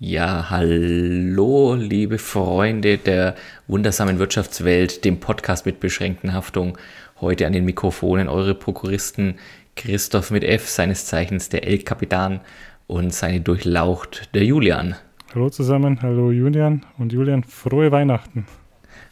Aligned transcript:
Ja, 0.00 0.48
hallo, 0.48 1.74
liebe 1.74 2.18
Freunde 2.18 2.98
der 2.98 3.34
wundersamen 3.66 4.20
Wirtschaftswelt, 4.20 5.04
dem 5.04 5.18
Podcast 5.18 5.66
mit 5.66 5.80
beschränkten 5.80 6.34
Haftung. 6.34 6.78
Heute 7.20 7.48
an 7.48 7.52
den 7.52 7.64
Mikrofonen 7.64 8.28
eure 8.28 8.54
Prokuristen 8.54 9.40
Christoph 9.74 10.30
mit 10.30 10.44
F, 10.44 10.68
seines 10.68 11.06
Zeichens 11.06 11.48
der 11.48 11.66
El-Kapitan 11.66 12.38
und 12.86 13.12
seine 13.12 13.40
Durchlaucht 13.40 14.32
der 14.36 14.44
Julian. 14.44 14.94
Hallo 15.34 15.50
zusammen, 15.50 16.00
hallo 16.00 16.30
Julian 16.30 16.86
und 16.96 17.12
Julian, 17.12 17.42
frohe 17.42 17.90
Weihnachten. 17.90 18.46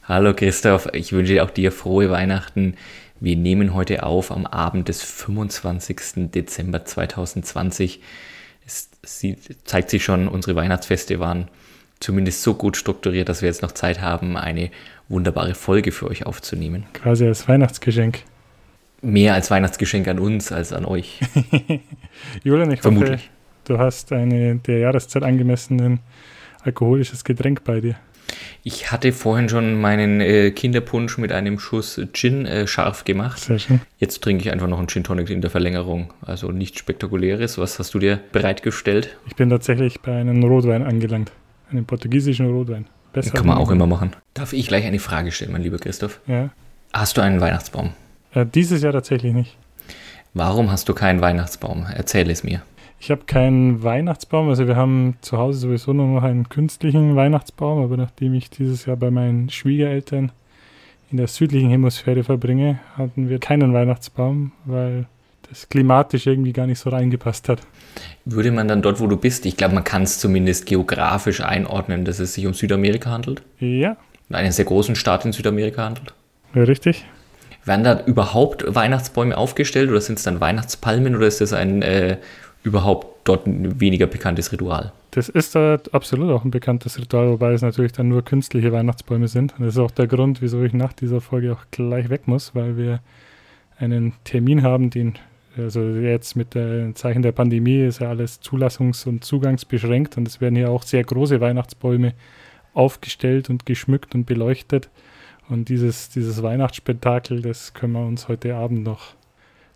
Hallo 0.04 0.34
Christoph, 0.34 0.88
ich 0.92 1.12
wünsche 1.12 1.42
auch 1.42 1.50
dir 1.50 1.72
frohe 1.72 2.10
Weihnachten. 2.10 2.74
Wir 3.18 3.34
nehmen 3.34 3.74
heute 3.74 4.04
auf 4.04 4.30
am 4.30 4.46
Abend 4.46 4.86
des 4.86 5.02
25. 5.02 6.30
Dezember 6.30 6.84
2020 6.84 8.00
es 8.66 8.90
sieht, 9.02 9.56
zeigt 9.64 9.90
sich 9.90 10.04
schon, 10.04 10.28
unsere 10.28 10.56
Weihnachtsfeste 10.56 11.20
waren 11.20 11.48
zumindest 12.00 12.42
so 12.42 12.54
gut 12.54 12.76
strukturiert, 12.76 13.28
dass 13.28 13.42
wir 13.42 13.48
jetzt 13.48 13.62
noch 13.62 13.72
Zeit 13.72 14.00
haben, 14.00 14.36
eine 14.36 14.70
wunderbare 15.08 15.54
Folge 15.54 15.92
für 15.92 16.08
euch 16.08 16.26
aufzunehmen. 16.26 16.84
Quasi 16.92 17.26
als 17.26 17.48
Weihnachtsgeschenk. 17.48 18.22
Mehr 19.02 19.34
als 19.34 19.50
Weihnachtsgeschenk 19.50 20.08
an 20.08 20.18
uns 20.18 20.52
als 20.52 20.72
an 20.72 20.84
euch. 20.84 21.20
Julian, 22.44 22.70
ich 22.72 22.80
Vermutlich. 22.80 23.12
hoffe, 23.12 23.30
du 23.64 23.78
hast 23.78 24.12
eine 24.12 24.56
der 24.56 24.78
Jahreszeit 24.78 25.22
angemessenen 25.22 26.00
alkoholisches 26.62 27.24
Getränk 27.24 27.62
bei 27.64 27.80
dir. 27.80 27.94
Ich 28.62 28.90
hatte 28.90 29.12
vorhin 29.12 29.48
schon 29.48 29.80
meinen 29.80 30.20
äh, 30.20 30.50
Kinderpunsch 30.50 31.18
mit 31.18 31.32
einem 31.32 31.58
Schuss 31.58 32.00
Gin 32.12 32.46
äh, 32.46 32.66
scharf 32.66 33.04
gemacht. 33.04 33.40
Sehr 33.40 33.58
schön. 33.58 33.80
Jetzt 33.98 34.22
trinke 34.22 34.42
ich 34.42 34.52
einfach 34.52 34.66
noch 34.66 34.78
einen 34.78 34.88
Gin 34.88 35.04
Tonic 35.04 35.30
in 35.30 35.40
der 35.40 35.50
Verlängerung. 35.50 36.12
Also 36.20 36.50
nichts 36.50 36.78
Spektakuläres. 36.78 37.58
Was 37.58 37.78
hast 37.78 37.94
du 37.94 37.98
dir 37.98 38.20
bereitgestellt? 38.32 39.16
Ich 39.26 39.36
bin 39.36 39.50
tatsächlich 39.50 40.00
bei 40.00 40.16
einem 40.16 40.42
Rotwein 40.42 40.82
angelangt. 40.82 41.30
Einem 41.70 41.84
portugiesischen 41.84 42.46
Rotwein. 42.50 42.86
Besser 43.12 43.32
Kann 43.32 43.46
man 43.46 43.58
auch 43.58 43.70
immer 43.70 43.86
machen. 43.86 44.14
Darf 44.34 44.52
ich 44.52 44.68
gleich 44.68 44.84
eine 44.84 44.98
Frage 44.98 45.32
stellen, 45.32 45.52
mein 45.52 45.62
lieber 45.62 45.78
Christoph? 45.78 46.20
Ja. 46.26 46.50
Hast 46.92 47.16
du 47.16 47.22
einen 47.22 47.40
Weihnachtsbaum? 47.40 47.92
Äh, 48.34 48.46
dieses 48.46 48.82
Jahr 48.82 48.92
tatsächlich 48.92 49.32
nicht. 49.32 49.56
Warum 50.34 50.70
hast 50.70 50.88
du 50.88 50.94
keinen 50.94 51.22
Weihnachtsbaum? 51.22 51.86
Erzähl 51.94 52.28
es 52.30 52.44
mir. 52.44 52.60
Ich 52.98 53.10
habe 53.10 53.22
keinen 53.26 53.82
Weihnachtsbaum, 53.82 54.48
also 54.48 54.66
wir 54.66 54.76
haben 54.76 55.16
zu 55.20 55.38
Hause 55.38 55.60
sowieso 55.60 55.92
nur 55.92 56.06
noch 56.06 56.22
einen 56.22 56.48
künstlichen 56.48 57.14
Weihnachtsbaum, 57.14 57.82
aber 57.82 57.96
nachdem 57.96 58.34
ich 58.34 58.50
dieses 58.50 58.86
Jahr 58.86 58.96
bei 58.96 59.10
meinen 59.10 59.50
Schwiegereltern 59.50 60.32
in 61.10 61.18
der 61.18 61.28
südlichen 61.28 61.70
Hemisphäre 61.70 62.24
verbringe, 62.24 62.80
hatten 62.96 63.28
wir 63.28 63.38
keinen 63.38 63.72
Weihnachtsbaum, 63.74 64.52
weil 64.64 65.06
das 65.48 65.68
klimatisch 65.68 66.26
irgendwie 66.26 66.52
gar 66.52 66.66
nicht 66.66 66.78
so 66.78 66.90
reingepasst 66.90 67.48
hat. 67.48 67.60
Würde 68.24 68.50
man 68.50 68.66
dann 68.66 68.82
dort, 68.82 68.98
wo 68.98 69.06
du 69.06 69.16
bist, 69.16 69.46
ich 69.46 69.56
glaube, 69.56 69.74
man 69.74 69.84
kann 69.84 70.02
es 70.02 70.18
zumindest 70.18 70.66
geografisch 70.66 71.40
einordnen, 71.40 72.04
dass 72.04 72.18
es 72.18 72.34
sich 72.34 72.46
um 72.46 72.54
Südamerika 72.54 73.10
handelt? 73.10 73.42
Ja. 73.60 73.96
Einen 74.30 74.50
sehr 74.50 74.64
großen 74.64 74.96
Staat 74.96 75.24
in 75.24 75.32
Südamerika 75.32 75.84
handelt? 75.84 76.14
Ja, 76.54 76.64
richtig. 76.64 77.04
Werden 77.64 77.84
da 77.84 78.00
überhaupt 78.06 78.64
Weihnachtsbäume 78.66 79.36
aufgestellt 79.36 79.90
oder 79.90 80.00
sind 80.00 80.18
es 80.18 80.24
dann 80.24 80.40
Weihnachtspalmen 80.40 81.14
oder 81.14 81.26
ist 81.26 81.40
das 81.40 81.52
ein 81.52 81.82
äh, 81.82 82.16
überhaupt 82.66 83.28
dort 83.28 83.46
ein 83.46 83.80
weniger 83.80 84.06
bekanntes 84.06 84.50
Ritual. 84.50 84.92
Das 85.12 85.28
ist 85.28 85.54
da 85.54 85.78
absolut 85.92 86.30
auch 86.30 86.44
ein 86.44 86.50
bekanntes 86.50 86.98
Ritual, 86.98 87.30
wobei 87.30 87.52
es 87.52 87.62
natürlich 87.62 87.92
dann 87.92 88.08
nur 88.08 88.24
künstliche 88.24 88.72
Weihnachtsbäume 88.72 89.28
sind. 89.28 89.54
Und 89.56 89.64
das 89.64 89.74
ist 89.74 89.80
auch 89.80 89.92
der 89.92 90.08
Grund, 90.08 90.42
wieso 90.42 90.62
ich 90.62 90.72
nach 90.72 90.92
dieser 90.92 91.20
Folge 91.20 91.52
auch 91.52 91.64
gleich 91.70 92.10
weg 92.10 92.26
muss, 92.26 92.54
weil 92.54 92.76
wir 92.76 93.00
einen 93.78 94.14
Termin 94.24 94.62
haben, 94.64 94.90
den, 94.90 95.14
also 95.56 95.80
jetzt 95.80 96.34
mit 96.34 96.54
dem 96.54 96.96
Zeichen 96.96 97.22
der 97.22 97.32
Pandemie 97.32 97.86
ist 97.86 98.00
ja 98.00 98.08
alles 98.08 98.42
zulassungs- 98.42 99.06
und 99.06 99.24
zugangsbeschränkt 99.24 100.16
und 100.16 100.26
es 100.26 100.40
werden 100.40 100.56
hier 100.56 100.70
auch 100.70 100.82
sehr 100.82 101.04
große 101.04 101.40
Weihnachtsbäume 101.40 102.14
aufgestellt 102.74 103.48
und 103.48 103.64
geschmückt 103.64 104.14
und 104.14 104.26
beleuchtet. 104.26 104.90
Und 105.48 105.68
dieses, 105.68 106.08
dieses 106.08 106.42
Weihnachtsspektakel, 106.42 107.42
das 107.42 107.74
können 107.74 107.92
wir 107.92 108.04
uns 108.04 108.26
heute 108.26 108.56
Abend 108.56 108.82
noch, 108.82 109.14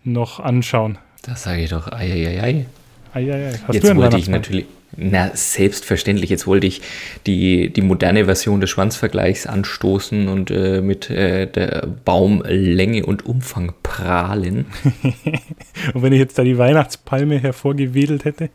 noch 0.03 0.41
anschauen. 0.41 0.97
Das 1.21 1.43
sage 1.43 1.63
ich 1.63 1.69
doch, 1.69 1.87
ei, 1.91 2.11
ei, 2.11 2.43
ei. 2.43 2.65
Eieiei. 3.13 3.53
Hast 3.67 3.73
jetzt 3.73 3.95
wollte 3.95 4.17
ich 4.17 4.29
natürlich, 4.29 4.65
na, 4.95 5.31
selbstverständlich, 5.33 6.29
jetzt 6.29 6.47
wollte 6.47 6.67
ich 6.67 6.81
die, 7.25 7.69
die 7.69 7.81
moderne 7.81 8.25
Version 8.25 8.61
des 8.61 8.69
Schwanzvergleichs 8.69 9.47
anstoßen 9.47 10.27
und 10.27 10.51
äh, 10.51 10.81
mit 10.81 11.09
äh, 11.09 11.47
der 11.47 11.87
Baumlänge 12.05 13.05
und 13.05 13.25
Umfang 13.25 13.73
prahlen. 13.83 14.65
und 15.93 16.01
wenn 16.01 16.13
ich 16.13 16.19
jetzt 16.19 16.37
da 16.37 16.43
die 16.43 16.57
Weihnachtspalme 16.57 17.39
hervorgewedelt 17.39 18.25
hätte? 18.25 18.49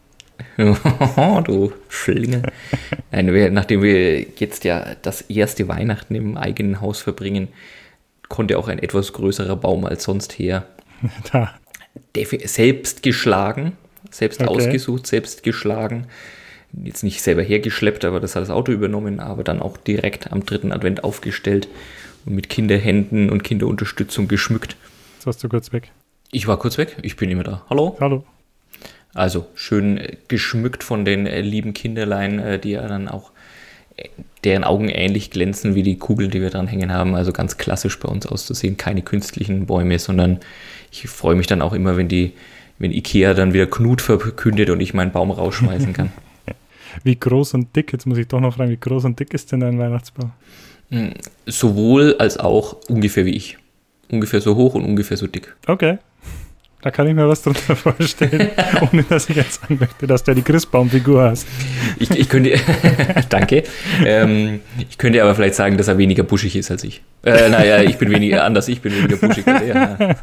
du 0.56 1.72
Schlinge. 1.89 2.43
Nein, 3.11 3.33
wir, 3.33 3.50
nachdem 3.50 3.83
wir 3.83 4.21
jetzt 4.21 4.65
ja 4.65 4.95
das 5.03 5.22
erste 5.22 5.69
Weihnachten 5.69 6.15
im 6.15 6.37
eigenen 6.37 6.81
Haus 6.81 7.00
verbringen, 7.00 7.49
konnte 8.28 8.59
auch 8.59 8.69
ein 8.69 8.78
etwas 8.78 9.12
größerer 9.12 9.56
Baum 9.56 9.84
als 9.84 10.05
sonst 10.05 10.39
her. 10.39 10.66
Da. 11.33 11.55
Selbst 12.45 13.03
geschlagen 13.03 13.72
selbst 14.11 14.41
okay. 14.41 14.50
ausgesucht, 14.50 15.06
selbst 15.06 15.43
geschlagen. 15.43 16.06
Jetzt 16.72 17.05
nicht 17.05 17.22
selber 17.22 17.43
hergeschleppt, 17.43 18.05
aber 18.05 18.21
das 18.21 18.37
hat 18.37 18.43
das 18.43 18.50
Auto 18.50 18.72
übernommen, 18.72 19.21
aber 19.21 19.44
dann 19.44 19.61
auch 19.61 19.77
direkt 19.77 20.33
am 20.33 20.44
dritten 20.44 20.72
Advent 20.72 21.05
aufgestellt 21.05 21.69
und 22.27 22.34
mit 22.34 22.49
Kinderhänden 22.49 23.31
und 23.31 23.45
Kinderunterstützung 23.45 24.28
geschmückt. 24.28 24.77
Jetzt 25.16 25.27
warst 25.27 25.45
du 25.45 25.49
kurz 25.49 25.72
weg. 25.72 25.91
Ich 26.33 26.47
war 26.47 26.59
kurz 26.59 26.77
weg, 26.77 26.97
ich 27.03 27.16
bin 27.16 27.31
immer 27.31 27.45
da. 27.45 27.65
Hallo? 27.71 27.97
Hallo. 28.00 28.25
Also 29.15 29.47
schön 29.55 29.97
äh, 29.97 30.16
geschmückt 30.28 30.84
von 30.84 31.05
den 31.05 31.27
äh, 31.27 31.41
lieben 31.41 31.72
Kinderlein, 31.72 32.39
äh, 32.39 32.59
die 32.59 32.72
ja 32.72 32.87
dann 32.87 33.09
auch 33.09 33.31
deren 34.45 34.65
Augen 34.65 34.89
ähnlich 34.89 35.31
glänzen 35.31 35.75
wie 35.75 35.83
die 35.83 35.99
Kugeln, 35.99 36.31
die 36.31 36.43
wir 36.43 36.50
dran 36.50 36.66
hängen 36.66 36.93
haben. 36.93 37.15
Also 37.15 37.33
ganz 37.33 37.56
klassisch 37.56 37.99
bei 37.99 38.09
uns 38.09 38.27
auszusehen. 38.27 38.77
Keine 38.77 39.03
künstlichen 39.03 39.66
Bäume, 39.66 39.99
sondern 39.99 40.41
ich 40.93 41.09
freue 41.09 41.34
mich 41.34 41.47
dann 41.47 41.62
auch 41.62 41.72
immer, 41.72 41.97
wenn 41.97 42.09
die 42.09 42.34
wenn 42.79 42.93
Ikea 42.93 43.35
dann 43.35 43.53
wieder 43.53 43.67
Knut 43.67 44.03
verkündet 44.03 44.71
und 44.71 44.81
ich 44.81 44.95
meinen 44.95 45.13
Baum 45.13 45.31
rausschmeißen 45.31 45.93
kann. 45.93 46.13
wie 47.05 47.19
groß 47.19 47.55
und 47.55 47.75
dick, 47.75 47.93
jetzt 47.93 48.07
muss 48.07 48.19
ich 48.19 48.29
doch 48.29 48.41
noch 48.41 48.55
fragen, 48.55 48.71
wie 48.71 48.77
groß 48.77 49.05
und 49.05 49.19
dick 49.19 49.35
ist 49.35 49.53
denn 49.53 49.61
dein 49.61 49.79
Weihnachtsbaum? 49.79 50.33
Hm, 50.91 51.15
sowohl 51.47 52.17
als 52.19 52.39
auch 52.39 52.77
ungefähr 52.89 53.25
wie 53.25 53.35
ich. 53.35 53.59
Ungefähr 54.09 54.41
so 54.41 54.55
hoch 54.55 54.75
und 54.75 54.85
ungefähr 54.85 55.17
so 55.17 55.27
dick. 55.27 55.55
Okay. 55.67 55.99
Da 56.83 56.91
kann 56.91 57.09
ich 57.09 57.15
mir 57.15 57.27
was 57.27 57.43
drunter 57.43 57.75
vorstellen, 57.77 58.51
ohne 58.81 59.03
dass 59.03 59.29
ich 59.29 59.37
jetzt 59.37 59.61
sagen 59.61 59.79
möchte, 59.81 60.07
dass 60.07 60.23
du 60.23 60.35
die 60.35 60.43
Christbaumfigur 60.43 61.23
hast. 61.23 61.47
Ich, 61.99 62.11
ich 62.11 62.29
könnte, 62.29 62.59
danke. 63.29 63.65
Ähm, 64.05 64.61
ich 64.79 64.99
könnte 64.99 65.23
aber 65.23 65.35
vielleicht 65.35 65.55
sagen, 65.55 65.79
dass 65.79 65.89
er 65.89 65.99
weniger 65.99 66.23
buschig 66.23 66.55
ist 66.55 66.71
als 66.71 66.85
ich. 66.85 67.03
Äh, 67.25 67.49
naja, 67.49 67.83
ich 67.83 67.97
bin 67.97 68.11
weniger 68.11 68.45
anders, 68.45 68.69
ich 68.69 68.83
bin 68.83 68.95
weniger 68.95 69.17
buschig 69.17 69.47
als 69.49 69.63
er. 69.63 70.17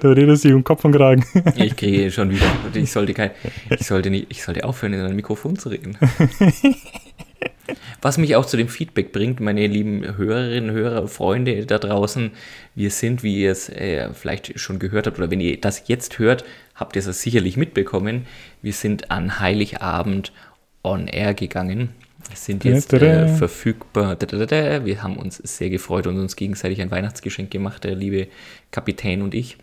Du 0.00 0.08
redest 0.08 0.44
dich 0.44 0.52
um 0.52 0.64
Kopf 0.64 0.84
und 0.84 0.92
Kragen. 0.92 1.24
Ich 1.54 1.76
kriege 1.76 2.10
schon 2.10 2.30
wieder. 2.30 2.46
Ich 2.74 2.90
sollte, 2.90 3.14
kein, 3.14 3.30
ich 3.68 3.86
sollte, 3.86 4.10
nicht, 4.10 4.26
ich 4.30 4.42
sollte 4.42 4.64
aufhören, 4.64 4.94
in 4.94 5.00
ein 5.00 5.14
Mikrofon 5.14 5.56
zu 5.56 5.68
reden. 5.68 5.96
Was 8.02 8.18
mich 8.18 8.36
auch 8.36 8.46
zu 8.46 8.56
dem 8.56 8.68
Feedback 8.68 9.12
bringt, 9.12 9.40
meine 9.40 9.66
lieben 9.66 10.16
Hörerinnen, 10.16 10.70
Hörer, 10.70 11.08
Freunde 11.08 11.66
da 11.66 11.78
draußen, 11.78 12.30
wir 12.74 12.90
sind, 12.90 13.22
wie 13.22 13.42
ihr 13.42 13.52
es 13.52 13.68
äh, 13.68 14.12
vielleicht 14.12 14.58
schon 14.58 14.78
gehört 14.78 15.06
habt, 15.06 15.18
oder 15.18 15.30
wenn 15.30 15.40
ihr 15.40 15.60
das 15.60 15.88
jetzt 15.88 16.18
hört, 16.18 16.44
habt 16.74 16.96
ihr 16.96 17.06
es 17.06 17.22
sicherlich 17.22 17.56
mitbekommen, 17.56 18.26
wir 18.62 18.72
sind 18.72 19.10
an 19.10 19.40
Heiligabend 19.40 20.32
on 20.82 21.06
Air 21.06 21.34
gegangen. 21.34 21.90
Wir 22.28 22.36
sind 22.36 22.64
jetzt 22.64 22.92
äh, 22.92 23.26
verfügbar. 23.28 24.16
Wir 24.20 25.02
haben 25.02 25.16
uns 25.16 25.36
sehr 25.38 25.68
gefreut 25.68 26.06
und 26.06 26.18
uns 26.18 26.36
gegenseitig 26.36 26.80
ein 26.80 26.90
Weihnachtsgeschenk 26.90 27.50
gemacht, 27.50 27.84
der 27.84 27.96
liebe 27.96 28.28
Kapitän 28.70 29.22
und 29.22 29.34
ich. 29.34 29.56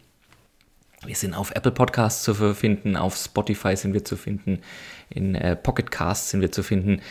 Wir 1.05 1.15
sind 1.15 1.33
auf 1.33 1.51
Apple 1.51 1.71
Podcasts 1.71 2.23
zu 2.23 2.33
finden, 2.53 2.97
auf 2.97 3.15
Spotify 3.15 3.75
sind 3.75 3.93
wir 3.93 4.03
zu 4.03 4.17
finden, 4.17 4.59
in 5.09 5.35
äh, 5.35 5.55
Pocket 5.55 5.91
Casts 5.91 6.31
sind 6.31 6.41
wir 6.41 6.51
zu 6.51 6.63
finden. 6.63 7.01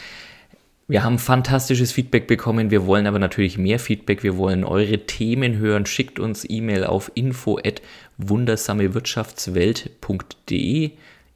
Wir 0.88 1.02
haben 1.02 1.18
fantastisches 1.18 1.90
Feedback 1.90 2.28
bekommen. 2.28 2.70
Wir 2.70 2.86
wollen 2.86 3.08
aber 3.08 3.18
natürlich 3.18 3.58
mehr 3.58 3.80
Feedback. 3.80 4.22
Wir 4.22 4.36
wollen 4.36 4.62
eure 4.62 5.04
Themen 5.04 5.58
hören. 5.58 5.84
Schickt 5.84 6.20
uns 6.20 6.48
E-Mail 6.48 6.84
auf 6.84 7.10
info 7.14 7.58
at 7.58 7.82
wundersamewirtschaftswelt.de 8.18 10.92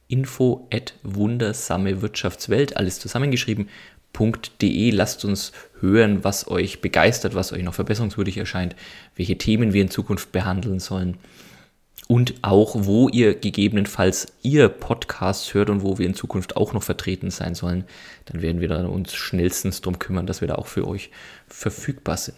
info 0.07 0.67
at 0.73 0.93
wundersamewirtschaftswelt, 1.03 2.77
alles 2.77 2.99
zusammengeschrieben.de. 2.99 4.91
Lasst 4.91 5.25
uns 5.25 5.51
hören, 5.79 6.23
was 6.23 6.47
euch 6.47 6.79
begeistert, 6.81 7.35
was 7.35 7.51
euch 7.51 7.63
noch 7.63 7.73
verbesserungswürdig 7.73 8.37
erscheint, 8.37 8.77
welche 9.15 9.37
Themen 9.37 9.73
wir 9.73 9.81
in 9.81 9.89
Zukunft 9.89 10.31
behandeln 10.31 10.79
sollen 10.79 11.17
und 12.11 12.33
auch, 12.41 12.75
wo 12.77 13.07
ihr 13.07 13.35
gegebenenfalls 13.35 14.33
ihr 14.41 14.67
Podcast 14.67 15.53
hört 15.53 15.69
und 15.69 15.81
wo 15.81 15.97
wir 15.97 16.05
in 16.05 16.13
Zukunft 16.13 16.57
auch 16.57 16.73
noch 16.73 16.83
vertreten 16.83 17.31
sein 17.31 17.55
sollen, 17.55 17.85
dann 18.25 18.41
werden 18.41 18.59
wir 18.59 18.67
dann 18.67 18.85
uns 18.85 19.13
schnellstens 19.13 19.79
darum 19.79 19.97
kümmern, 19.97 20.25
dass 20.25 20.41
wir 20.41 20.49
da 20.49 20.55
auch 20.55 20.67
für 20.67 20.85
euch 20.85 21.09
verfügbar 21.47 22.17
sind. 22.17 22.35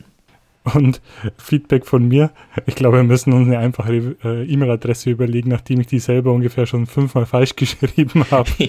Und 0.75 1.02
Feedback 1.40 1.88
von 1.88 2.08
mir, 2.08 2.30
ich 2.68 2.75
glaube, 2.75 2.98
wir 2.98 3.04
müssen 3.04 3.34
uns 3.34 3.48
eine 3.48 3.58
einfache 3.58 4.16
äh, 4.24 4.44
E-Mail-Adresse 4.44 5.10
überlegen, 5.10 5.50
nachdem 5.50 5.81
ich 5.81 5.88
die 5.88 5.98
selber 5.98 6.34
ungefähr 6.34 6.68
schon 6.68 6.86
fünfmal 6.86 7.25
falsch 7.25 7.56
geschrieben 7.56 8.30
habe. 8.30 8.52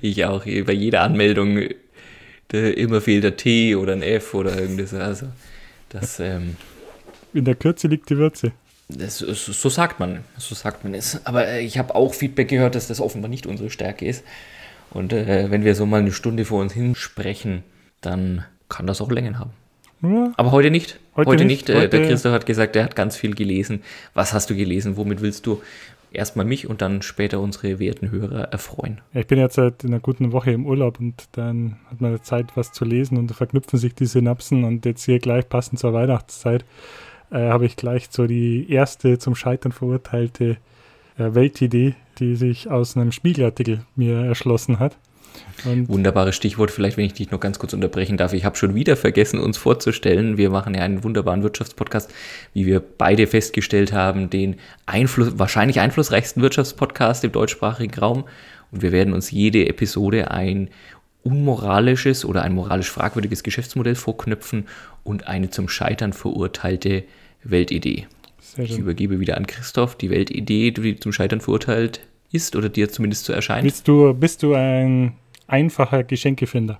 Ich 0.00 0.24
auch. 0.24 0.44
Bei 0.44 0.72
jeder 0.72 1.02
Anmeldung 1.02 1.58
immer 2.50 3.00
fehlt 3.02 3.24
der 3.24 3.36
T 3.36 3.74
oder 3.74 3.92
ein 3.92 4.02
F 4.02 4.32
oder 4.34 4.58
irgendwas. 4.58 4.94
Also, 4.94 5.26
das. 5.88 6.18
Ähm, 6.20 6.56
In 7.34 7.44
der 7.44 7.56
Kürze 7.56 7.88
liegt 7.88 8.08
die 8.08 8.16
Würze. 8.16 8.52
Das, 8.88 9.18
so, 9.18 9.68
sagt 9.68 9.98
man, 9.98 10.20
so 10.38 10.54
sagt 10.54 10.84
man 10.84 10.94
es. 10.94 11.26
Aber 11.26 11.46
äh, 11.46 11.60
ich 11.60 11.78
habe 11.78 11.94
auch 11.94 12.14
Feedback 12.14 12.48
gehört, 12.48 12.76
dass 12.76 12.86
das 12.86 13.00
offenbar 13.00 13.28
nicht 13.28 13.46
unsere 13.46 13.70
Stärke 13.70 14.06
ist. 14.06 14.24
Und 14.90 15.12
äh, 15.12 15.50
wenn 15.50 15.64
wir 15.64 15.74
so 15.74 15.86
mal 15.86 16.00
eine 16.00 16.12
Stunde 16.12 16.44
vor 16.44 16.60
uns 16.60 16.72
hinsprechen, 16.72 17.64
dann 18.00 18.44
kann 18.68 18.86
das 18.86 19.00
auch 19.00 19.10
Längen 19.10 19.38
haben. 19.38 19.50
Ja. 20.02 20.32
Aber 20.36 20.52
heute 20.52 20.70
nicht. 20.70 21.00
Heute, 21.16 21.30
heute 21.30 21.44
nicht. 21.44 21.68
nicht. 21.68 21.76
Heute 21.76 21.88
der 21.88 22.06
Christoph 22.06 22.32
hat 22.32 22.46
gesagt, 22.46 22.76
er 22.76 22.84
hat 22.84 22.94
ganz 22.94 23.16
viel 23.16 23.34
gelesen. 23.34 23.82
Was 24.14 24.32
hast 24.32 24.50
du 24.50 24.54
gelesen? 24.54 24.96
Womit 24.96 25.20
willst 25.20 25.46
du 25.46 25.62
erstmal 26.12 26.46
mich 26.46 26.68
und 26.68 26.80
dann 26.80 27.02
später 27.02 27.40
unsere 27.40 27.78
werten 27.78 28.10
Hörer 28.10 28.52
erfreuen? 28.52 29.00
Ja, 29.12 29.20
ich 29.20 29.26
bin 29.26 29.38
jetzt 29.38 29.54
seit 29.54 29.84
einer 29.84 30.00
guten 30.00 30.32
Woche 30.32 30.52
im 30.52 30.66
Urlaub 30.66 31.00
und 31.00 31.24
dann 31.32 31.78
hat 31.90 32.00
man 32.00 32.22
Zeit, 32.22 32.56
was 32.56 32.72
zu 32.72 32.84
lesen 32.84 33.18
und 33.18 33.30
da 33.30 33.34
verknüpfen 33.34 33.78
sich 33.78 33.94
die 33.94 34.06
Synapsen 34.06 34.64
und 34.64 34.84
jetzt 34.86 35.04
hier 35.04 35.18
gleich 35.18 35.48
passend 35.48 35.80
zur 35.80 35.92
Weihnachtszeit 35.92 36.64
äh, 37.30 37.48
habe 37.48 37.66
ich 37.66 37.76
gleich 37.76 38.08
so 38.10 38.26
die 38.26 38.70
erste 38.70 39.18
zum 39.18 39.34
Scheitern 39.34 39.72
verurteilte 39.72 40.56
äh, 41.18 41.34
Weltidee, 41.34 41.94
die 42.18 42.36
sich 42.36 42.70
aus 42.70 42.96
einem 42.96 43.12
Spiegelartikel 43.12 43.80
mir 43.94 44.18
erschlossen 44.20 44.78
hat. 44.78 44.96
Und 45.64 45.88
Wunderbares 45.88 46.36
Stichwort, 46.36 46.70
vielleicht 46.70 46.96
wenn 46.96 47.04
ich 47.04 47.14
dich 47.14 47.30
noch 47.30 47.40
ganz 47.40 47.58
kurz 47.58 47.72
unterbrechen 47.72 48.16
darf. 48.16 48.32
Ich 48.32 48.44
habe 48.44 48.56
schon 48.56 48.74
wieder 48.74 48.96
vergessen, 48.96 49.38
uns 49.38 49.58
vorzustellen. 49.58 50.38
Wir 50.38 50.50
machen 50.50 50.74
ja 50.74 50.82
einen 50.82 51.04
wunderbaren 51.04 51.42
Wirtschaftspodcast, 51.42 52.12
wie 52.54 52.66
wir 52.66 52.80
beide 52.80 53.26
festgestellt 53.26 53.92
haben, 53.92 54.30
den 54.30 54.56
Einfluss, 54.86 55.38
wahrscheinlich 55.38 55.80
einflussreichsten 55.80 56.42
Wirtschaftspodcast 56.42 57.24
im 57.24 57.32
deutschsprachigen 57.32 57.98
Raum. 57.98 58.24
Und 58.72 58.82
wir 58.82 58.92
werden 58.92 59.14
uns 59.14 59.30
jede 59.30 59.68
Episode 59.68 60.30
ein 60.30 60.70
unmoralisches 61.26 62.24
oder 62.24 62.42
ein 62.42 62.54
moralisch 62.54 62.90
fragwürdiges 62.90 63.42
Geschäftsmodell 63.42 63.96
vorknöpfen 63.96 64.68
und 65.02 65.26
eine 65.26 65.50
zum 65.50 65.68
Scheitern 65.68 66.12
verurteilte 66.12 67.02
Weltidee. 67.42 68.06
Ich 68.56 68.78
übergebe 68.78 69.18
wieder 69.18 69.36
an 69.36 69.46
Christoph 69.46 69.96
die 69.96 70.08
Weltidee, 70.08 70.70
die 70.70 71.00
zum 71.00 71.12
Scheitern 71.12 71.40
verurteilt 71.40 72.00
ist 72.30 72.54
oder 72.54 72.68
dir 72.68 72.88
zumindest 72.88 73.24
zu 73.24 73.32
erscheinen. 73.32 73.64
Bist 73.64 73.88
du, 73.88 74.14
bist 74.14 74.42
du 74.42 74.54
ein 74.54 75.14
einfacher 75.48 76.04
Geschenkefinder? 76.04 76.78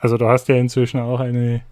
Also 0.00 0.18
du 0.18 0.26
hast 0.26 0.48
ja 0.48 0.56
inzwischen 0.56 0.98
auch 0.98 1.20
eine 1.20 1.62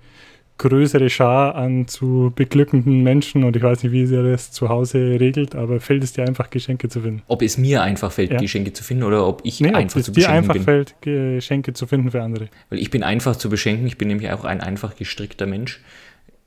größere 0.58 1.10
Schar 1.10 1.54
an 1.54 1.88
zu 1.88 2.32
beglückenden 2.34 3.02
Menschen 3.02 3.44
und 3.44 3.56
ich 3.56 3.62
weiß 3.62 3.82
nicht, 3.82 3.92
wie 3.92 4.06
sie 4.06 4.22
das 4.22 4.52
zu 4.52 4.68
Hause 4.68 5.18
regelt, 5.18 5.54
aber 5.54 5.80
fällt 5.80 6.04
es 6.04 6.12
dir 6.12 6.24
einfach, 6.24 6.50
Geschenke 6.50 6.88
zu 6.88 7.00
finden? 7.00 7.22
Ob 7.26 7.42
es 7.42 7.58
mir 7.58 7.82
einfach 7.82 8.12
fällt, 8.12 8.32
ja. 8.32 8.38
Geschenke 8.38 8.72
zu 8.72 8.84
finden 8.84 9.02
oder 9.02 9.26
ob 9.26 9.40
ich 9.44 9.60
nee, 9.60 9.72
einfach 9.72 9.96
ob 9.96 10.00
es 10.00 10.06
zu 10.06 10.12
dir 10.12 10.30
einfach 10.30 10.54
bin. 10.54 10.62
fällt, 10.62 10.94
Geschenke 11.00 11.72
zu 11.72 11.86
finden 11.86 12.10
für 12.10 12.22
andere. 12.22 12.48
Weil 12.70 12.78
ich 12.78 12.90
bin 12.90 13.02
einfach 13.02 13.36
zu 13.36 13.50
beschenken, 13.50 13.86
ich 13.86 13.98
bin 13.98 14.08
nämlich 14.08 14.30
auch 14.30 14.44
ein 14.44 14.60
einfach 14.60 14.96
gestrickter 14.96 15.46
Mensch. 15.46 15.80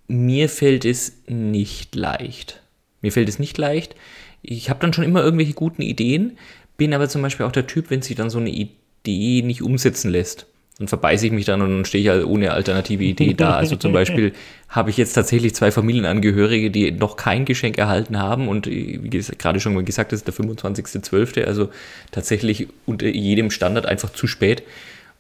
Mir 0.08 0.50
fällt 0.50 0.86
es 0.86 1.22
nicht 1.28 1.96
leicht. 1.96 2.62
Mir 3.02 3.12
fällt 3.12 3.28
es 3.28 3.40
nicht 3.40 3.58
leicht. 3.58 3.96
Ich 4.42 4.70
habe 4.70 4.80
dann 4.80 4.94
schon 4.94 5.04
immer 5.04 5.24
irgendwelche 5.24 5.54
guten 5.54 5.82
Ideen, 5.82 6.38
bin 6.78 6.94
aber 6.94 7.10
zum 7.10 7.22
Beispiel 7.22 7.46
auch 7.46 7.52
der 7.52 7.68
Typ, 7.68 7.90
wenn 7.90 8.02
sich 8.02 8.16
dann 8.16 8.30
so 8.30 8.38
eine 8.38 8.52
Idee 8.52 9.42
nicht 9.42 9.62
umsetzen 9.62 10.12
lässt 10.12 10.48
dann 10.78 10.90
verbeiße 10.90 11.28
ich 11.28 11.32
mich 11.32 11.46
dann 11.46 11.62
und 11.62 11.70
dann 11.70 11.86
stehe 11.86 12.04
ich 12.04 12.10
halt 12.10 12.26
ohne 12.26 12.52
alternative 12.52 13.04
Idee 13.04 13.34
da. 13.34 13.56
Also 13.66 13.78
zum 13.78 13.94
Beispiel 13.94 14.34
habe 14.68 14.90
ich 14.90 14.98
jetzt 14.98 15.14
tatsächlich 15.14 15.56
zwei 15.56 15.72
Familienangehörige, 15.72 16.70
die 16.70 16.92
noch 16.92 17.16
kein 17.16 17.46
Geschenk 17.46 17.78
erhalten 17.78 18.20
haben 18.20 18.50
und 18.50 18.68
wie 18.68 19.10
gerade 19.38 19.60
schon 19.62 19.74
mal 19.74 19.84
gesagt, 19.84 20.12
das 20.12 20.20
ist 20.20 20.28
der 20.28 20.34
25.12., 20.34 21.46
also 21.46 21.70
tatsächlich 22.12 22.68
unter 22.86 23.08
jedem 23.08 23.52
Standard 23.52 23.86
einfach 23.86 24.12
zu 24.12 24.28
spät, 24.28 24.64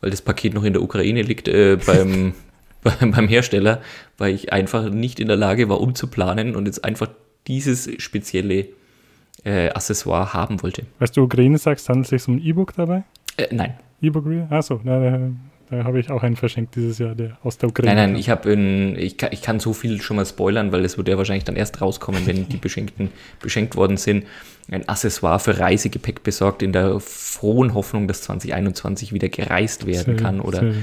weil 0.01 0.11
das 0.11 0.21
Paket 0.21 0.53
noch 0.53 0.65
in 0.65 0.73
der 0.73 0.81
Ukraine 0.81 1.21
liegt 1.21 1.47
äh, 1.47 1.77
beim, 1.77 2.33
beim 2.83 3.27
Hersteller, 3.29 3.81
weil 4.17 4.35
ich 4.35 4.51
einfach 4.51 4.89
nicht 4.89 5.21
in 5.21 5.27
der 5.29 5.37
Lage 5.37 5.69
war, 5.69 5.79
umzuplanen 5.79 6.55
und 6.55 6.65
jetzt 6.65 6.83
einfach 6.83 7.09
dieses 7.47 7.89
spezielle 7.97 8.67
äh, 9.45 9.69
Accessoire 9.69 10.33
haben 10.33 10.61
wollte. 10.61 10.83
Weißt 10.99 11.15
du, 11.15 11.23
Ukraine 11.23 11.57
sagst, 11.57 11.87
handelt 11.87 12.05
es 12.05 12.09
sich 12.09 12.27
um 12.27 12.35
ein 12.35 12.45
E-Book 12.45 12.73
dabei? 12.75 13.03
Äh, 13.37 13.47
nein. 13.51 13.75
E-Book 14.01 14.25
Reader? 14.25 14.51
Achso, 14.51 14.79
da, 14.83 15.29
da 15.69 15.83
habe 15.83 15.99
ich 15.99 16.11
auch 16.11 16.23
einen 16.23 16.35
verschenkt 16.35 16.75
dieses 16.75 16.99
Jahr, 16.99 17.15
der 17.15 17.37
aus 17.43 17.57
der 17.57 17.69
Ukraine. 17.69 17.95
Nein, 17.95 18.11
nein, 18.11 18.19
ich 18.19 18.29
habe 18.29 18.53
ich, 18.97 19.17
kann, 19.17 19.29
ich 19.31 19.41
kann 19.41 19.59
so 19.59 19.73
viel 19.73 20.01
schon 20.01 20.17
mal 20.17 20.25
spoilern, 20.25 20.71
weil 20.71 20.85
es 20.85 20.97
wird 20.97 21.07
ja 21.07 21.17
wahrscheinlich 21.17 21.43
dann 21.43 21.55
erst 21.55 21.81
rauskommen, 21.81 22.25
wenn 22.27 22.47
die 22.49 22.57
Beschenkten 22.57 23.09
beschenkt 23.41 23.75
worden 23.75 23.97
sind. 23.97 24.25
Ein 24.69 24.87
Accessoire 24.87 25.39
für 25.39 25.59
Reisegepäck 25.59 26.23
besorgt, 26.23 26.61
in 26.61 26.71
der 26.71 26.99
frohen 26.99 27.73
Hoffnung, 27.73 28.07
dass 28.07 28.21
2021 28.23 29.13
wieder 29.13 29.29
gereist 29.29 29.85
werden 29.85 30.17
sehr, 30.17 30.23
kann 30.23 30.39
oder 30.39 30.59
sehr 30.59 30.73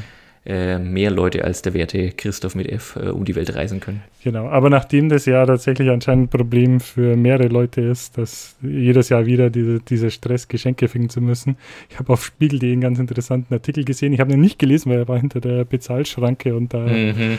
mehr 0.45 1.11
Leute 1.13 1.45
als 1.45 1.63
der 1.63 1.73
werte 1.73 2.11
Christoph 2.11 2.57
mit 2.57 2.69
F 2.69 2.97
äh, 2.97 3.11
um 3.11 3.25
die 3.25 3.37
Welt 3.37 3.55
reisen 3.55 3.79
können. 3.79 4.03
Genau, 4.25 4.49
aber 4.49 4.71
nachdem 4.71 5.09
das 5.09 5.25
ja 5.27 5.47
tatsächlich 5.47 5.89
anscheinend 5.89 6.25
ein 6.25 6.39
Problem 6.39 6.81
für 6.81 7.17
mehrere 7.17 7.47
Leute 7.47 7.81
ist, 7.81 8.19
dass 8.19 8.57
jedes 8.61 9.09
Jahr 9.09 9.25
wieder 9.27 9.51
diese, 9.51 9.79
dieser 9.81 10.11
Stress, 10.11 10.49
Geschenke 10.49 10.89
finden 10.89 11.11
zu 11.11 11.21
müssen. 11.21 11.57
Ich 11.91 11.99
habe 11.99 12.13
auf 12.13 12.25
Spiegel.de 12.25 12.73
einen 12.73 12.81
ganz 12.81 12.99
interessanten 12.99 13.55
Artikel 13.55 13.85
gesehen. 13.85 14.13
Ich 14.13 14.19
habe 14.19 14.33
ihn 14.33 14.41
nicht 14.41 14.59
gelesen, 14.59 14.91
weil 14.91 14.99
er 14.99 15.09
war 15.09 15.19
hinter 15.19 15.41
der 15.41 15.65
Bezahlschranke 15.65 16.57
und 16.57 16.75
da 16.75 16.87
mhm. 16.87 17.39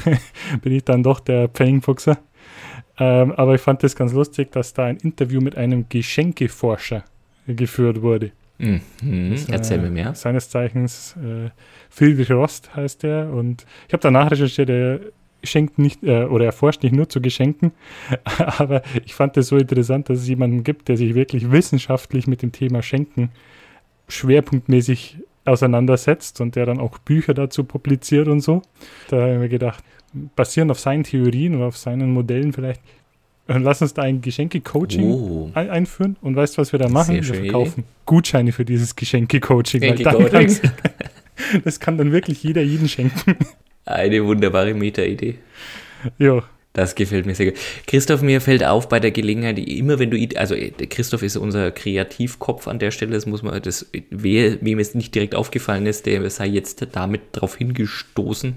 bin 0.62 0.72
ich 0.72 0.84
dann 0.84 1.02
doch 1.02 1.18
der 1.18 1.48
Pfennigfuchser. 1.48 2.18
Ähm, 2.98 3.32
aber 3.32 3.56
ich 3.56 3.60
fand 3.60 3.82
das 3.82 3.96
ganz 3.96 4.12
lustig, 4.12 4.52
dass 4.52 4.72
da 4.72 4.84
ein 4.84 4.98
Interview 4.98 5.40
mit 5.40 5.56
einem 5.56 5.86
Geschenkeforscher 5.88 7.04
geführt 7.48 8.02
wurde. 8.02 8.30
Mhm. 8.58 8.80
Das, 9.30 9.48
Erzähl 9.48 9.78
mir 9.78 9.90
mehr. 9.90 10.14
Seines 10.14 10.48
Zeichens 10.48 11.16
äh, 11.16 11.50
Friedrich 11.90 12.30
Rost 12.30 12.74
heißt 12.74 13.02
der 13.02 13.30
und 13.32 13.66
ich 13.88 13.92
habe 13.92 14.02
danach 14.02 14.30
recherchiert, 14.30 14.70
er 14.70 15.00
schenkt 15.42 15.78
nicht 15.78 16.02
äh, 16.02 16.24
oder 16.24 16.46
er 16.46 16.52
forscht 16.52 16.82
nicht 16.82 16.94
nur 16.94 17.08
zu 17.08 17.20
Geschenken, 17.20 17.72
aber 18.24 18.82
ich 19.04 19.14
fand 19.14 19.36
es 19.36 19.48
so 19.48 19.56
interessant, 19.56 20.08
dass 20.08 20.20
es 20.20 20.28
jemanden 20.28 20.64
gibt, 20.64 20.88
der 20.88 20.96
sich 20.96 21.14
wirklich 21.14 21.50
wissenschaftlich 21.50 22.26
mit 22.26 22.42
dem 22.42 22.52
Thema 22.52 22.82
Schenken 22.82 23.30
schwerpunktmäßig 24.08 25.18
auseinandersetzt 25.44 26.40
und 26.40 26.56
der 26.56 26.66
dann 26.66 26.80
auch 26.80 26.98
Bücher 26.98 27.34
dazu 27.34 27.64
publiziert 27.64 28.28
und 28.28 28.40
so. 28.40 28.62
Da 29.08 29.20
habe 29.20 29.32
ich 29.34 29.38
mir 29.38 29.48
gedacht, 29.48 29.84
basierend 30.36 30.70
auf 30.70 30.80
seinen 30.80 31.04
Theorien 31.04 31.56
oder 31.56 31.66
auf 31.66 31.76
seinen 31.76 32.12
Modellen 32.12 32.52
vielleicht 32.52 32.80
Lass 33.46 33.82
uns 33.82 33.92
da 33.92 34.02
ein 34.02 34.22
Geschenke-Coaching 34.22 35.04
oh. 35.04 35.50
ein 35.52 35.68
einführen 35.68 36.16
und 36.22 36.34
weißt 36.34 36.56
du, 36.56 36.62
was 36.62 36.72
wir 36.72 36.78
da 36.78 36.88
machen? 36.88 37.22
Sehr 37.22 37.34
wir 37.34 37.42
verkaufen 37.42 37.80
Idee. 37.80 37.88
Gutscheine 38.06 38.52
für 38.52 38.64
dieses 38.64 38.96
Geschenke-Coaching. 38.96 39.80
Geschenke 39.80 40.70
das 41.64 41.78
kann 41.78 41.98
dann 41.98 42.12
wirklich 42.12 42.42
jeder 42.42 42.62
jeden 42.62 42.88
schenken. 42.88 43.36
Eine 43.84 44.24
wunderbare 44.24 44.72
Meta-Idee. 44.72 45.36
Ja. 46.18 46.42
Das 46.72 46.96
gefällt 46.96 47.24
mir 47.24 47.36
sehr 47.36 47.52
gut. 47.52 47.60
Christoph, 47.86 48.20
mir 48.22 48.40
fällt 48.40 48.64
auf 48.64 48.88
bei 48.88 48.98
der 48.98 49.12
Gelegenheit, 49.12 49.60
immer 49.60 50.00
wenn 50.00 50.10
du, 50.10 50.18
also 50.36 50.56
Christoph 50.90 51.22
ist 51.22 51.36
unser 51.36 51.70
Kreativkopf 51.70 52.66
an 52.66 52.80
der 52.80 52.90
Stelle, 52.90 53.12
das 53.12 53.26
muss 53.26 53.44
man, 53.44 53.62
das, 53.62 53.90
wem 54.10 54.78
es 54.80 54.94
nicht 54.94 55.14
direkt 55.14 55.36
aufgefallen 55.36 55.86
ist, 55.86 56.06
der 56.06 56.28
sei 56.30 56.46
jetzt 56.46 56.84
damit 56.90 57.20
darauf 57.30 57.56
hingestoßen, 57.56 58.54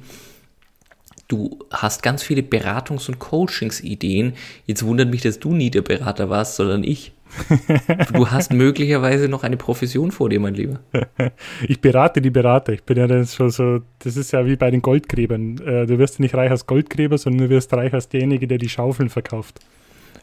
du 1.28 1.60
hast 1.72 2.04
ganz 2.04 2.24
viele 2.24 2.42
Beratungs- 2.42 3.08
und 3.08 3.20
Coachingsideen. 3.20 4.34
Jetzt 4.66 4.86
wundert 4.86 5.10
mich, 5.10 5.22
dass 5.22 5.40
du 5.40 5.54
nie 5.54 5.70
der 5.70 5.82
Berater 5.82 6.30
warst, 6.30 6.56
sondern 6.56 6.84
ich. 6.84 7.14
Du 8.14 8.32
hast 8.32 8.54
möglicherweise 8.54 9.28
noch 9.28 9.44
eine 9.44 9.58
Profession 9.58 10.12
vor 10.12 10.30
dir, 10.30 10.40
mein 10.40 10.54
Lieber. 10.54 10.80
Ich 11.68 11.82
berate 11.82 12.22
die 12.22 12.30
Berater. 12.30 12.74
Ich 12.74 12.84
bin 12.84 12.98
ja 12.98 13.08
dann 13.08 13.26
schon 13.28 13.50
so, 13.50 13.82
das 14.00 14.16
ist 14.16 14.32
ja 14.32 14.46
wie 14.46 14.56
bei 14.56 14.72
den 14.72 14.82
Goldgräbern. 14.82 15.58
Äh, 15.60 15.86
du 15.86 16.00
wirst 16.00 16.20
nicht 16.20 16.36
reich 16.36 16.50
als 16.50 16.66
Goldgräber, 16.66 17.18
sondern 17.18 17.48
du 17.48 17.50
wirst 17.50 17.74
reich 17.74 17.94
als 17.94 18.08
derjenige, 18.08 18.48
der 18.48 18.58
die 18.58 18.70
Schaufeln 18.70 19.10
verkauft. 19.10 19.60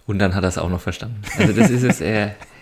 Und 0.06 0.18
dann 0.18 0.34
hat 0.34 0.44
er 0.44 0.48
es 0.48 0.58
auch 0.58 0.70
noch 0.70 0.80
verstanden. 0.80 1.20
Also 1.38 1.52
das 1.52 1.70
ist 1.70 1.82
es, 1.82 2.00
äh, 2.00 2.30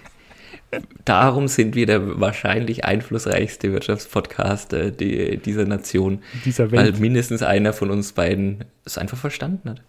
darum 1.05 1.49
sind 1.49 1.75
wir 1.75 1.87
der 1.87 2.21
wahrscheinlich 2.21 2.85
einflussreichste 2.85 3.73
Wirtschaftspodcast 3.73 4.73
äh, 4.73 4.91
die, 4.91 5.37
dieser 5.37 5.64
Nation. 5.64 6.21
Dieser 6.45 6.71
Welt. 6.71 6.95
Weil 6.95 7.00
mindestens 7.00 7.43
einer 7.43 7.73
von 7.73 7.91
uns 7.91 8.12
beiden 8.12 8.64
es 8.85 8.99
einfach 8.99 9.19
verstanden 9.19 9.71
hat. 9.71 9.83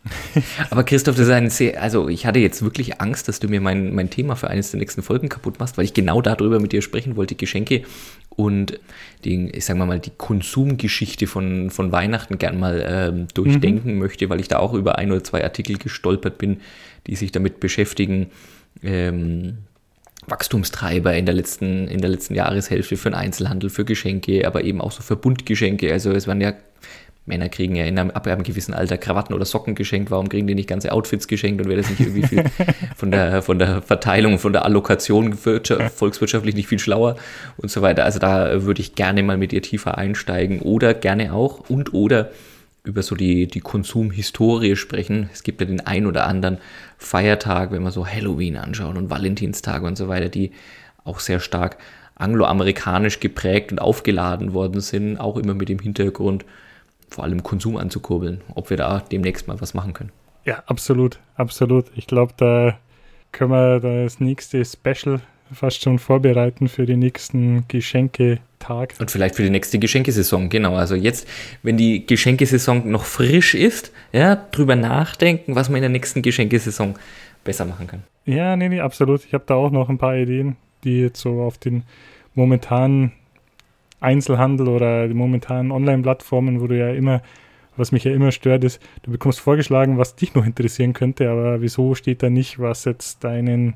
Aber 0.70 0.84
Christoph, 0.84 1.16
das 1.16 1.28
ist 1.28 1.32
ein 1.32 1.50
sehr, 1.50 1.82
also 1.82 2.10
ich 2.10 2.26
hatte 2.26 2.40
jetzt 2.40 2.62
wirklich 2.62 3.02
Angst, 3.02 3.28
dass 3.28 3.40
du 3.40 3.48
mir 3.48 3.62
mein, 3.62 3.96
mein 3.96 4.10
Thema 4.10 4.36
für 4.36 4.50
eines 4.50 4.72
der 4.72 4.80
nächsten 4.80 5.02
Folgen 5.02 5.30
kaputt 5.30 5.60
machst, 5.60 5.78
weil 5.78 5.86
ich 5.86 5.94
genau 5.94 6.22
darüber 6.22 6.60
mit 6.60 6.72
dir 6.72 6.82
sprechen 6.82 7.16
wollte, 7.16 7.36
Geschenke 7.36 7.84
und 8.30 8.80
die, 9.24 9.50
ich 9.50 9.66
sag 9.66 9.78
mal 9.78 9.86
mal, 9.86 10.00
die 10.00 10.12
Konsumgeschichte 10.16 11.28
von, 11.28 11.70
von 11.70 11.92
Weihnachten 11.92 12.38
gern 12.38 12.60
mal 12.60 12.84
ähm, 12.86 13.28
durchdenken 13.34 13.94
mhm. 13.94 14.00
möchte, 14.00 14.30
weil 14.30 14.40
ich 14.40 14.48
da 14.48 14.60
auch 14.60 14.74
über 14.74 14.98
ein 14.98 15.12
oder 15.12 15.24
zwei 15.24 15.44
Artikel 15.44 15.78
gestolpert 15.78 16.38
bin, 16.38 16.60
die 17.08 17.16
sich 17.16 17.32
damit 17.32 17.60
beschäftigen. 17.60 18.28
Ähm, 18.84 19.60
Wachstumstreiber 20.28 21.16
in 21.16 21.26
der 21.26 21.36
letzten, 21.36 21.88
in 21.88 22.02
der 22.02 22.10
letzten 22.10 22.36
Jahreshälfte 22.36 22.98
für 22.98 23.10
den 23.10 23.16
Einzelhandel, 23.16 23.70
für 23.70 23.86
Geschenke, 23.86 24.48
aber 24.48 24.64
eben 24.64 24.82
auch 24.82 24.92
so 24.92 25.02
für 25.02 25.16
Bundgeschenke. 25.16 25.92
Also 25.92 26.12
es 26.12 26.28
waren 26.28 26.42
ja 26.42 26.54
Männer 27.26 27.48
kriegen 27.48 27.76
ja 27.76 27.86
in 27.86 27.98
einem, 27.98 28.12
ab 28.12 28.28
einem 28.28 28.44
gewissen 28.44 28.74
Alter 28.74 28.98
Krawatten 28.98 29.34
oder 29.34 29.46
Socken 29.46 29.76
geschenkt. 29.76 30.12
Warum 30.12 30.28
kriegen 30.28 30.46
die 30.46 30.56
nicht 30.56 30.68
ganze 30.68 30.92
Outfits 30.92 31.28
geschenkt 31.28 31.62
und 31.62 31.70
wäre 31.70 31.82
das 31.82 31.90
nicht 31.90 32.02
irgendwie 32.02 32.28
viel 32.28 32.44
von 32.98 33.12
der, 33.12 33.42
von 33.42 33.60
der 33.60 33.82
Verteilung, 33.82 34.40
von 34.40 34.52
der 34.52 34.66
Allokation 34.66 35.34
volkswirtschaftlich 35.34 36.56
nicht 36.56 36.68
viel 36.68 36.80
schlauer 36.80 37.16
und 37.58 37.72
so 37.72 37.82
weiter. 37.82 38.04
Also 38.04 38.20
da 38.20 38.64
würde 38.64 38.82
ich 38.82 38.96
gerne 38.96 39.24
mal 39.24 39.38
mit 39.38 39.54
ihr 39.54 39.62
tiefer 39.62 39.98
einsteigen 39.98 40.60
oder 40.60 40.94
gerne 40.94 41.34
auch 41.34 41.70
und 41.70 41.94
oder 41.94 42.32
über 42.84 43.02
so 43.02 43.16
die, 43.16 43.48
die 43.48 43.62
Konsumhistorie 43.62 44.76
sprechen. 44.76 45.30
Es 45.32 45.44
gibt 45.44 45.62
ja 45.62 45.68
den 45.68 45.82
ein 45.82 46.06
oder 46.06 46.28
anderen 46.28 46.58
Feiertag, 46.98 47.72
wenn 47.72 47.84
man 47.84 47.92
so 47.92 48.06
Halloween 48.06 48.58
anschaut 48.58 48.98
und 48.98 49.10
Valentinstag 49.10 49.84
und 49.84 49.98
so 49.98 50.08
weiter, 50.08 50.30
die 50.30 50.52
auch 51.06 51.20
sehr 51.20 51.40
stark 51.40 51.78
angloamerikanisch 52.16 53.20
geprägt 53.20 53.72
und 53.72 53.80
aufgeladen 53.80 54.54
worden 54.54 54.82
sind, 54.82 55.18
auch 55.18 55.38
immer 55.38 55.54
mit 55.54 55.70
dem 55.70 55.80
Hintergrund, 55.80 56.46
vor 57.10 57.24
allem 57.24 57.44
Konsum 57.44 57.78
anzukurbeln, 57.78 58.42
ob 58.54 58.70
wir 58.70 58.78
da 58.78 59.04
demnächst 59.12 59.48
mal 59.48 59.60
was 59.62 59.74
machen 59.74 59.94
können. 59.94 60.12
Ja, 60.46 60.64
absolut, 60.66 61.20
absolut. 61.36 61.86
Ich 61.96 62.08
glaube, 62.08 62.34
da 62.38 62.78
können 63.32 63.52
wir 63.52 63.80
das 63.80 64.20
nächste 64.20 64.64
Special 64.66 65.22
fast 65.54 65.82
schon 65.82 66.00
vorbereiten 66.00 66.68
für 66.68 66.86
den 66.86 67.00
nächsten 67.00 67.66
Geschenketag. 67.68 68.96
Und 69.00 69.12
vielleicht 69.12 69.36
für 69.36 69.44
die 69.44 69.50
nächste 69.50 69.80
Geschenkesaison, 69.80 70.50
genau. 70.50 70.76
Also 70.76 70.96
jetzt, 70.96 71.28
wenn 71.62 71.78
die 71.78 72.06
Geschenkesaison 72.06 72.90
noch 72.90 73.06
frisch 73.06 73.56
ist, 73.56 73.92
ja, 74.12 74.36
drüber 74.36 74.76
nachdenken, 74.76 75.56
was 75.56 75.70
man 75.70 75.78
in 75.78 75.84
der 75.84 75.90
nächsten 75.90 76.22
Geschenkesaison 76.22 76.96
besser 77.44 77.66
machen 77.66 77.88
kann. 77.88 78.04
Ja, 78.26 78.56
nee, 78.56 78.70
nee, 78.70 78.80
absolut. 78.80 79.26
Ich 79.26 79.34
habe 79.34 79.44
da 79.46 79.56
auch 79.56 79.72
noch 79.72 79.90
ein 79.90 79.98
paar 79.98 80.16
Ideen, 80.16 80.56
die 80.84 81.02
jetzt 81.02 81.20
so 81.20 81.42
auf 81.42 81.58
den 81.58 81.84
momentanen 82.36 83.12
Einzelhandel 84.00 84.68
oder 84.68 85.08
die 85.08 85.14
momentanen 85.14 85.72
Online-Plattformen, 85.72 86.62
wo 86.62 86.68
du 86.68 86.78
ja 86.78 86.90
immer, 86.90 87.22
was 87.78 87.92
mich 87.92 88.04
ja 88.04 88.14
immer 88.14 88.32
stört, 88.32 88.64
ist, 88.64 88.82
du 89.04 89.12
bekommst 89.12 89.40
vorgeschlagen, 89.40 89.98
was 89.98 90.16
dich 90.16 90.36
noch 90.36 90.46
interessieren 90.46 90.94
könnte, 90.94 91.30
aber 91.30 91.62
wieso 91.62 91.96
steht 91.96 92.22
da 92.22 92.30
nicht, 92.30 92.60
was 92.60 92.86
jetzt 92.86 93.24
deinen 93.24 93.76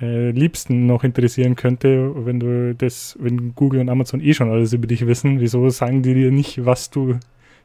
äh, 0.00 0.30
Liebsten 0.30 0.86
noch 0.86 1.04
interessieren 1.04 1.56
könnte, 1.56 2.12
wenn 2.26 2.40
du 2.40 2.74
das, 2.74 3.16
wenn 3.18 3.54
Google 3.54 3.80
und 3.80 3.88
Amazon 3.88 4.20
eh 4.20 4.34
schon 4.34 4.50
alles 4.50 4.72
über 4.72 4.86
dich 4.86 5.06
wissen, 5.06 5.40
wieso 5.40 5.68
sagen 5.70 6.02
die 6.02 6.14
dir 6.14 6.30
nicht, 6.30 6.64
was 6.64 6.90
du 6.90 7.18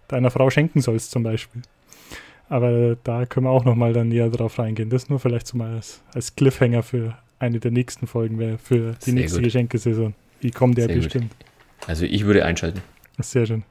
deiner 0.08 0.32
Frau 0.32 0.50
schenken 0.50 0.82
sollst 0.82 1.12
zum 1.12 1.24
Beispiel? 1.24 1.62
Aber 2.50 2.98
da 3.04 3.26
können 3.26 3.46
wir 3.46 3.52
auch 3.52 3.64
nochmal 3.64 3.94
dann 3.94 4.10
näher 4.10 4.30
drauf 4.30 4.60
reingehen. 4.60 4.90
Das 4.90 5.10
nur 5.10 5.20
vielleicht 5.20 5.48
so 5.48 5.58
mal 5.58 5.76
als, 5.76 6.02
als 6.14 6.36
Cliffhanger 6.36 6.84
für 6.84 7.18
eine 7.40 7.60
der 7.60 7.72
nächsten 7.72 8.08
Folgen 8.08 8.40
wäre, 8.40 8.58
für 8.58 8.92
die 8.92 9.06
Sehr 9.06 9.14
nächste 9.14 9.38
gut. 9.38 9.46
Geschenkesaison. 9.46 10.14
Die 10.44 10.52
kommt 10.52 10.78
ja 10.78 10.88
bestimmt. 10.88 11.30
Gut. 11.30 11.90
Also 11.90 12.06
ich 12.06 12.26
würde 12.26 12.46
einschalten. 12.46 12.82
Sehr 13.20 13.46
schön. 13.46 13.64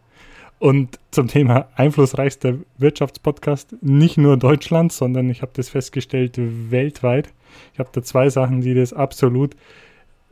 Und 0.58 0.98
zum 1.10 1.28
Thema 1.28 1.68
einflussreichster 1.74 2.54
Wirtschaftspodcast, 2.78 3.76
nicht 3.80 4.18
nur 4.18 4.36
Deutschland, 4.36 4.92
sondern 4.92 5.30
ich 5.30 5.42
habe 5.42 5.52
das 5.54 5.70
festgestellt, 5.70 6.34
weltweit. 6.36 7.30
Ich 7.72 7.78
habe 7.78 7.90
da 7.92 8.02
zwei 8.02 8.30
Sachen, 8.30 8.60
die 8.60 8.74
das 8.74 8.92
absolut, 8.92 9.56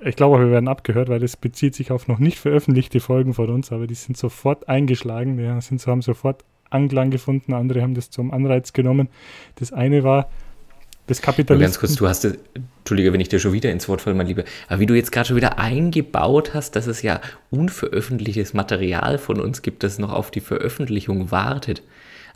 ich 0.01 0.17
glaube, 0.17 0.39
wir 0.39 0.51
werden 0.51 0.69
abgehört, 0.69 1.09
weil 1.09 1.21
das 1.21 1.37
bezieht 1.37 1.75
sich 1.75 1.91
auf 1.91 2.09
noch 2.09 2.19
nicht 2.19 2.39
veröffentlichte 2.39 3.01
Folgen 3.01 3.35
von 3.35 3.51
uns, 3.51 3.73
aber 3.73 3.87
die 3.87 3.95
sind 3.95 4.17
sofort 4.17 4.69
eingeschlagen, 4.69 5.37
die 5.37 5.61
sind, 5.61 5.85
haben 5.87 6.03
sofort 6.03 6.45
Anklang 6.71 7.11
gefunden, 7.11 7.55
andere 7.55 7.83
haben 7.83 7.95
das 7.95 8.11
zum 8.11 8.31
Anreiz 8.31 8.73
genommen. 8.73 9.09
Das 9.57 9.73
eine 9.73 10.05
war, 10.05 10.29
des 11.09 11.23
Kapitalisten. 11.23 11.61
Ganz 11.61 11.79
kurz, 11.79 11.97
du 11.97 12.07
hast, 12.07 12.27
Entschuldige, 12.79 13.13
wenn 13.13 13.21
ich 13.21 13.29
dir 13.29 13.39
schon 13.39 13.53
wieder 13.53 13.71
ins 13.71 13.89
Wort 13.89 14.03
falle, 14.03 14.15
mein 14.15 14.27
Lieber, 14.27 14.45
aber 14.69 14.81
wie 14.81 14.87
du 14.87 14.95
jetzt 14.95 15.11
gerade 15.11 15.29
schon 15.29 15.37
wieder 15.37 15.59
eingebaut 15.59 16.55
hast, 16.55 16.77
dass 16.77 16.87
es 16.87 17.03
ja 17.03 17.21
unveröffentlichtes 17.51 18.55
Material 18.55 19.19
von 19.19 19.41
uns 19.41 19.63
gibt, 19.63 19.83
das 19.83 19.99
noch 19.99 20.13
auf 20.13 20.31
die 20.31 20.41
Veröffentlichung 20.41 21.31
wartet. 21.31 21.83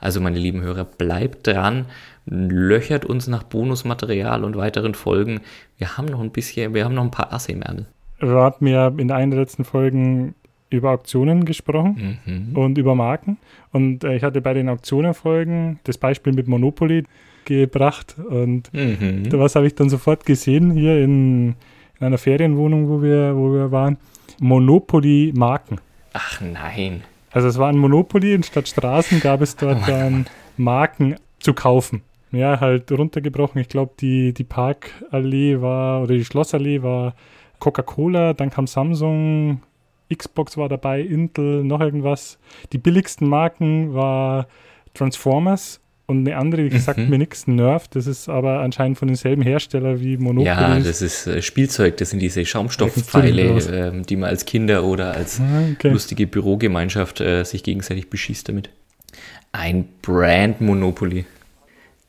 Also, 0.02 0.20
meine 0.20 0.38
lieben 0.38 0.60
Hörer, 0.60 0.84
bleibt 0.84 1.46
dran, 1.46 1.86
löchert 2.26 3.04
uns 3.04 3.26
nach 3.28 3.42
Bonusmaterial 3.42 4.44
und 4.44 4.56
weiteren 4.56 4.94
Folgen. 4.94 5.40
Wir 5.78 5.96
haben 5.96 6.06
noch 6.06 6.20
ein 6.20 6.30
bisschen, 6.30 6.74
wir 6.74 6.84
haben 6.84 6.94
noch 6.94 7.04
ein 7.04 7.10
paar 7.10 7.32
Asse 7.32 7.52
im 7.52 7.62
Ärmel. 7.62 7.86
Hatten 8.20 8.66
ja 8.66 8.88
in 8.88 9.10
einer 9.10 9.30
der 9.34 9.40
letzten 9.40 9.64
Folgen 9.64 10.34
über 10.70 10.90
Auktionen 10.90 11.44
gesprochen 11.44 12.18
mhm. 12.24 12.56
und 12.56 12.78
über 12.78 12.94
Marken. 12.94 13.38
Und 13.72 14.04
äh, 14.04 14.16
ich 14.16 14.22
hatte 14.22 14.40
bei 14.40 14.54
den 14.54 14.68
Auktionenfolgen 14.68 15.80
das 15.84 15.98
Beispiel 15.98 16.32
mit 16.32 16.48
Monopoly 16.48 17.04
gebracht. 17.44 18.16
Und 18.18 18.72
mhm. 18.72 19.26
was 19.32 19.54
habe 19.54 19.66
ich 19.66 19.74
dann 19.74 19.90
sofort 19.90 20.24
gesehen 20.24 20.72
hier 20.72 21.02
in, 21.02 21.54
in, 21.98 22.06
einer 22.06 22.18
Ferienwohnung, 22.18 22.88
wo 22.88 23.02
wir, 23.02 23.36
wo 23.36 23.52
wir 23.52 23.70
waren? 23.70 23.98
Monopoly-Marken. 24.40 25.78
Ach 26.12 26.40
nein. 26.40 27.02
Also 27.32 27.48
es 27.48 27.58
war 27.58 27.68
ein 27.68 27.78
Monopoly 27.78 28.34
und 28.34 28.46
statt 28.46 28.68
Straßen 28.68 29.20
gab 29.20 29.40
es 29.40 29.56
dort 29.56 29.78
oh 29.82 29.86
dann 29.86 30.26
Marken 30.56 31.16
zu 31.40 31.54
kaufen. 31.54 32.02
Ja, 32.30 32.60
halt 32.60 32.90
runtergebrochen. 32.90 33.60
Ich 33.60 33.68
glaube, 33.68 33.92
die, 34.00 34.32
die 34.32 34.44
Parkallee 34.44 35.60
war, 35.60 36.02
oder 36.02 36.14
die 36.14 36.24
Schlossallee 36.24 36.82
war 36.82 37.14
Coca-Cola, 37.58 38.32
dann 38.32 38.50
kam 38.50 38.66
Samsung, 38.66 39.62
Xbox 40.14 40.56
war 40.56 40.68
dabei, 40.68 41.00
Intel, 41.00 41.62
noch 41.62 41.80
irgendwas. 41.80 42.38
Die 42.72 42.78
billigsten 42.78 43.28
Marken 43.28 43.94
war 43.94 44.46
Transformers 44.94 45.81
und 46.12 46.28
eine 46.28 46.36
andere, 46.36 46.68
die 46.68 46.76
mhm. 46.76 46.80
sagt 46.80 46.98
mir 46.98 47.18
nichts, 47.18 47.46
Nerf, 47.46 47.88
das 47.88 48.06
ist 48.06 48.28
aber 48.28 48.60
anscheinend 48.60 48.98
von 48.98 49.08
demselben 49.08 49.42
Hersteller 49.42 50.00
wie 50.00 50.18
Monopoly. 50.18 50.46
Ja, 50.46 50.78
das 50.78 51.00
ist 51.00 51.26
äh, 51.26 51.40
Spielzeug, 51.40 51.96
das 51.96 52.10
sind 52.10 52.20
diese 52.20 52.44
Schaumstoffpfeile, 52.44 53.42
äh, 53.42 54.02
die 54.02 54.16
man 54.16 54.28
als 54.28 54.44
Kinder 54.44 54.84
oder 54.84 55.14
als 55.14 55.40
ah, 55.40 55.62
okay. 55.72 55.88
lustige 55.88 56.26
Bürogemeinschaft 56.26 57.20
äh, 57.20 57.44
sich 57.44 57.62
gegenseitig 57.62 58.10
beschießt 58.10 58.48
damit. 58.48 58.68
Ein 59.52 59.88
Brand 60.02 60.60
Monopoly. 60.60 61.24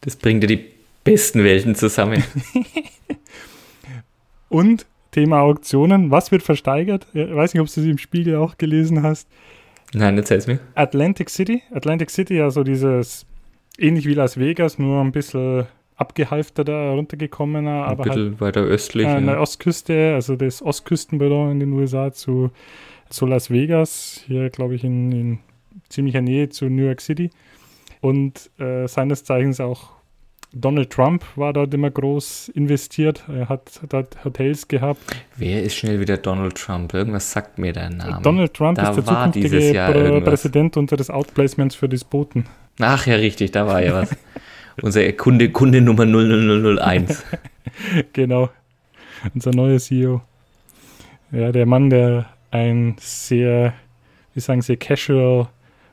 Das 0.01 0.17
bringt 0.17 0.43
ja 0.43 0.47
die 0.47 0.65
besten 1.03 1.43
Welten 1.43 1.75
zusammen. 1.75 2.23
und 4.49 4.85
Thema 5.11 5.41
Auktionen, 5.41 6.11
was 6.11 6.31
wird 6.31 6.43
versteigert? 6.43 7.07
Ich 7.13 7.33
weiß 7.33 7.53
nicht, 7.53 7.61
ob 7.61 7.73
du 7.73 7.79
es 7.79 7.87
im 7.87 7.97
Spiegel 7.97 8.35
auch 8.35 8.57
gelesen 8.57 9.03
hast. 9.03 9.27
Nein, 9.93 10.17
erzähl's 10.17 10.47
mir. 10.47 10.59
Atlantic 10.75 11.29
City. 11.29 11.61
Atlantic 11.71 12.09
City, 12.09 12.41
also 12.41 12.63
dieses 12.63 13.25
ähnlich 13.83 14.05
wie 14.07 14.13
Las 14.13 14.39
Vegas, 14.39 14.79
nur 14.79 15.01
ein 15.01 15.11
bisschen 15.11 15.67
abgehalfterter, 15.95 16.91
runtergekommener, 16.91 17.85
aber 17.85 18.03
ein 18.03 18.09
bisschen 18.09 18.29
halt, 18.31 18.41
weiter 18.41 18.61
östlich. 18.61 19.05
Äh, 19.05 19.11
an 19.11 19.27
der 19.27 19.39
Ostküste, 19.39 20.13
also 20.15 20.35
das 20.35 20.61
Ostküstenballon 20.61 21.51
in 21.51 21.59
den 21.59 21.73
USA 21.73 22.11
zu, 22.11 22.51
zu 23.09 23.25
Las 23.25 23.51
Vegas, 23.51 24.23
hier 24.27 24.49
glaube 24.49 24.75
ich 24.75 24.83
in, 24.83 25.11
in, 25.11 25.39
ziemlicher 25.89 26.21
Nähe 26.21 26.49
zu 26.49 26.65
New 26.65 26.85
York 26.85 27.01
City. 27.01 27.29
Und 28.01 28.49
äh, 28.59 28.87
seines 28.87 29.23
Zeichens 29.23 29.59
auch 29.59 29.91
Donald 30.55 30.91
Trump 30.91 31.25
war 31.35 31.51
dort 31.51 31.73
immer 31.73 31.89
groß 31.89 32.49
investiert. 32.49 33.23
Er 33.27 33.49
hat 33.49 33.81
dort 33.89 34.23
Hotels 34.23 34.67
gehabt. 34.67 35.01
Wer 35.35 35.63
ist 35.63 35.75
schnell 35.75 35.99
wieder 35.99 36.17
Donald 36.17 36.55
Trump? 36.55 36.93
Irgendwas 36.93 37.31
sagt 37.31 37.57
mir 37.57 37.73
der 37.73 37.89
Name. 37.89 38.21
Donald 38.21 38.53
Trump 38.53 38.77
da 38.77 38.91
ist 38.91 38.97
der 38.97 39.05
zukünftige 39.05 40.21
Präsident 40.23 40.77
unter 40.77 40.95
des 40.95 41.09
Outplacements 41.09 41.75
für 41.75 41.89
Despoten. 41.89 42.45
Ach 42.79 43.07
ja, 43.07 43.15
richtig, 43.15 43.51
da 43.51 43.65
war 43.65 43.83
ja 43.83 43.93
was. 43.93 44.15
Unser 44.81 45.11
Kunde, 45.13 45.49
Kunde 45.49 45.81
Nummer 45.81 46.05
00001. 46.05 47.23
genau. 48.13 48.49
Unser 49.33 49.51
neuer 49.51 49.79
CEO. 49.79 50.21
Ja, 51.31 51.51
der 51.51 51.65
Mann, 51.65 51.89
der 51.89 52.27
ein 52.51 52.95
sehr, 52.99 53.73
wie 54.35 54.39
sagen 54.39 54.61
Sie, 54.61 54.77
casual 54.77 55.47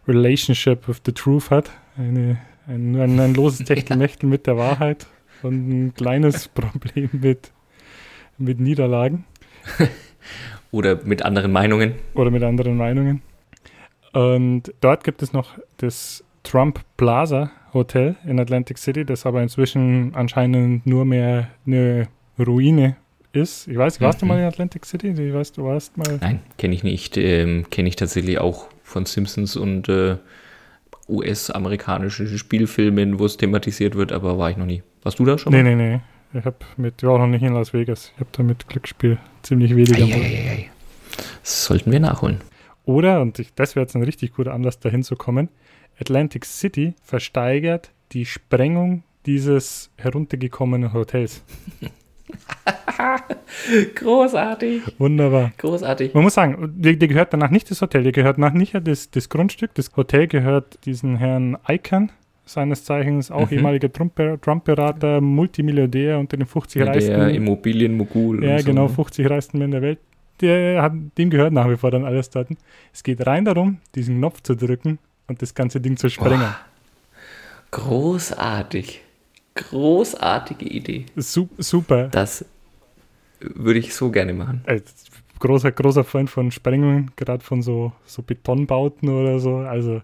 relationship 0.06 0.86
with 0.86 1.00
the 1.06 1.12
truth 1.12 1.50
hat. 1.50 1.70
Eine, 1.96 2.38
ein, 2.66 2.96
ein, 2.96 3.18
ein 3.18 3.34
loses 3.34 3.58
Techtelmechtel 3.66 4.28
ja. 4.28 4.30
mit 4.30 4.46
der 4.46 4.56
Wahrheit 4.56 5.06
und 5.42 5.68
ein 5.68 5.94
kleines 5.94 6.48
Problem 6.54 7.10
mit, 7.12 7.50
mit 8.38 8.60
Niederlagen. 8.60 9.24
Oder 10.70 11.04
mit 11.04 11.22
anderen 11.22 11.52
Meinungen. 11.52 11.94
Oder 12.14 12.30
mit 12.30 12.42
anderen 12.42 12.76
Meinungen. 12.76 13.22
Und 14.12 14.72
dort 14.80 15.04
gibt 15.04 15.22
es 15.22 15.32
noch 15.32 15.58
das 15.78 16.24
Trump 16.42 16.80
Plaza 16.96 17.50
Hotel 17.74 18.16
in 18.24 18.40
Atlantic 18.40 18.78
City, 18.78 19.04
das 19.04 19.26
aber 19.26 19.42
inzwischen 19.42 20.14
anscheinend 20.14 20.86
nur 20.86 21.04
mehr 21.04 21.48
eine 21.66 22.08
Ruine 22.38 22.96
ist. 23.32 23.68
Ich 23.68 23.76
weiß, 23.76 24.00
warst 24.00 24.18
mhm. 24.18 24.20
du 24.20 24.26
mal 24.26 24.38
in 24.40 24.44
Atlantic 24.44 24.84
City? 24.86 25.08
Ich 25.08 25.34
weiß, 25.34 25.52
du 25.52 25.64
warst 25.64 25.96
mal. 25.96 26.18
Nein, 26.20 26.40
kenne 26.58 26.74
ich 26.74 26.82
nicht. 26.82 27.16
Ähm, 27.16 27.66
kenne 27.70 27.88
ich 27.88 27.96
tatsächlich 27.96 28.38
auch 28.38 28.66
von 28.82 29.06
Simpsons 29.06 29.56
und 29.56 29.88
äh, 29.88 30.16
US-amerikanischen 31.10 32.38
Spielfilmen, 32.38 33.18
wo 33.18 33.26
es 33.26 33.36
thematisiert 33.36 33.94
wird, 33.94 34.12
aber 34.12 34.38
war 34.38 34.50
ich 34.50 34.56
noch 34.56 34.66
nie. 34.66 34.82
Warst 35.02 35.18
du 35.18 35.24
da 35.24 35.38
schon? 35.38 35.52
Nee, 35.52 35.62
mal? 35.62 35.76
nee, 35.76 35.88
nee. 35.96 36.00
Ich 36.38 36.44
habe 36.44 36.56
mit, 36.76 37.02
war 37.02 37.14
auch 37.14 37.18
noch 37.18 37.26
nicht 37.26 37.42
in 37.42 37.52
Las 37.52 37.72
Vegas. 37.72 38.12
Ich 38.14 38.20
habe 38.20 38.30
da 38.32 38.42
mit 38.42 38.68
Glücksspiel 38.68 39.18
ziemlich 39.42 39.74
weniger. 39.74 40.04
Ei, 40.04 40.08
ei, 40.08 40.50
ei, 40.50 40.70
Das 41.42 41.64
sollten 41.64 41.90
wir 41.90 41.98
nachholen. 41.98 42.40
Oder, 42.84 43.20
und 43.20 43.38
ich, 43.38 43.52
das 43.54 43.74
wäre 43.74 43.84
jetzt 43.84 43.96
ein 43.96 44.02
richtig 44.02 44.34
guter 44.34 44.54
Anlass, 44.54 44.78
dahin 44.78 45.02
zu 45.02 45.16
kommen, 45.16 45.48
Atlantic 46.00 46.44
City 46.44 46.94
versteigert 47.02 47.90
die 48.12 48.26
Sprengung 48.26 49.02
dieses 49.26 49.90
heruntergekommenen 49.96 50.92
Hotels. 50.92 51.42
Großartig. 53.94 54.82
Wunderbar. 54.98 55.52
Großartig. 55.58 56.14
Man 56.14 56.22
muss 56.22 56.34
sagen, 56.34 56.72
dir, 56.76 56.96
dir 56.96 57.08
gehört 57.08 57.32
danach 57.32 57.50
nicht 57.50 57.70
das 57.70 57.80
Hotel, 57.82 58.02
dir 58.04 58.12
gehört 58.12 58.38
nach 58.38 58.52
nicht 58.52 58.74
das, 58.84 59.10
das 59.10 59.28
Grundstück. 59.28 59.74
Das 59.74 59.90
Hotel 59.96 60.26
gehört 60.26 60.84
diesen 60.84 61.16
Herrn 61.16 61.56
Icahn, 61.68 62.12
seines 62.44 62.84
Zeichens 62.84 63.30
auch 63.30 63.50
Mhm. 63.50 63.58
ehemaliger 63.58 63.92
Trump- 63.92 64.40
Trump-Berater, 64.42 65.20
Multimilliardär 65.20 66.18
unter 66.18 66.36
den 66.36 66.46
50 66.46 66.82
Der 66.82 66.88
reichsten. 66.92 67.28
Immobilienmogul. 67.30 68.44
Ja, 68.44 68.52
und 68.54 68.60
so, 68.60 68.66
genau, 68.66 68.82
ne? 68.84 68.88
50 68.88 69.28
reichsten 69.30 69.58
Männer 69.58 69.72
der 69.80 69.82
Welt. 69.82 69.98
Der 70.40 70.82
hat, 70.82 70.92
dem 71.18 71.28
gehört 71.30 71.52
nach 71.52 71.68
wie 71.68 71.76
vor 71.76 71.90
dann 71.90 72.04
alles 72.04 72.30
dort. 72.30 72.48
Es 72.94 73.02
geht 73.02 73.26
rein 73.26 73.44
darum, 73.44 73.78
diesen 73.94 74.16
Knopf 74.16 74.40
zu 74.42 74.54
drücken 74.54 74.98
und 75.28 75.42
das 75.42 75.54
ganze 75.54 75.80
Ding 75.82 75.96
zu 75.98 76.08
sprengen. 76.08 76.54
Großartig. 77.70 79.02
Großartige 79.54 80.64
Idee. 80.64 81.06
Su 81.16 81.48
super. 81.58 82.08
Das 82.08 82.44
würde 83.40 83.78
ich 83.80 83.94
so 83.94 84.10
gerne 84.10 84.32
machen. 84.34 84.64
Großer, 85.38 85.72
großer 85.72 86.04
Freund 86.04 86.28
von 86.28 86.50
Sprengungen, 86.50 87.12
gerade 87.16 87.42
von 87.42 87.62
so, 87.62 87.92
so 88.04 88.22
Betonbauten 88.22 89.08
oder 89.08 89.38
so. 89.40 89.56
Also, 89.56 90.02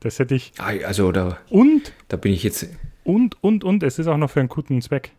das 0.00 0.18
hätte 0.18 0.36
ich. 0.36 0.52
Also 0.58 1.10
da, 1.12 1.38
Und, 1.50 1.92
da 2.08 2.16
bin 2.16 2.32
ich 2.32 2.44
jetzt. 2.44 2.68
und, 3.04 3.42
und, 3.42 3.64
und, 3.64 3.82
es 3.82 3.98
ist 3.98 4.06
auch 4.06 4.16
noch 4.16 4.30
für 4.30 4.40
einen 4.40 4.48
guten 4.48 4.80
Zweck. 4.80 5.10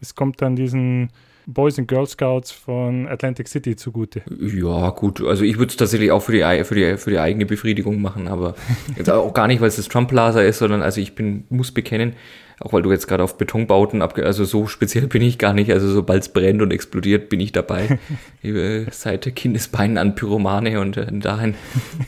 Es 0.00 0.14
kommt 0.14 0.40
dann 0.40 0.56
diesen 0.56 1.10
Boys 1.50 1.78
and 1.78 1.88
Girl 1.88 2.06
Scouts 2.06 2.50
von 2.50 3.08
Atlantic 3.08 3.48
City 3.48 3.74
zugute. 3.74 4.20
Ja, 4.38 4.90
gut. 4.90 5.24
Also 5.24 5.44
ich 5.44 5.56
würde 5.56 5.70
es 5.70 5.76
tatsächlich 5.76 6.10
auch 6.10 6.20
für 6.20 6.32
die, 6.32 6.64
für, 6.64 6.74
die, 6.74 6.98
für 6.98 7.10
die 7.10 7.18
eigene 7.18 7.46
Befriedigung 7.46 8.02
machen, 8.02 8.28
aber 8.28 8.54
jetzt 8.96 9.08
auch 9.08 9.32
gar 9.32 9.46
nicht, 9.46 9.62
weil 9.62 9.68
es 9.68 9.76
das 9.76 9.88
Trump 9.88 10.10
Plaza 10.10 10.42
ist, 10.42 10.58
sondern 10.58 10.82
also 10.82 11.00
ich 11.00 11.14
bin, 11.14 11.44
muss 11.48 11.72
bekennen, 11.72 12.12
auch 12.60 12.74
weil 12.74 12.82
du 12.82 12.92
jetzt 12.92 13.08
gerade 13.08 13.22
auf 13.24 13.38
Betonbauten 13.38 14.02
abge... 14.02 14.26
Also 14.26 14.44
so 14.44 14.66
speziell 14.66 15.06
bin 15.06 15.22
ich 15.22 15.38
gar 15.38 15.54
nicht. 15.54 15.72
Also 15.72 15.88
sobald 15.88 16.22
es 16.22 16.28
brennt 16.28 16.60
und 16.60 16.70
explodiert, 16.70 17.30
bin 17.30 17.40
ich 17.40 17.52
dabei. 17.52 17.98
Seit 18.90 19.34
Kindesbeinen 19.34 19.96
an 19.96 20.16
Pyromane 20.16 20.78
und 20.80 20.98
äh, 20.98 21.06
dahin 21.10 21.54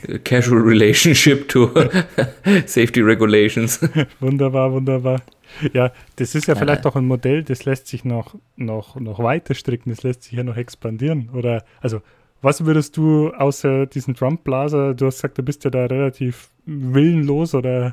äh, 0.07 0.19
Casual 0.19 0.61
Relationship 0.61 1.47
to 1.47 1.71
Safety 2.67 3.01
Regulations. 3.01 3.79
Wunderbar, 4.19 4.71
wunderbar. 4.71 5.21
Ja, 5.73 5.91
das 6.15 6.35
ist 6.35 6.47
ja 6.47 6.55
vielleicht 6.55 6.85
auch 6.85 6.95
ein 6.95 7.05
Modell, 7.05 7.43
das 7.43 7.65
lässt 7.65 7.87
sich 7.87 8.03
noch, 8.05 8.35
noch, 8.55 8.95
noch 8.99 9.19
weiter 9.19 9.53
stricken, 9.53 9.89
das 9.89 10.03
lässt 10.03 10.23
sich 10.23 10.33
ja 10.33 10.43
noch 10.43 10.57
expandieren. 10.57 11.29
Oder, 11.33 11.63
also, 11.81 12.01
was 12.41 12.65
würdest 12.65 12.97
du 12.97 13.31
außer 13.33 13.85
diesen 13.85 14.15
Trump-Blaser, 14.15 14.93
du 14.93 15.05
hast 15.05 15.17
gesagt, 15.17 15.37
du 15.37 15.43
bist 15.43 15.63
ja 15.63 15.69
da 15.69 15.85
relativ 15.85 16.49
willenlos 16.65 17.53
oder 17.53 17.87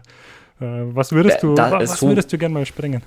äh, 0.61 0.67
was 0.95 1.12
würdest 1.12 1.38
Da- 1.43 1.47
du, 1.47 1.55
da 1.55 1.73
was 1.73 1.99
so- 2.00 2.09
würdest 2.09 2.33
du 2.33 2.38
gerne 2.38 2.55
mal 2.55 2.67
sprengen? 2.67 3.03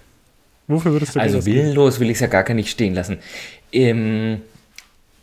Wofür 0.67 0.91
würdest 0.93 1.15
du 1.15 1.19
Also 1.19 1.45
willenlos 1.45 1.99
will 1.99 2.09
ich 2.09 2.15
es 2.17 2.21
ja 2.21 2.27
gar 2.27 2.47
nicht 2.53 2.69
stehen 2.69 2.93
lassen. 2.93 3.17
Ähm, 3.73 4.41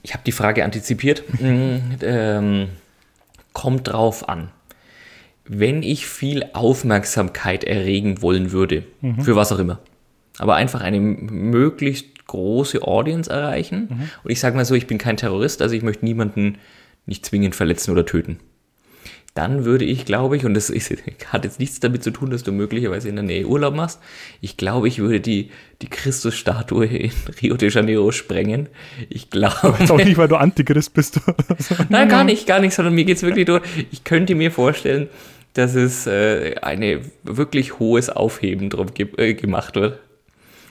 ich 0.03 0.13
habe 0.13 0.23
die 0.27 0.33
Frage 0.33 0.65
antizipiert. 0.65 1.23
Mm, 1.41 1.79
ähm, 2.03 2.69
kommt 3.53 3.89
drauf 3.89 4.29
an. 4.29 4.51
Wenn 5.49 5.83
ich 5.83 6.07
viel 6.07 6.45
Aufmerksamkeit 6.53 7.65
erregen 7.65 8.23
wollen 8.23 8.53
würde, 8.53 8.85
für 9.21 9.35
was 9.35 9.51
auch 9.51 9.59
immer, 9.59 9.81
aber 10.39 10.55
einfach 10.57 10.83
eine 10.83 11.01
möglichst 11.01 12.27
große 12.27 12.83
Audience 12.83 13.31
erreichen, 13.31 14.11
und 14.23 14.31
ich 14.31 14.41
sage 14.41 14.57
mal 14.57 14.65
so, 14.65 14.75
ich 14.75 14.87
bin 14.87 14.99
kein 14.99 15.17
Terrorist, 15.17 15.63
also 15.63 15.75
ich 15.75 15.83
möchte 15.83 16.05
niemanden 16.05 16.59
nicht 17.07 17.25
zwingend 17.25 17.57
verletzen 17.57 17.91
oder 17.93 18.05
töten 18.05 18.39
dann 19.39 19.65
würde 19.65 19.85
ich, 19.85 20.05
glaube 20.05 20.37
ich, 20.37 20.45
und 20.45 20.55
das 20.55 20.69
ist, 20.69 20.93
hat 21.33 21.45
jetzt 21.45 21.61
nichts 21.61 21.79
damit 21.79 22.03
zu 22.03 22.11
tun, 22.11 22.31
dass 22.31 22.43
du 22.43 22.51
möglicherweise 22.51 23.09
in 23.09 23.15
der 23.15 23.23
Nähe 23.23 23.47
Urlaub 23.47 23.73
machst. 23.73 24.01
Ich 24.41 24.57
glaube, 24.57 24.89
ich 24.89 24.99
würde 24.99 25.21
die, 25.21 25.51
die 25.81 25.89
Christusstatue 25.89 26.87
in 26.87 27.13
Rio 27.41 27.57
de 27.57 27.71
Janeiro 27.71 28.11
sprengen. 28.11 28.69
Ich 29.09 29.31
glaube. 29.31 29.77
Jetzt 29.79 29.93
auch 29.93 29.97
nicht, 29.97 30.17
weil 30.17 30.27
du 30.27 30.37
Antichrist 30.37 30.93
bist. 30.93 31.21
Nein, 31.89 32.09
gar 32.09 32.25
nicht, 32.25 32.49
gar 32.49 32.59
nicht, 32.59 32.75
sondern 32.75 32.95
mir 32.95 33.05
geht 33.05 33.19
es 33.19 33.23
wirklich 33.23 33.47
nur, 33.47 33.63
ich 33.93 34.03
könnte 34.03 34.35
mir 34.35 34.51
vorstellen, 34.51 35.09
dass 35.55 35.75
es 35.75 36.07
äh, 36.07 36.57
eine 36.63 37.01
wirklich 37.25 37.79
hohes 37.79 38.11
Aufheben 38.11 38.71
drauf 38.71 38.95
ge 38.95 39.09
äh, 39.17 39.35
gemacht 39.35 39.75
wird. 39.75 39.99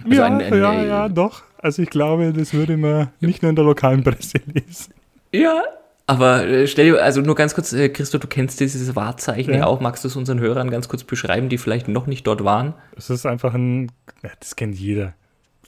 Also 0.04 0.16
ja, 0.16 0.26
ein- 0.26 0.42
ein- 0.42 0.54
ja, 0.60 0.84
ja, 0.84 1.10
doch. 1.10 1.44
Also 1.60 1.82
ich 1.82 1.90
glaube, 1.90 2.32
das 2.34 2.54
würde 2.54 2.78
man 2.78 3.10
nicht 3.20 3.42
nur 3.42 3.50
in 3.50 3.56
der 3.56 3.66
lokalen 3.66 4.04
Presse 4.04 4.40
lesen. 4.54 4.94
Ja, 5.34 5.64
aber 6.06 6.46
äh, 6.48 6.68
stell 6.68 6.86
dir, 6.92 7.04
also 7.04 7.20
nur 7.22 7.36
ganz 7.36 7.54
kurz, 7.56 7.74
äh, 7.74 7.90
Christo, 7.90 8.18
du 8.18 8.28
kennst 8.28 8.60
dieses 8.60 8.96
Wahrzeichen 8.96 9.52
ja. 9.54 9.60
Ja. 9.62 9.66
auch. 9.66 9.82
Magst 9.82 10.04
du 10.04 10.08
es 10.08 10.16
unseren 10.16 10.40
Hörern 10.40 10.70
ganz 10.70 10.88
kurz 10.88 11.04
beschreiben, 11.04 11.50
die 11.50 11.58
vielleicht 11.58 11.88
noch 11.88 12.08
nicht 12.08 12.26
dort 12.28 12.44
waren? 12.44 12.74
Es 12.96 13.10
ist 13.10 13.26
einfach 13.26 13.54
ein, 13.56 13.92
das 14.40 14.56
kennt 14.56 14.78
jeder. 14.78 15.14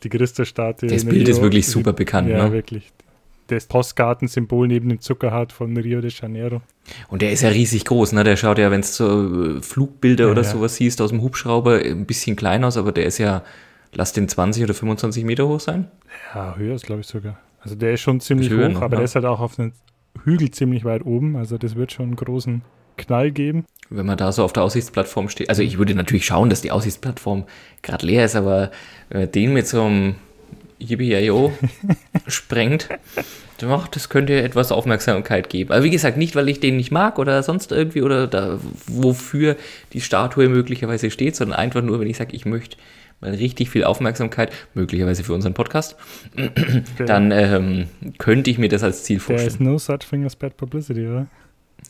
Die 0.03 0.10
Christusstatue. 0.10 0.88
Das 0.88 1.03
Bild 1.03 1.27
ist 1.27 1.41
wirklich 1.41 1.67
super 1.67 1.91
bekannt, 1.91 2.29
Ja, 2.29 2.45
ne? 2.45 2.53
wirklich. 2.53 2.89
Das 3.49 3.65
Postkartensymbol 3.65 4.67
neben 4.67 4.89
dem 4.89 5.01
Zuckerhart 5.01 5.51
von 5.51 5.75
Rio 5.75 6.01
de 6.01 6.12
Janeiro. 6.12 6.62
Und 7.07 7.23
der 7.23 7.31
ist 7.31 7.41
ja 7.41 7.49
riesig 7.49 7.83
groß, 7.85 8.13
ne? 8.13 8.23
Der 8.23 8.35
schaut 8.35 8.59
ja, 8.59 8.69
wenn 8.69 8.81
es 8.81 8.95
so 8.95 9.57
äh, 9.57 9.62
Flugbilder 9.62 10.25
Ja, 10.25 10.31
oder 10.31 10.43
ja. 10.43 10.47
sowas 10.47 10.75
siehst 10.75 11.01
aus 11.01 11.09
dem 11.09 11.21
Hubschrauber, 11.23 11.79
ein 11.79 12.05
bisschen 12.05 12.35
klein 12.35 12.63
aus, 12.63 12.77
aber 12.77 12.91
der 12.91 13.05
ist 13.05 13.17
ja, 13.17 13.43
lass 13.91 14.13
den 14.13 14.29
20 14.29 14.63
oder 14.63 14.75
25 14.75 15.25
Meter 15.25 15.47
hoch 15.47 15.59
sein. 15.59 15.89
Ja, 16.35 16.55
höher 16.57 16.75
ist, 16.75 16.85
glaube 16.85 17.01
ich, 17.01 17.07
sogar. 17.07 17.39
Also 17.62 17.75
der 17.75 17.93
ist 17.93 18.01
schon 18.01 18.19
ziemlich 18.19 18.51
Ist 18.51 18.57
hoch, 18.57 18.69
noch, 18.69 18.81
aber 18.83 18.93
ja. 18.93 18.97
der 18.99 19.05
ist 19.05 19.15
halt 19.15 19.25
auch 19.25 19.39
auf 19.39 19.57
einem 19.57 19.73
Hügel 20.23 20.51
ziemlich 20.51 20.85
weit 20.85 21.05
oben. 21.05 21.35
Also 21.35 21.57
das 21.57 21.75
wird 21.75 21.91
schon 21.91 22.05
einen 22.05 22.15
großen 22.17 22.62
Knall 22.97 23.31
geben. 23.31 23.65
Wenn 23.89 24.05
man 24.05 24.17
da 24.17 24.31
so 24.31 24.43
auf 24.43 24.53
der 24.53 24.63
Aussichtsplattform 24.63 25.29
steht. 25.29 25.49
Also 25.49 25.63
ich 25.63 25.79
würde 25.79 25.95
natürlich 25.95 26.25
schauen, 26.25 26.49
dass 26.49 26.62
die 26.62 26.71
Aussichtsplattform 26.71 27.45
gerade 27.81 28.05
leer 28.05 28.25
ist, 28.25 28.35
aber 28.35 28.69
man 29.12 29.31
den 29.31 29.53
mit 29.53 29.67
so 29.67 29.83
einem 29.83 30.15
Yippie 30.79 31.51
sprengt, 32.27 32.89
das 33.91 34.09
könnte 34.09 34.41
etwas 34.41 34.71
Aufmerksamkeit 34.71 35.49
geben. 35.49 35.71
Aber 35.71 35.83
wie 35.83 35.89
gesagt, 35.89 36.17
nicht, 36.17 36.35
weil 36.35 36.47
ich 36.49 36.59
den 36.59 36.77
nicht 36.77 36.91
mag 36.91 37.19
oder 37.19 37.43
sonst 37.43 37.71
irgendwie 37.71 38.01
oder 38.01 38.27
da, 38.27 38.59
wofür 38.87 39.55
die 39.93 40.01
Statue 40.01 40.47
möglicherweise 40.49 41.11
steht, 41.11 41.35
sondern 41.35 41.59
einfach 41.59 41.81
nur, 41.81 41.99
wenn 41.99 42.07
ich 42.07 42.17
sage, 42.17 42.35
ich 42.35 42.45
möchte 42.45 42.77
mal 43.21 43.31
richtig 43.31 43.69
viel 43.69 43.83
Aufmerksamkeit, 43.83 44.51
möglicherweise 44.73 45.25
für 45.25 45.33
unseren 45.33 45.53
Podcast, 45.53 45.97
dann 47.05 47.31
ähm, 47.31 47.87
könnte 48.17 48.49
ich 48.49 48.57
mir 48.57 48.69
das 48.69 48.81
als 48.83 49.03
Ziel 49.03 49.17
der 49.27 49.35
ist 49.35 49.41
vorstellen. 49.43 49.69
no 49.71 49.77
such 49.77 49.99
thing 50.09 50.25
as 50.25 50.35
bad 50.37 50.55
publicity, 50.55 51.05
oder? 51.05 51.27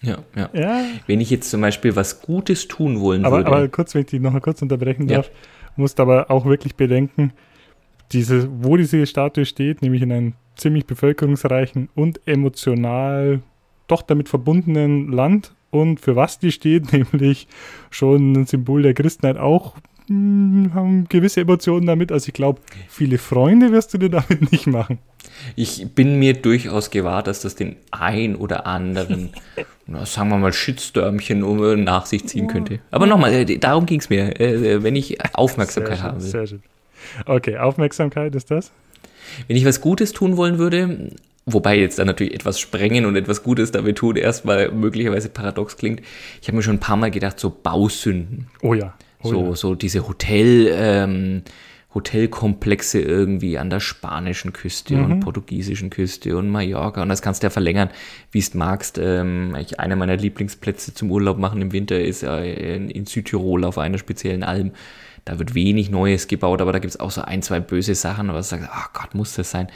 Ja, 0.01 0.17
ja. 0.35 0.49
Ja, 0.53 0.81
Wenn 1.07 1.19
ich 1.21 1.29
jetzt 1.29 1.49
zum 1.51 1.61
Beispiel 1.61 1.95
was 1.95 2.21
Gutes 2.21 2.67
tun 2.67 2.99
wollen 2.99 3.25
aber, 3.25 3.37
würde. 3.37 3.47
aber 3.47 3.67
kurz, 3.67 3.93
wenn 3.93 4.01
ich 4.01 4.07
dich 4.07 4.21
noch 4.21 4.31
mal 4.31 4.39
kurz 4.39 4.61
unterbrechen 4.61 5.07
Ja. 5.07 5.17
darf, 5.17 5.31
musst 5.75 5.99
aber 5.99 6.31
auch 6.31 6.45
wirklich 6.45 6.75
bedenken, 6.75 7.31
diese, 8.11 8.49
wo 8.63 8.77
diese 8.77 9.05
Statue 9.05 9.45
steht, 9.45 9.81
nämlich 9.81 10.01
in 10.01 10.11
einem 10.11 10.33
ziemlich 10.55 10.85
bevölkerungsreichen 10.85 11.89
und 11.95 12.19
emotional 12.27 13.41
doch 13.87 14.01
damit 14.01 14.29
verbundenen 14.29 15.11
Land 15.11 15.53
und 15.71 15.99
für 15.99 16.15
was 16.15 16.39
die 16.39 16.51
steht, 16.51 16.91
nämlich 17.13 17.47
schon 17.89 18.33
ein 18.33 18.45
Symbol 18.45 18.81
der 18.81 18.93
Christenheit 18.93 19.37
auch 19.37 19.75
mh, 20.09 20.73
haben 20.73 21.07
gewisse 21.07 21.41
Emotionen 21.41 21.85
damit. 21.85 22.11
Also 22.11 22.27
ich 22.27 22.33
glaube, 22.33 22.61
viele 22.87 23.17
Freunde 23.17 23.71
wirst 23.71 23.93
du 23.93 23.97
dir 23.97 24.09
damit 24.09 24.51
nicht 24.51 24.67
machen. 24.67 24.99
Ich 25.55 25.87
bin 25.93 26.19
mir 26.19 26.33
durchaus 26.33 26.89
gewahr, 26.89 27.23
dass 27.23 27.41
das 27.41 27.55
den 27.55 27.77
ein 27.91 28.35
oder 28.35 28.65
anderen, 28.65 29.29
na, 29.87 30.05
sagen 30.05 30.29
wir 30.29 30.37
mal, 30.37 30.53
Shitstürmchen 30.53 31.43
um 31.43 31.63
äh, 31.63 31.75
nach 31.75 32.05
sich 32.05 32.25
ziehen 32.27 32.47
könnte. 32.47 32.79
Aber 32.91 33.05
nochmal, 33.05 33.31
äh, 33.33 33.57
darum 33.57 33.85
ging 33.85 33.99
es 33.99 34.09
mir, 34.09 34.39
äh, 34.39 34.83
wenn 34.83 34.95
ich 34.95 35.17
Aufmerksamkeit 35.35 35.97
sehr 35.97 36.03
haben 36.03 36.19
schön, 36.19 36.23
will. 36.23 36.31
sehr 36.31 36.47
schön. 36.47 36.63
Okay, 37.25 37.57
Aufmerksamkeit 37.57 38.35
ist 38.35 38.51
das? 38.51 38.71
Wenn 39.47 39.57
ich 39.57 39.65
was 39.65 39.81
Gutes 39.81 40.11
tun 40.13 40.37
wollen 40.37 40.57
würde, 40.57 41.11
wobei 41.45 41.77
jetzt 41.77 41.99
dann 41.99 42.07
natürlich 42.07 42.33
etwas 42.33 42.59
sprengen 42.59 43.05
und 43.05 43.15
etwas 43.15 43.43
Gutes 43.43 43.71
damit 43.71 43.97
tun 43.97 44.15
erstmal 44.15 44.71
möglicherweise 44.71 45.29
paradox 45.29 45.77
klingt, 45.77 46.01
ich 46.41 46.47
habe 46.47 46.57
mir 46.57 46.63
schon 46.63 46.75
ein 46.75 46.79
paar 46.79 46.97
Mal 46.97 47.11
gedacht, 47.11 47.39
so 47.39 47.49
Bausünden. 47.49 48.47
Oh 48.61 48.73
ja. 48.73 48.93
Oh 49.21 49.29
so, 49.29 49.45
ja. 49.49 49.55
so 49.55 49.75
diese 49.75 50.07
Hotel, 50.07 50.69
ähm, 50.73 51.41
Hotelkomplexe 51.93 52.99
irgendwie 53.01 53.57
an 53.57 53.69
der 53.69 53.79
spanischen 53.79 54.53
Küste 54.53 54.95
Mhm. 54.95 55.03
und 55.05 55.19
portugiesischen 55.21 55.89
Küste 55.89 56.37
und 56.37 56.49
Mallorca. 56.49 57.01
Und 57.01 57.09
das 57.09 57.21
kannst 57.21 57.41
du 57.41 57.47
ja 57.47 57.49
verlängern, 57.49 57.89
wie 58.31 58.39
es 58.39 58.53
magst. 58.53 58.99
Ähm, 59.01 59.55
ich, 59.59 59.79
einer 59.79 59.95
meiner 59.95 60.15
Lieblingsplätze 60.15 60.93
zum 60.93 61.11
Urlaub 61.11 61.37
machen 61.39 61.61
im 61.61 61.71
Winter 61.71 61.99
ist 61.99 62.23
äh, 62.23 62.75
in, 62.75 62.89
in 62.89 63.05
Südtirol 63.05 63.63
auf 63.63 63.77
einer 63.77 63.97
speziellen 63.97 64.43
Alm. 64.43 64.71
Da 65.25 65.39
wird 65.39 65.55
wenig 65.55 65.89
Neues 65.89 66.27
gebaut, 66.27 66.61
aber 66.61 66.71
da 66.71 66.79
gibt 66.79 66.93
es 66.93 66.99
auch 66.99 67.11
so 67.11 67.21
ein, 67.21 67.41
zwei 67.41 67.59
böse 67.59 67.95
Sachen, 67.95 68.29
aber 68.29 68.39
du 68.39 68.43
sagst, 68.43 68.67
ach 68.71 68.93
Gott, 68.93 69.15
muss 69.15 69.35
das 69.35 69.51
sein. 69.51 69.67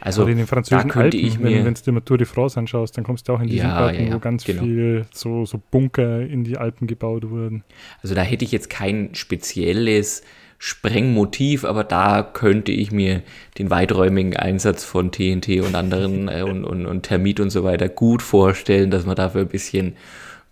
Also 0.00 0.26
in 0.26 0.38
den 0.38 0.46
französischen 0.46 0.88
da 0.88 0.92
könnte 0.92 1.16
Alpen, 1.16 1.28
ich 1.28 1.42
wenn, 1.42 1.52
mir, 1.52 1.64
wenn 1.64 1.74
du 1.74 1.80
dir 1.82 1.92
mal 1.92 2.00
Tour 2.00 2.18
de 2.18 2.26
France 2.26 2.58
anschaust, 2.58 2.96
dann 2.96 3.04
kommst 3.04 3.28
du 3.28 3.34
auch 3.34 3.40
in 3.40 3.48
diesen 3.48 3.68
Ja, 3.68 3.76
Alpen, 3.76 4.08
ja, 4.08 4.14
wo 4.14 4.18
ganz 4.18 4.44
genau. 4.44 4.62
viel 4.62 5.06
so, 5.12 5.44
so 5.44 5.60
Bunker 5.70 6.20
in 6.22 6.44
die 6.44 6.56
Alpen 6.56 6.86
gebaut 6.86 7.28
wurden. 7.30 7.64
Also 8.02 8.14
da 8.14 8.22
hätte 8.22 8.44
ich 8.44 8.52
jetzt 8.52 8.70
kein 8.70 9.14
spezielles 9.14 10.22
Sprengmotiv, 10.64 11.64
aber 11.64 11.82
da 11.82 12.22
könnte 12.22 12.70
ich 12.70 12.92
mir 12.92 13.22
den 13.58 13.68
weiträumigen 13.70 14.36
Einsatz 14.36 14.84
von 14.84 15.10
TNT 15.10 15.60
und 15.60 15.74
anderen 15.74 16.28
äh, 16.28 16.42
und, 16.42 16.64
und, 16.64 16.86
und 16.86 17.02
Termit 17.02 17.40
und 17.40 17.50
so 17.50 17.64
weiter 17.64 17.88
gut 17.88 18.22
vorstellen, 18.22 18.92
dass 18.92 19.04
man 19.04 19.16
dafür 19.16 19.40
ein 19.40 19.48
bisschen 19.48 19.96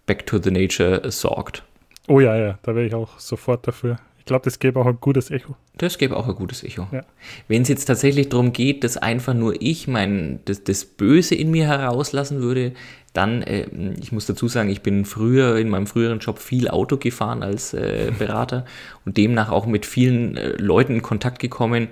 Back 0.07 0.27
to 0.27 0.39
the 0.43 0.51
Nature 0.51 1.13
sorgt. 1.13 1.63
Oh 2.09 2.19
ja, 2.19 2.37
ja, 2.37 2.59
da 2.63 2.75
wäre 2.75 2.87
ich 2.87 2.95
auch 2.95 3.21
sofort 3.21 3.69
dafür. 3.69 3.99
Ich 4.31 4.33
glaube, 4.33 4.45
das 4.45 4.61
gäbe 4.61 4.79
auch 4.79 4.87
ein 4.87 4.99
gutes 5.01 5.33
Echo. 5.33 5.57
Das 5.77 5.99
gäbe 5.99 6.17
auch 6.17 6.29
ein 6.29 6.37
gutes 6.37 6.63
Echo. 6.63 6.87
Ja. 6.93 7.03
Wenn 7.49 7.63
es 7.63 7.69
jetzt 7.69 7.87
tatsächlich 7.87 8.29
darum 8.29 8.53
geht, 8.53 8.85
dass 8.85 8.97
einfach 8.97 9.35
nur 9.35 9.61
ich 9.61 9.89
mein, 9.89 10.39
das, 10.45 10.63
das 10.63 10.85
Böse 10.85 11.35
in 11.35 11.51
mir 11.51 11.67
herauslassen 11.67 12.41
würde, 12.41 12.71
dann, 13.13 13.43
äh, 13.43 13.67
ich 14.01 14.13
muss 14.13 14.27
dazu 14.27 14.47
sagen, 14.47 14.71
ich 14.71 14.83
bin 14.83 15.05
früher 15.05 15.57
in 15.57 15.69
meinem 15.69 15.89
früheren 15.89 16.21
Job 16.21 16.39
viel 16.39 16.69
Auto 16.69 16.97
gefahren 16.97 17.43
als 17.43 17.75
äh, 17.75 18.13
Berater 18.21 18.67
und 19.05 19.17
demnach 19.17 19.51
auch 19.51 19.67
mit 19.67 19.85
vielen 19.85 20.37
äh, 20.37 20.51
Leuten 20.59 20.95
in 20.95 21.03
Kontakt 21.03 21.41
gekommen, 21.41 21.89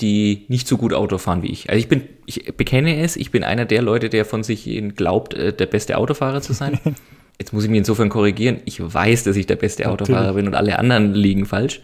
die 0.00 0.44
nicht 0.46 0.68
so 0.68 0.76
gut 0.76 0.94
Auto 0.94 1.18
fahren 1.18 1.42
wie 1.42 1.50
ich. 1.50 1.70
Also 1.70 1.80
ich 1.80 1.88
bin, 1.88 2.02
ich 2.24 2.54
bekenne 2.56 3.00
es, 3.00 3.16
ich 3.16 3.32
bin 3.32 3.42
einer 3.42 3.64
der 3.64 3.82
Leute, 3.82 4.10
der 4.10 4.24
von 4.24 4.44
sich 4.44 4.70
glaubt, 4.94 5.34
äh, 5.34 5.52
der 5.52 5.66
beste 5.66 5.98
Autofahrer 5.98 6.40
zu 6.40 6.52
sein. 6.52 6.78
Jetzt 7.38 7.52
muss 7.52 7.64
ich 7.64 7.70
mich 7.70 7.78
insofern 7.78 8.08
korrigieren. 8.08 8.60
Ich 8.64 8.80
weiß, 8.80 9.24
dass 9.24 9.36
ich 9.36 9.46
der 9.46 9.56
beste 9.56 9.82
Natürlich. 9.84 10.10
Autofahrer 10.10 10.34
bin 10.34 10.46
und 10.46 10.54
alle 10.54 10.78
anderen 10.78 11.14
liegen 11.14 11.46
falsch. 11.46 11.80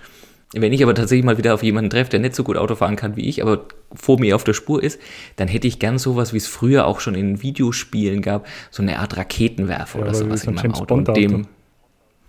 Wenn 0.52 0.72
ich 0.72 0.82
aber 0.82 0.94
tatsächlich 0.94 1.24
mal 1.24 1.38
wieder 1.38 1.54
auf 1.54 1.62
jemanden 1.62 1.90
treffe, 1.90 2.10
der 2.10 2.20
nicht 2.20 2.34
so 2.34 2.42
gut 2.42 2.56
Auto 2.56 2.74
fahren 2.74 2.96
kann 2.96 3.14
wie 3.14 3.28
ich, 3.28 3.40
aber 3.40 3.66
vor 3.94 4.18
mir 4.18 4.34
auf 4.34 4.42
der 4.42 4.52
Spur 4.52 4.82
ist, 4.82 5.00
dann 5.36 5.46
hätte 5.46 5.68
ich 5.68 5.78
gern 5.78 5.98
sowas, 5.98 6.32
wie 6.32 6.38
es 6.38 6.48
früher 6.48 6.86
auch 6.86 6.98
schon 6.98 7.14
in 7.14 7.40
Videospielen 7.40 8.20
gab, 8.20 8.46
so 8.70 8.82
eine 8.82 8.98
Art 8.98 9.16
Raketenwerfer 9.16 10.00
ja, 10.00 10.04
oder 10.04 10.14
sowas 10.14 10.44
in 10.44 10.54
meinem 10.54 10.74
Auto. 10.74 10.94
Und 10.94 11.16
dem, 11.16 11.46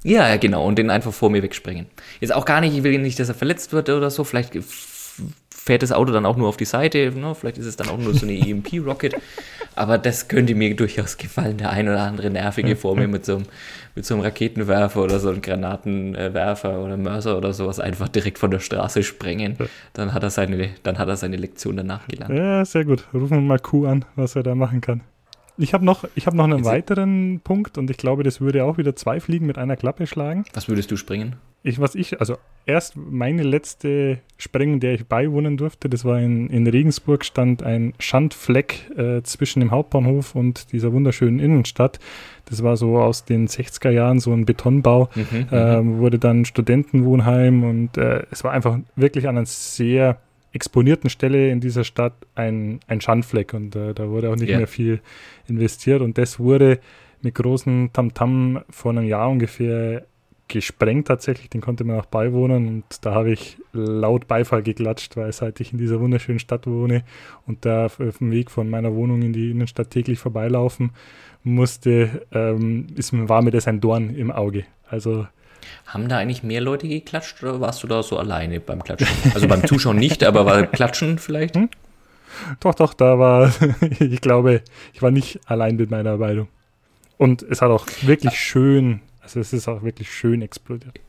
ja, 0.03 0.35
genau, 0.37 0.65
und 0.65 0.77
den 0.77 0.89
einfach 0.91 1.13
vor 1.13 1.31
mir 1.31 1.41
wegspringen. 1.41 1.87
Jetzt 2.19 2.33
auch 2.33 2.45
gar 2.45 2.61
nicht, 2.61 2.75
ich 2.75 2.83
will 2.83 2.97
nicht, 2.99 3.19
dass 3.19 3.29
er 3.29 3.35
verletzt 3.35 3.73
wird 3.73 3.89
oder 3.89 4.11
so, 4.11 4.23
vielleicht 4.23 4.53
fährt 5.63 5.83
das 5.83 5.91
Auto 5.91 6.11
dann 6.11 6.25
auch 6.25 6.37
nur 6.37 6.49
auf 6.49 6.57
die 6.57 6.65
Seite, 6.65 7.11
ne? 7.15 7.35
vielleicht 7.35 7.59
ist 7.59 7.67
es 7.67 7.75
dann 7.75 7.89
auch 7.89 7.97
nur 7.97 8.15
so 8.15 8.25
eine 8.25 8.33
EMP-Rocket, 8.47 9.15
aber 9.75 9.99
das 9.99 10.27
könnte 10.27 10.55
mir 10.55 10.75
durchaus 10.75 11.17
gefallen, 11.17 11.57
der 11.57 11.69
ein 11.69 11.87
oder 11.87 12.01
andere 12.01 12.31
Nervige 12.31 12.75
vor 12.75 12.95
mir 12.95 13.07
mit 13.07 13.25
so, 13.25 13.35
einem, 13.35 13.45
mit 13.93 14.05
so 14.05 14.15
einem 14.15 14.23
Raketenwerfer 14.23 15.03
oder 15.03 15.19
so 15.19 15.29
einem 15.29 15.41
Granatenwerfer 15.41 16.79
oder 16.79 16.97
Mörser 16.97 17.37
oder 17.37 17.53
sowas 17.53 17.79
einfach 17.79 18.09
direkt 18.09 18.39
von 18.39 18.49
der 18.49 18.59
Straße 18.59 19.03
sprengen, 19.03 19.57
dann 19.93 20.13
hat 20.13 20.23
er 20.23 20.31
seine, 20.31 20.69
dann 20.81 20.97
hat 20.97 21.07
er 21.07 21.15
seine 21.15 21.37
Lektion 21.37 21.77
danach 21.77 22.07
gelernt. 22.07 22.33
Ja, 22.33 22.65
sehr 22.65 22.85
gut. 22.85 23.05
Rufen 23.13 23.37
wir 23.37 23.41
mal 23.41 23.59
Q 23.59 23.85
an, 23.85 24.05
was 24.15 24.35
er 24.35 24.41
da 24.41 24.55
machen 24.55 24.81
kann. 24.81 25.01
Ich 25.61 25.73
habe 25.73 25.85
noch, 25.85 26.03
hab 26.03 26.33
noch 26.33 26.45
einen 26.45 26.57
Jetzt 26.57 26.65
weiteren 26.65 27.39
Punkt 27.43 27.77
und 27.77 27.89
ich 27.91 27.97
glaube, 27.97 28.23
das 28.23 28.41
würde 28.41 28.65
auch 28.65 28.77
wieder 28.77 28.95
zwei 28.95 29.19
Fliegen 29.19 29.45
mit 29.45 29.57
einer 29.57 29.77
Klappe 29.77 30.07
schlagen. 30.07 30.43
Was 30.53 30.67
würdest 30.67 30.89
du 30.89 30.97
springen? 30.97 31.35
Ich, 31.63 31.79
was 31.79 31.93
ich, 31.93 32.19
also 32.19 32.37
erst 32.65 32.95
meine 32.97 33.43
letzte 33.43 34.17
Sprengung, 34.37 34.79
der 34.79 34.95
ich 34.95 35.05
beiwohnen 35.05 35.57
durfte, 35.57 35.89
das 35.89 36.03
war 36.03 36.19
in, 36.19 36.49
in 36.49 36.65
Regensburg, 36.65 37.23
stand 37.23 37.61
ein 37.61 37.93
Schandfleck 37.99 38.89
äh, 38.97 39.21
zwischen 39.21 39.59
dem 39.59 39.69
Hauptbahnhof 39.69 40.33
und 40.33 40.71
dieser 40.71 40.91
wunderschönen 40.91 41.39
Innenstadt. 41.39 41.99
Das 42.45 42.63
war 42.63 42.77
so 42.77 42.97
aus 42.97 43.25
den 43.25 43.47
60er 43.47 43.91
Jahren 43.91 44.19
so 44.19 44.33
ein 44.33 44.45
Betonbau, 44.45 45.09
mhm, 45.13 45.55
äh, 45.55 45.99
wurde 45.99 46.17
dann 46.17 46.45
Studentenwohnheim 46.45 47.63
und 47.63 47.97
äh, 47.97 48.23
es 48.31 48.43
war 48.43 48.51
einfach 48.51 48.79
wirklich 48.95 49.27
an 49.27 49.37
einer 49.37 49.45
sehr 49.45 50.17
exponierten 50.53 51.09
Stelle 51.09 51.49
in 51.49 51.61
dieser 51.61 51.83
Stadt 51.83 52.13
ein, 52.35 52.79
ein 52.87 53.01
Schandfleck 53.01 53.53
und 53.53 53.75
äh, 53.75 53.93
da 53.93 54.09
wurde 54.09 54.29
auch 54.29 54.35
nicht 54.35 54.49
yeah. 54.49 54.57
mehr 54.57 54.67
viel 54.67 55.01
investiert 55.47 56.01
und 56.01 56.17
das 56.17 56.39
wurde 56.39 56.79
mit 57.21 57.35
großen 57.35 57.91
Tamtam 57.93 58.57
-Tam 58.57 58.63
vor 58.69 58.91
einem 58.91 59.05
Jahr 59.05 59.29
ungefähr 59.29 60.05
gesprengt 60.51 61.07
tatsächlich, 61.07 61.49
den 61.49 61.61
konnte 61.61 61.85
man 61.85 61.97
auch 61.97 62.05
beiwohnen 62.05 62.67
und 62.67 62.83
da 63.05 63.13
habe 63.13 63.31
ich 63.31 63.57
laut 63.71 64.27
Beifall 64.27 64.61
geklatscht, 64.61 65.15
weil 65.15 65.31
seit 65.31 65.61
ich 65.61 65.71
in 65.71 65.77
dieser 65.77 66.01
wunderschönen 66.01 66.39
Stadt 66.39 66.67
wohne 66.67 67.03
und 67.47 67.65
da 67.65 67.85
auf 67.85 67.97
dem 67.97 68.31
Weg 68.31 68.51
von 68.51 68.69
meiner 68.69 68.93
Wohnung 68.93 69.21
in 69.21 69.31
die 69.31 69.51
Innenstadt 69.51 69.91
täglich 69.91 70.19
vorbeilaufen 70.19 70.91
musste, 71.43 72.27
ähm, 72.33 72.87
ist, 72.95 73.13
war 73.13 73.41
mir 73.41 73.51
das 73.51 73.67
ein 73.67 73.79
Dorn 73.79 74.13
im 74.13 74.29
Auge. 74.29 74.65
Also 74.87 75.25
haben 75.85 76.09
da 76.09 76.17
eigentlich 76.17 76.43
mehr 76.43 76.61
Leute 76.61 76.87
geklatscht 76.87 77.41
oder 77.43 77.61
warst 77.61 77.83
du 77.83 77.87
da 77.87 78.03
so 78.03 78.17
alleine 78.17 78.59
beim 78.59 78.83
Klatschen? 78.83 79.07
Also 79.33 79.47
beim 79.47 79.65
Zuschauen 79.65 79.97
nicht, 79.97 80.23
aber 80.23 80.43
beim 80.43 80.71
Klatschen 80.71 81.19
vielleicht? 81.19 81.55
Hm? 81.55 81.69
Doch, 82.59 82.75
doch, 82.75 82.93
da 82.93 83.19
war, 83.19 83.53
ich 83.99 84.21
glaube, 84.21 84.61
ich 84.93 85.01
war 85.01 85.11
nicht 85.11 85.39
allein 85.45 85.75
mit 85.75 85.91
meiner 85.91 86.11
Arbeitung. 86.11 86.47
Und 87.17 87.43
es 87.43 87.61
hat 87.61 87.69
auch 87.69 87.85
wirklich 88.01 88.33
schön, 88.33 89.01
also 89.21 89.39
es 89.39 89.53
ist 89.53 89.67
auch 89.67 89.83
wirklich 89.83 90.11
schön 90.11 90.41
explodiert. 90.41 90.99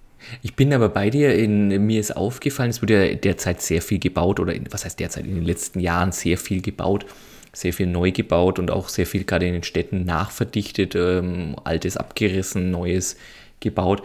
Ich 0.42 0.54
bin 0.54 0.72
aber 0.72 0.88
bei 0.88 1.10
dir, 1.10 1.34
in, 1.34 1.86
mir 1.86 2.00
ist 2.00 2.16
aufgefallen, 2.16 2.70
es 2.70 2.82
wurde 2.82 3.08
ja 3.08 3.14
derzeit 3.14 3.60
sehr 3.60 3.82
viel 3.82 3.98
gebaut 3.98 4.38
oder 4.38 4.54
in, 4.54 4.66
was 4.70 4.84
heißt 4.84 5.00
derzeit, 5.00 5.24
in 5.24 5.34
den 5.34 5.44
letzten 5.44 5.80
Jahren 5.80 6.12
sehr 6.12 6.38
viel 6.38 6.60
gebaut, 6.60 7.06
sehr 7.52 7.72
viel 7.72 7.86
neu 7.86 8.12
gebaut 8.12 8.58
und 8.58 8.70
auch 8.70 8.88
sehr 8.88 9.06
viel 9.06 9.24
gerade 9.24 9.46
in 9.46 9.54
den 9.54 9.62
Städten 9.62 10.04
nachverdichtet, 10.04 10.94
ähm, 10.94 11.56
altes 11.64 11.96
abgerissen, 11.96 12.70
neues 12.70 13.16
gebaut 13.60 14.02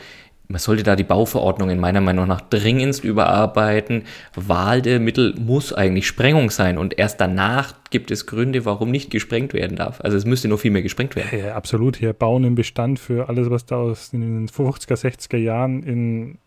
man 0.48 0.60
sollte 0.60 0.84
da 0.84 0.96
die 0.96 1.04
Bauverordnungen 1.04 1.80
meiner 1.80 2.02
Meinung 2.02 2.28
nach 2.28 2.42
dringendst 2.42 3.04
überarbeiten. 3.04 4.04
Wahl 4.36 4.82
der 4.82 5.00
Mittel 5.00 5.36
muss 5.38 5.74
eigentlich 5.74 6.08
Sprengung 6.08 6.52
sein 6.52 6.78
und 6.78 6.98
erst 6.98 7.20
danach 7.20 7.74
gibt 7.90 8.12
es 8.12 8.26
Gründe, 8.26 8.66
warum 8.66 8.90
nicht 8.90 9.12
gesprengt 9.12 9.54
werden 9.54 9.76
darf. 9.76 10.00
Also 10.02 10.16
es 10.16 10.26
müsste 10.26 10.48
noch 10.48 10.60
viel 10.60 10.72
mehr 10.72 10.82
gesprengt 10.82 11.16
werden. 11.16 11.38
Ja, 11.38 11.56
absolut. 11.56 11.98
Hier 11.98 12.14
bauen 12.14 12.44
im 12.46 12.56
Bestand 12.56 13.00
für 13.00 13.28
alles, 13.28 13.50
was 13.50 13.66
da 13.66 13.76
aus 13.76 14.12
den 14.12 14.48
50er, 14.48 14.96
60er 14.96 15.38
Jahren 15.38 15.84
in, 15.84 16.38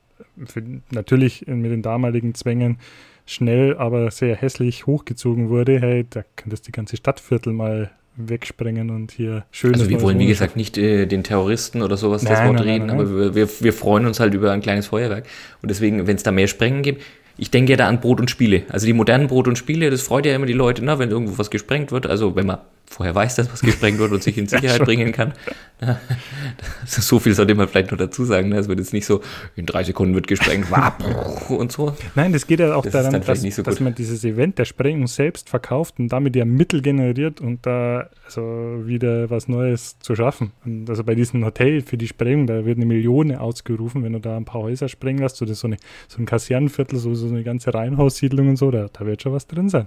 für, 0.47 0.63
natürlich 0.91 1.47
mit 1.47 1.71
den 1.71 1.83
damaligen 1.83 2.35
Zwängen 2.35 2.79
schnell, 3.27 3.77
aber 3.77 4.11
sehr 4.11 4.35
hässlich 4.35 4.87
hochgezogen 4.87 5.51
wurde. 5.51 5.79
Hey, 5.79 6.07
da 6.09 6.23
könntest 6.37 6.65
du 6.65 6.69
die 6.69 6.77
ganze 6.77 6.97
Stadtviertel 6.97 7.53
mal 7.53 7.91
wegsprengen 8.16 8.90
und 8.90 9.12
hier 9.12 9.44
schön. 9.51 9.75
Also 9.75 9.88
wir 9.88 10.01
wollen, 10.03 10.18
wie 10.18 10.27
gesagt, 10.27 10.57
nicht 10.57 10.77
äh, 10.77 11.07
den 11.07 11.25
Terroristen 11.25 11.83
oder 11.83 11.96
sowas 11.96 12.23
nein, 12.23 12.33
das 12.33 12.44
Wort 12.44 12.55
nein, 12.57 12.68
reden, 12.68 12.87
nein, 12.87 13.01
aber 13.01 13.16
wir, 13.16 13.35
wir, 13.35 13.49
wir, 13.61 13.73
freuen 13.73 14.07
uns 14.07 14.20
halt 14.20 14.35
über 14.35 14.53
ein 14.53 14.61
kleines 14.61 14.88
Feuerwerk. 14.88 15.27
Und 15.62 15.70
deswegen, 15.70 16.07
wenn 16.07 16.16
es 16.16 16.23
da 16.23 16.31
mehr 16.31 16.49
Sprengen 16.49 16.83
gibt, 16.83 17.03
ich 17.37 17.51
denke 17.51 17.73
ja 17.73 17.77
da 17.77 17.88
an 17.88 18.01
Brot 18.01 18.20
und 18.20 18.29
Spiele. 18.29 18.64
Also 18.68 18.87
die 18.87 18.92
modernen 18.92 19.29
Brot 19.29 19.49
und 19.49 19.57
Spiele, 19.57 19.90
das 19.90 20.03
freut 20.03 20.27
ja 20.27 20.35
immer 20.35 20.46
die 20.46 20.53
Leute, 20.53 20.85
ne, 20.85 20.99
wenn 20.99 21.11
irgendwo 21.11 21.38
was 21.38 21.51
gesprengt 21.51 21.90
wird. 21.92 22.07
Also 22.07 22.37
wenn 22.37 22.46
man 22.46 22.59
vorher 22.90 23.14
weiß, 23.14 23.37
dass 23.37 23.50
was 23.53 23.61
gesprengt 23.61 23.98
wird 23.98 24.11
und 24.11 24.22
sich 24.22 24.37
in 24.37 24.46
Sicherheit 24.48 24.81
ja, 24.81 24.85
bringen 24.85 25.12
kann. 25.12 25.33
so 26.85 27.18
viel 27.20 27.35
sollte 27.35 27.55
man 27.55 27.68
vielleicht 27.68 27.92
noch 27.92 27.98
dazu 27.98 28.24
sagen. 28.24 28.50
Ne? 28.50 28.59
Es 28.59 28.68
wird 28.68 28.81
jetzt 28.81 28.92
nicht 28.92 29.07
so, 29.07 29.22
in 29.57 29.64
drei 29.64 29.85
Sekunden 29.85 30.14
wird 30.14 30.26
gesprengt, 30.26 30.66
und 31.48 31.72
so. 31.72 31.96
Nein, 32.14 32.33
das 32.33 32.46
geht 32.46 32.61
ja 32.61 32.74
auch 32.74 32.83
das 32.83 32.92
daran, 32.92 33.22
dass, 33.24 33.40
so 33.40 33.62
dass, 33.62 33.81
man 33.81 33.94
dieses 33.94 34.24
Event 34.24 34.59
der 34.59 34.64
Sprengung 34.64 35.07
selbst 35.07 35.48
verkauft 35.48 35.98
und 35.98 36.09
damit 36.09 36.37
ja 36.37 36.44
Mittel 36.44 36.83
generiert 36.83 37.40
und 37.40 37.64
da 37.64 38.11
also 38.24 38.83
wieder 38.85 39.31
was 39.31 39.48
Neues 39.48 39.98
zu 40.00 40.16
schaffen. 40.16 40.53
Und 40.64 40.90
also 40.90 41.05
bei 41.05 41.14
diesem 41.14 41.44
Hotel 41.44 41.83
für 41.83 41.96
die 41.96 42.09
Sprengung, 42.09 42.46
da 42.48 42.64
wird 42.64 42.76
eine 42.76 42.87
Million 42.87 43.35
ausgerufen, 43.35 44.03
wenn 44.03 44.12
du 44.12 44.20
da 44.20 44.37
ein 44.37 44.44
paar 44.44 44.62
Häuser 44.62 44.88
sprengen 44.88 45.22
lässt, 45.22 45.40
oder 45.40 45.55
so, 45.55 45.68
eine, 45.68 45.76
so 46.09 46.18
ein 46.18 46.26
Kasernenviertel, 46.26 46.98
so, 46.98 47.14
so 47.14 47.29
eine 47.29 47.44
ganze 47.44 47.72
Reihenhaussiedlung 47.72 48.48
und 48.48 48.57
so, 48.57 48.70
da, 48.70 48.88
da 48.92 49.07
wird 49.07 49.22
schon 49.22 49.33
was 49.33 49.46
drin 49.46 49.68
sein. 49.68 49.87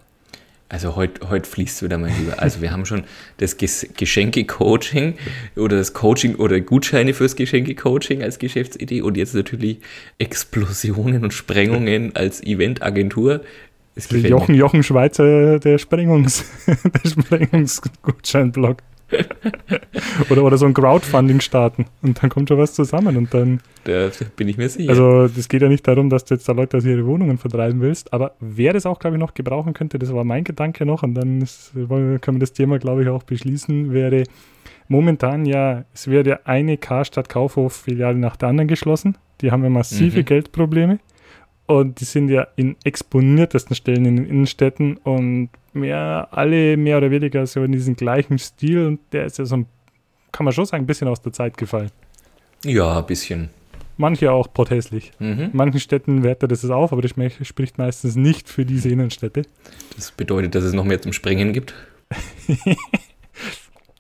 Also 0.69 0.95
heute 0.95 1.29
heut 1.29 1.45
fließt 1.45 1.75
es 1.75 1.83
wieder 1.83 1.97
mal 1.97 2.09
über. 2.09 2.41
Also 2.41 2.61
wir 2.61 2.71
haben 2.71 2.85
schon 2.85 3.03
das 3.37 3.57
Geschenke-Coaching 3.57 5.15
oder 5.55 5.77
das 5.77 5.93
Coaching 5.93 6.35
oder 6.35 6.59
Gutscheine 6.61 7.13
fürs 7.13 7.35
Geschenke-Coaching 7.35 8.23
als 8.23 8.39
Geschäftsidee 8.39 9.01
und 9.01 9.15
jetzt 9.15 9.35
natürlich 9.35 9.79
Explosionen 10.17 11.23
und 11.23 11.33
Sprengungen 11.33 12.15
als 12.15 12.41
Eventagentur. 12.41 13.41
Jochen, 14.29 14.55
Jochen 14.55 14.81
Schweizer, 14.81 15.59
der 15.59 15.77
Sprengungs, 15.77 16.43
der 16.65 17.09
Sprengungsgutscheinblock. 17.09 18.77
oder, 20.29 20.43
oder 20.43 20.57
so 20.57 20.65
ein 20.65 20.73
Crowdfunding 20.73 21.41
starten 21.41 21.85
und 22.01 22.21
dann 22.21 22.29
kommt 22.29 22.49
schon 22.49 22.57
was 22.57 22.73
zusammen 22.73 23.17
und 23.17 23.33
dann. 23.33 23.61
Da 23.83 24.09
bin 24.35 24.47
ich 24.47 24.57
mir 24.57 24.69
sicher. 24.69 24.89
Also, 24.89 25.27
das 25.27 25.49
geht 25.49 25.61
ja 25.61 25.69
nicht 25.69 25.87
darum, 25.87 26.09
dass 26.09 26.25
du 26.25 26.35
jetzt 26.35 26.47
da 26.47 26.53
Leute 26.53 26.77
aus 26.77 26.85
ihre 26.85 27.05
Wohnungen 27.05 27.37
vertreiben 27.37 27.81
willst, 27.81 28.13
aber 28.13 28.35
wer 28.39 28.73
das 28.73 28.85
auch, 28.85 28.99
glaube 28.99 29.17
ich, 29.17 29.19
noch 29.19 29.33
gebrauchen 29.33 29.73
könnte, 29.73 29.99
das 29.99 30.13
war 30.13 30.23
mein 30.23 30.43
Gedanke 30.43 30.85
noch 30.85 31.03
und 31.03 31.15
dann 31.15 31.41
ist, 31.41 31.71
können 31.73 32.21
wir 32.21 32.39
das 32.39 32.53
Thema, 32.53 32.79
glaube 32.79 33.03
ich, 33.03 33.09
auch 33.09 33.23
beschließen, 33.23 33.93
wäre 33.93 34.23
momentan 34.87 35.45
ja, 35.45 35.85
es 35.93 36.07
wird 36.07 36.27
ja 36.27 36.39
eine 36.45 36.77
Karstadt 36.77 37.29
Kaufhof-Filiale 37.29 38.17
nach 38.17 38.35
der 38.35 38.49
anderen 38.49 38.67
geschlossen. 38.67 39.17
Die 39.41 39.51
haben 39.51 39.63
ja 39.63 39.69
massive 39.69 40.19
mhm. 40.19 40.25
Geldprobleme. 40.25 40.99
Und 41.65 41.99
die 42.01 42.05
sind 42.05 42.29
ja 42.29 42.47
in 42.55 42.75
exponiertesten 42.83 43.75
Stellen 43.75 44.05
in 44.05 44.15
den 44.17 44.25
Innenstädten 44.25 44.97
und 44.97 45.49
mehr, 45.75 46.27
alle 46.31 46.77
mehr 46.77 46.97
oder 46.97 47.11
weniger 47.11 47.45
so 47.45 47.63
in 47.63 47.71
diesem 47.71 47.95
gleichen 47.95 48.37
Stil. 48.37 48.85
Und 48.85 48.99
der 49.11 49.25
ist 49.25 49.37
ja 49.37 49.45
so 49.45 49.57
ein, 49.57 49.65
kann 50.31 50.45
man 50.45 50.53
schon 50.53 50.65
sagen, 50.65 50.83
ein 50.83 50.87
bisschen 50.87 51.07
aus 51.07 51.21
der 51.21 51.33
Zeit 51.33 51.57
gefallen. 51.57 51.91
Ja, 52.63 52.99
ein 52.99 53.05
bisschen. 53.05 53.49
Manche 53.97 54.31
auch 54.31 54.51
protestlich. 54.51 55.11
Mhm. 55.19 55.49
Manchen 55.53 55.79
Städten 55.79 56.23
wertet 56.23 56.51
das 56.51 56.67
auf, 56.69 56.91
aber 56.91 57.01
das 57.01 57.13
spricht 57.43 57.77
meistens 57.77 58.15
nicht 58.15 58.49
für 58.49 58.65
diese 58.65 58.89
Innenstädte. 58.89 59.43
Das 59.95 60.11
bedeutet, 60.11 60.55
dass 60.55 60.63
es 60.63 60.73
noch 60.73 60.85
mehr 60.85 61.01
zum 61.01 61.13
Sprengen 61.13 61.53
gibt. 61.53 61.75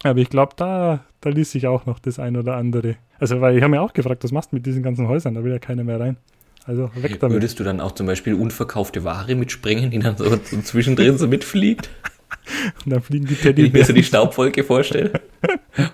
aber 0.03 0.19
ich 0.19 0.29
glaube, 0.29 0.53
da, 0.55 1.05
da 1.21 1.29
ließ 1.29 1.51
sich 1.51 1.67
auch 1.67 1.85
noch 1.85 1.99
das 1.99 2.17
ein 2.17 2.37
oder 2.37 2.55
andere. 2.55 2.95
Also, 3.19 3.39
weil 3.39 3.55
ich 3.55 3.61
habe 3.61 3.71
mir 3.71 3.81
auch 3.81 3.93
gefragt, 3.93 4.23
was 4.23 4.31
machst 4.31 4.51
du 4.51 4.55
mit 4.55 4.65
diesen 4.65 4.81
ganzen 4.81 5.07
Häusern? 5.07 5.35
Da 5.35 5.43
will 5.43 5.51
ja 5.51 5.59
keiner 5.59 5.83
mehr 5.83 5.99
rein. 5.99 6.17
Also 6.65 6.89
weg 6.95 7.19
damit. 7.19 7.35
Würdest 7.35 7.59
du 7.59 7.63
dann 7.63 7.81
auch 7.81 7.91
zum 7.91 8.07
Beispiel 8.07 8.33
unverkaufte 8.33 9.03
Ware 9.03 9.35
mitspringen, 9.35 9.91
die 9.91 9.99
dann 9.99 10.17
so, 10.17 10.37
zwischendrin 10.37 11.17
so 11.17 11.27
mitfliegt? 11.27 11.89
Und 12.85 12.91
dann 12.91 13.01
fliegen 13.01 13.25
die 13.25 13.35
Teddybären. 13.35 13.67
Ich 13.67 13.73
mir 13.73 13.85
so 13.85 13.93
die 13.93 14.03
Staubwolke 14.03 14.63
vorstelle. 14.63 15.11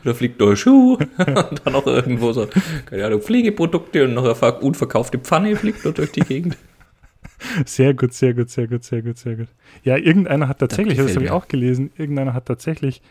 Oder 0.04 0.16
fliegt 0.16 0.40
noch 0.40 0.50
ein 0.50 0.56
Schuh 0.56 0.96
und 0.96 1.62
dann 1.64 1.74
noch 1.74 1.86
irgendwo 1.86 2.32
so, 2.34 2.48
keine 2.86 3.06
Ahnung, 3.06 3.22
Pflegeprodukte 3.22 4.06
und 4.06 4.14
noch 4.14 4.42
eine 4.42 4.60
unverkaufte 4.60 5.20
Pfanne 5.20 5.56
fliegt 5.56 5.86
noch 5.86 5.94
durch 5.94 6.12
die 6.12 6.22
Gegend. 6.22 6.58
Sehr 7.66 7.94
gut, 7.94 8.14
sehr 8.14 8.34
gut, 8.34 8.50
sehr 8.50 8.68
gut, 8.68 8.84
sehr 8.84 9.02
gut, 9.02 9.18
sehr 9.18 9.36
gut. 9.36 9.48
Ja, 9.84 9.98
irgendeiner 9.98 10.48
hat 10.48 10.60
tatsächlich, 10.60 10.98
das, 10.98 11.08
das 11.08 11.16
habe 11.16 11.26
ich 11.26 11.32
auch 11.32 11.48
gelesen, 11.48 11.92
irgendeiner 11.98 12.34
hat 12.34 12.46
tatsächlich 12.46 13.02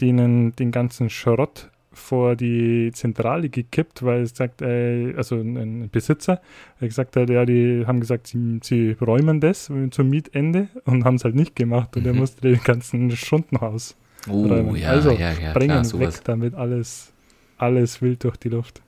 denen 0.00 0.54
den 0.56 0.70
ganzen 0.70 1.10
Schrott 1.10 1.70
vor 1.98 2.36
die 2.36 2.90
Zentrale 2.92 3.48
gekippt, 3.48 4.02
weil 4.02 4.22
es 4.22 4.36
sagt, 4.36 4.62
äh, 4.62 5.14
also 5.16 5.36
ein 5.36 5.90
Besitzer, 5.90 6.40
der 6.80 6.88
gesagt 6.88 7.16
hat, 7.16 7.28
ja, 7.28 7.44
die 7.44 7.84
haben 7.86 8.00
gesagt, 8.00 8.28
sie, 8.28 8.60
sie 8.62 8.96
räumen 9.00 9.40
das 9.40 9.70
zum 9.90 10.08
Mietende 10.08 10.68
und 10.84 11.04
haben 11.04 11.16
es 11.16 11.24
halt 11.24 11.34
nicht 11.34 11.56
gemacht 11.56 11.96
und 11.96 12.02
mhm. 12.02 12.08
er 12.08 12.14
musste 12.14 12.40
den 12.40 12.62
ganzen 12.62 13.10
Schundenhaus 13.10 13.96
oh, 14.28 14.46
räumen. 14.46 14.76
Ja, 14.76 14.90
also 14.90 15.10
ja, 15.10 15.32
ja, 15.32 15.52
bringen 15.52 15.82
klar, 15.82 16.00
weg, 16.00 16.14
damit 16.24 16.54
alles, 16.54 17.12
alles 17.58 18.00
wild 18.00 18.24
durch 18.24 18.36
die 18.36 18.48
Luft. 18.48 18.80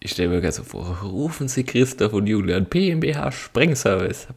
Ich 0.00 0.10
stelle 0.10 0.28
mir 0.28 0.40
gerade 0.40 0.52
so 0.52 0.64
vor, 0.64 0.98
rufen 1.02 1.48
Sie 1.48 1.64
Christoph 1.64 2.12
und 2.12 2.26
Julian, 2.26 2.66
PMBH 2.66 3.30
Sprengservice. 3.30 4.28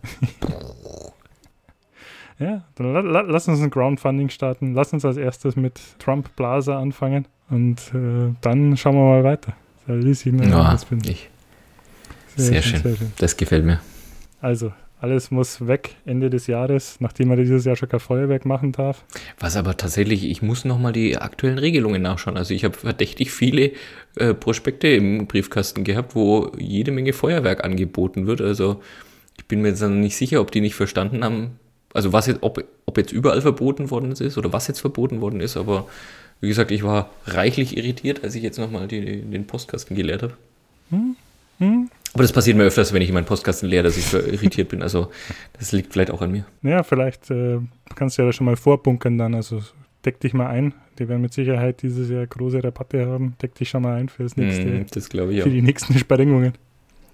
ja, 2.39 2.63
dann 2.75 2.93
la, 2.93 2.99
la, 3.01 3.21
lass 3.21 3.47
uns 3.47 3.59
ein 3.61 3.69
Groundfunding 3.69 4.29
starten. 4.29 4.73
Lass 4.73 4.93
uns 4.93 5.03
als 5.03 5.17
erstes 5.17 5.55
mit 5.57 5.79
Trump 5.99 6.33
Plaza 6.37 6.79
anfangen 6.79 7.27
und 7.49 7.79
äh, 7.93 8.33
dann 8.41 8.77
schauen 8.77 8.95
wir 8.95 9.03
mal 9.03 9.23
weiter. 9.23 9.53
Ja, 9.87 9.95
ich. 11.09 11.29
Sehr, 12.35 12.45
sehr, 12.45 12.61
schön, 12.61 12.81
sehr 12.81 12.95
schön. 12.97 13.11
Das 13.17 13.37
gefällt 13.37 13.65
mir. 13.65 13.79
Also, 14.41 14.71
alles 14.99 15.29
muss 15.29 15.67
weg 15.67 15.95
Ende 16.05 16.29
des 16.29 16.47
Jahres, 16.47 16.97
nachdem 16.99 17.27
man 17.27 17.37
dieses 17.37 17.65
Jahr 17.65 17.75
schon 17.75 17.89
kein 17.89 17.99
Feuerwerk 17.99 18.45
machen 18.45 18.71
darf. 18.71 19.03
Was 19.39 19.55
aber 19.55 19.77
tatsächlich, 19.77 20.25
ich 20.25 20.41
muss 20.41 20.65
nochmal 20.65 20.91
die 20.91 21.17
aktuellen 21.17 21.59
Regelungen 21.59 22.01
nachschauen. 22.01 22.35
Also 22.35 22.53
ich 22.53 22.63
habe 22.63 22.75
verdächtig 22.75 23.31
viele 23.31 23.73
äh, 24.15 24.33
Prospekte 24.33 24.87
im 24.87 25.27
Briefkasten 25.27 25.83
gehabt, 25.83 26.15
wo 26.15 26.51
jede 26.57 26.91
Menge 26.91 27.13
Feuerwerk 27.13 27.63
angeboten 27.63 28.25
wird. 28.25 28.41
Also 28.41 28.81
ich 29.37 29.45
bin 29.45 29.61
mir 29.61 29.69
jetzt 29.69 29.81
nicht 29.83 30.17
sicher, 30.17 30.41
ob 30.41 30.51
die 30.51 30.61
nicht 30.61 30.75
verstanden 30.75 31.23
haben, 31.23 31.59
also 31.93 32.13
was 32.13 32.27
jetzt, 32.27 32.39
ob, 32.41 32.63
ob 32.85 32.97
jetzt 32.97 33.11
überall 33.11 33.41
verboten 33.41 33.89
worden 33.89 34.11
ist 34.11 34.37
oder 34.37 34.53
was 34.53 34.67
jetzt 34.67 34.79
verboten 34.81 35.21
worden 35.21 35.41
ist, 35.41 35.57
aber 35.57 35.87
wie 36.41 36.47
gesagt, 36.47 36.71
ich 36.71 36.83
war 36.83 37.09
reichlich 37.25 37.77
irritiert, 37.77 38.23
als 38.23 38.35
ich 38.35 38.43
jetzt 38.43 38.59
nochmal 38.59 38.87
den 38.87 39.47
Postkasten 39.47 39.95
geleert 39.95 40.23
habe. 40.23 40.33
Hm? 40.91 41.15
Hm? 41.59 41.89
Aber 42.13 42.23
das 42.23 42.31
passiert 42.31 42.57
mir 42.57 42.63
öfters, 42.63 42.93
wenn 42.93 43.01
ich 43.01 43.11
meinen 43.11 43.25
Postkasten 43.25 43.69
leere, 43.69 43.83
dass 43.83 43.97
ich 43.97 44.13
irritiert 44.13 44.69
bin. 44.69 44.81
Also 44.81 45.11
das 45.57 45.71
liegt 45.71 45.93
vielleicht 45.93 46.11
auch 46.11 46.21
an 46.21 46.31
mir. 46.31 46.45
Ja, 46.63 46.83
vielleicht 46.83 47.29
äh, 47.29 47.59
kannst 47.95 48.17
du 48.17 48.21
ja 48.21 48.27
da 48.27 48.33
schon 48.33 48.45
mal 48.45 48.55
vorbunkern 48.55 49.17
dann. 49.17 49.35
Also 49.35 49.61
deck 50.05 50.19
dich 50.19 50.33
mal 50.33 50.47
ein. 50.47 50.73
Die 50.97 51.07
werden 51.07 51.21
mit 51.21 51.33
Sicherheit 51.33 51.81
dieses 51.81 52.09
Jahr 52.09 52.25
große 52.25 52.63
Rabatte 52.63 53.05
haben. 53.05 53.35
Deck 53.41 53.55
dich 53.55 53.69
schon 53.69 53.83
mal 53.83 53.95
ein 53.95 54.09
für 54.09 54.23
das 54.23 54.35
nächste. 54.35 54.65
Mm, 54.65 54.85
das 54.91 55.09
glaube 55.09 55.33
ich 55.33 55.41
Für 55.41 55.49
auch. 55.49 55.53
die 55.53 55.61
nächsten 55.61 55.97
Sprengungen. 55.97 56.53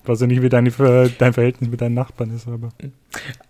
Weiß 0.06 0.22
ja 0.22 0.28
nicht, 0.28 0.42
wie 0.42 0.50
deine, 0.50 0.72
dein 0.72 1.34
Verhältnis 1.34 1.70
mit 1.70 1.82
deinen 1.82 1.94
Nachbarn 1.96 2.36
ist, 2.36 2.48
aber. 2.48 2.70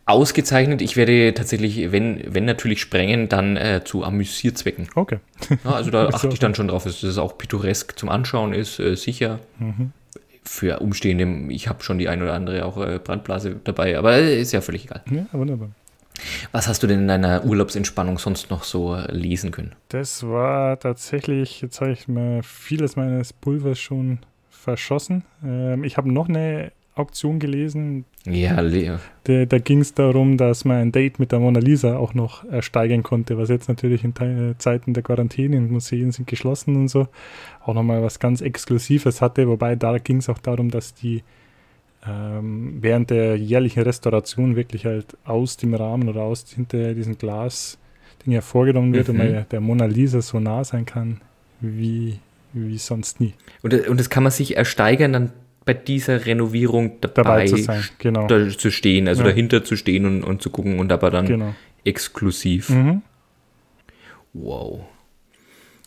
Ausgezeichnet. 0.06 0.82
Ich 0.82 0.96
werde 0.98 1.34
tatsächlich, 1.34 1.92
wenn, 1.92 2.22
wenn 2.28 2.46
natürlich 2.46 2.82
sprengen, 2.82 3.30
dann 3.30 3.58
äh, 3.58 3.82
zu 3.84 4.04
Amüsierzwecken. 4.04 4.88
Okay. 4.96 5.20
Ja, 5.64 5.72
also 5.72 5.92
da 5.92 6.08
achte 6.14 6.28
ich 6.28 6.40
dann 6.40 6.56
schon 6.56 6.68
drauf, 6.68 6.84
dass 6.84 7.04
es 7.04 7.18
auch 7.18 7.38
pittoresk 7.38 7.98
zum 7.98 8.10
Anschauen 8.10 8.54
ist, 8.54 8.80
äh, 8.80 8.96
sicher. 8.96 9.40
Mhm 9.60 9.92
für 10.46 10.80
Umstehende, 10.80 11.54
ich 11.54 11.68
habe 11.68 11.84
schon 11.84 11.98
die 11.98 12.10
ein 12.10 12.22
oder 12.22 12.34
andere 12.34 12.66
auch 12.66 12.78
äh, 12.78 13.00
Brandblase 13.02 13.60
dabei, 13.64 13.98
aber 13.98 14.20
ist 14.20 14.52
ja 14.52 14.62
völlig 14.62 14.86
egal. 14.86 15.02
Ja, 15.10 15.26
wunderbar. 15.32 15.70
Was 16.52 16.68
hast 16.68 16.84
du 16.84 16.88
denn 16.88 17.00
in 17.00 17.08
deiner 17.08 17.44
Urlaubsentspannung 17.44 18.20
sonst 18.20 18.50
noch 18.50 18.64
so 18.64 18.98
lesen 19.10 19.52
können? 19.52 19.74
Das 19.90 20.24
war 20.24 20.80
tatsächlich, 20.80 21.62
jetzt 21.62 21.82
habe 21.82 21.92
ich 21.92 22.08
mir 22.08 22.44
vieles 22.44 22.96
meines 22.96 23.34
Pulvers 23.34 23.80
schon 23.80 24.20
verschossen. 24.64 25.24
Ähm, 25.44 25.84
ich 25.84 25.98
habe 25.98 26.12
noch 26.12 26.30
eine 26.30 26.72
Auktion 26.96 27.40
gelesen. 27.40 28.06
Ja, 28.26 28.60
Leo. 28.62 28.98
Da, 29.24 29.46
da 29.46 29.58
ging 29.58 29.80
es 29.80 29.94
darum, 29.94 30.38
dass 30.38 30.64
man 30.64 30.78
ein 30.78 30.92
Date 30.92 31.20
mit 31.20 31.32
der 31.32 31.40
Mona 31.40 31.60
Lisa 31.60 31.98
auch 31.98 32.14
noch 32.14 32.46
ersteigern 32.46 33.04
konnte, 33.04 33.38
was 33.38 33.50
jetzt 33.50 33.68
natürlich 33.68 34.04
in 34.04 34.14
äh, 34.20 34.58
Zeiten 34.58 34.94
der 34.94 35.04
Quarantäne 35.04 35.58
und 35.58 35.72
Museen 35.72 36.12
sind 36.12 36.28
geschlossen 36.28 36.76
und 36.76 36.88
so 36.88 37.08
auch 37.66 37.74
nochmal 37.74 38.04
was 38.04 38.20
ganz 38.20 38.42
Exklusives 38.42 39.22
hatte. 39.22 39.48
Wobei 39.48 39.76
da 39.76 39.98
ging 39.98 40.18
es 40.18 40.30
auch 40.30 40.40
darum, 40.40 40.70
dass 40.70 40.94
die 40.94 41.24
ähm, 42.08 42.78
während 42.80 43.10
der 43.10 43.38
jährlichen 43.38 43.84
Restauration 43.84 44.56
wirklich 44.56 44.86
halt 44.86 45.18
aus 45.26 45.58
dem 45.58 45.74
Rahmen 45.74 46.10
oder 46.10 46.22
aus 46.22 46.46
hinter 46.54 46.94
diesem 46.94 47.18
Glas 47.18 47.80
Ding 48.24 48.34
hervorgenommen 48.34 48.94
wird 48.94 49.08
mhm. 49.08 49.20
und 49.20 49.34
man 49.34 49.46
der 49.50 49.62
Mona 49.62 49.86
Lisa 49.86 50.22
so 50.22 50.40
nah 50.40 50.64
sein 50.64 50.86
kann 50.86 51.22
wie, 51.64 52.20
wie 52.54 52.78
sonst 52.78 53.20
nie. 53.20 53.34
Und, 53.62 53.88
und 53.88 54.00
das 54.00 54.10
kann 54.10 54.24
man 54.24 54.32
sich 54.32 54.58
ersteigern 54.58 55.14
dann 55.14 55.34
bei 55.66 55.74
dieser 55.74 56.26
Renovierung 56.26 57.00
dabei, 57.02 57.24
dabei 57.24 57.46
zu 57.48 57.58
sein, 57.58 57.84
genau. 57.98 58.28
Da 58.28 58.50
zu 58.50 58.70
stehen, 58.72 59.08
also 59.08 59.24
ja. 59.24 59.30
dahinter 59.30 59.64
zu 59.64 59.76
stehen 59.76 60.06
und, 60.06 60.24
und 60.24 60.42
zu 60.42 60.50
gucken 60.50 60.80
und 60.80 60.92
aber 60.92 61.10
dann 61.10 61.26
genau. 61.26 61.56
exklusiv. 61.84 62.70
Mhm. 62.70 63.02
Wow. 64.34 64.82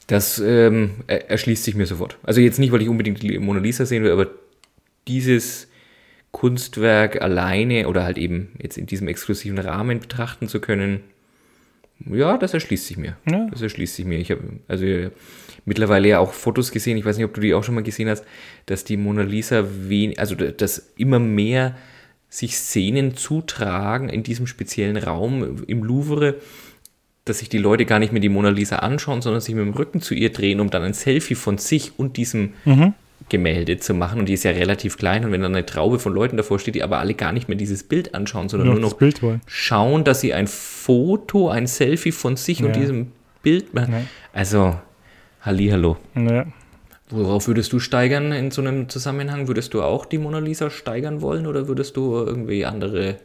Das 0.07 0.39
ähm, 0.39 1.03
erschließt 1.09 1.65
sich 1.65 1.75
mir 1.75 1.87
sofort. 1.87 2.17
Also 2.23 2.41
jetzt 2.41 2.59
nicht, 2.59 2.73
weil 2.73 2.83
ich 2.83 2.89
unbedingt 2.89 3.23
die 3.23 3.39
Mona 3.39 3.61
Lisa 3.61 3.85
sehen 3.85 4.05
will, 4.05 4.13
aber 4.13 4.29
dieses 5.09 5.69
Kunstwerk 6.31 7.21
alleine 7.21 7.89
oder 7.89 8.05
halt 8.05 8.19
eben 8.19 8.53
jetzt 8.61 8.79
in 8.79 8.87
diesem 8.87 9.09
exklusiven 9.09 9.59
Rahmen 9.59 10.01
betrachten 10.01 10.49
zu 10.49 10.61
können, 10.61 11.01
ja, 12.05 12.37
das 12.37 12.55
erschließt 12.55 12.87
sich 12.87 12.97
mir. 12.97 13.17
Ja. 13.31 13.47
Das 13.51 13.63
erschließt 13.63 13.97
sich 13.97 14.05
mir. 14.05 14.19
Ich 14.19 14.31
habe 14.31 14.43
also 14.69 14.85
mittlerweile 15.65 16.09
ja 16.09 16.19
auch 16.19 16.33
Fotos 16.33 16.71
gesehen, 16.71 16.97
ich 16.97 17.05
weiß 17.05 17.17
nicht, 17.17 17.25
ob 17.27 17.35
du 17.35 17.41
die 17.41 17.55
auch 17.55 17.65
schon 17.65 17.75
mal 17.75 17.83
gesehen 17.83 18.09
hast, 18.09 18.25
dass 18.67 18.85
die 18.85 18.97
Mona 18.97 19.23
Lisa 19.23 19.65
wen, 19.89 20.19
also 20.19 20.35
dass 20.35 20.93
immer 20.97 21.19
mehr 21.19 21.77
sich 22.29 22.57
Szenen 22.57 23.17
zutragen 23.17 24.09
in 24.09 24.23
diesem 24.23 24.47
speziellen 24.47 24.97
Raum 24.97 25.65
im 25.67 25.83
Louvre, 25.83 26.37
dass 27.25 27.39
sich 27.39 27.49
die 27.49 27.59
Leute 27.59 27.87
gar 27.87 27.99
nicht 27.99 28.13
mehr 28.13 28.21
die 28.21 28.29
Mona 28.29 28.51
Lisa 28.51 28.77
anschauen, 28.77 29.23
sondern 29.23 29.41
sich 29.41 29.55
mit 29.55 29.65
dem 29.65 29.75
Rücken 29.75 30.01
zu 30.01 30.15
ihr 30.15 30.31
drehen, 30.31 30.61
um 30.61 30.71
dann 30.71 30.83
ein 30.83 30.95
Selfie 30.95 31.35
von 31.35 31.59
sich 31.59 31.99
und 31.99 32.17
diesem 32.17 32.53
mhm. 32.65 32.95
Gemälde 33.29 33.79
zu 33.79 33.95
machen. 33.95 34.21
Und 34.21 34.27
die 34.27 34.35
ist 34.35 34.45
ja 34.45 34.53
relativ 34.53 34.97
klein. 34.97 35.25
Und 35.25 35.33
wenn 35.33 35.43
dann 35.43 35.55
eine 35.55 35.67
Traube 35.67 35.99
von 35.99 36.13
Leuten 36.13 36.37
davor 36.37 36.59
steht, 36.59 36.75
die 36.75 36.83
aber 36.83 36.99
alle 36.99 37.15
gar 37.15 37.33
nicht 37.33 37.49
mehr 37.49 37.57
dieses 37.57 37.83
Bild 37.83 38.15
anschauen, 38.15 38.49
sondern 38.49 38.69
nur, 38.69 38.79
nur 38.79 38.91
noch 38.91 39.41
schauen, 39.47 40.05
dass 40.05 40.21
sie 40.21 40.33
ein 40.33 40.47
Foto, 40.47 41.49
ein 41.49 41.67
Selfie 41.67 42.13
von 42.13 42.37
sich 42.37 42.61
ja. 42.61 42.67
und 42.67 42.77
diesem 42.77 43.13
Bild 43.43 43.75
machen. 43.75 43.93
Ja. 43.93 44.03
Also, 44.33 44.77
Hallihallo. 45.43 45.97
Ja. 46.15 46.47
Worauf 47.09 47.47
würdest 47.47 47.73
du 47.73 47.79
steigern 47.79 48.33
in 48.33 48.51
so 48.51 48.63
einem 48.63 48.89
Zusammenhang? 48.89 49.47
Würdest 49.47 49.75
du 49.75 49.83
auch 49.83 50.07
die 50.07 50.19
Mona 50.19 50.41
Lisa 50.41 50.71
steigern 50.71 51.21
wollen 51.21 51.47
oder 51.47 51.69
würdest 51.69 51.97
du 51.97 52.15
irgendwie 52.15 52.65
andere 52.65 53.19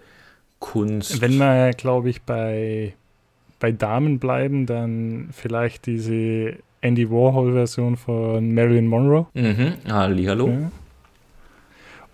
Kunst? 0.60 1.22
Wenn 1.22 1.38
man, 1.38 1.72
glaube 1.72 2.10
ich, 2.10 2.22
bei 2.22 2.94
bei 3.62 3.72
Damen 3.72 4.20
bleiben, 4.20 4.66
dann 4.66 5.30
vielleicht 5.32 5.86
diese 5.86 6.56
Andy 6.82 7.10
Warhol-Version 7.10 7.96
von 7.96 8.54
Marilyn 8.54 8.88
Monroe. 8.88 9.28
Mhm. 9.34 9.74
Hallihallo. 9.88 10.48
Ja. 10.50 10.72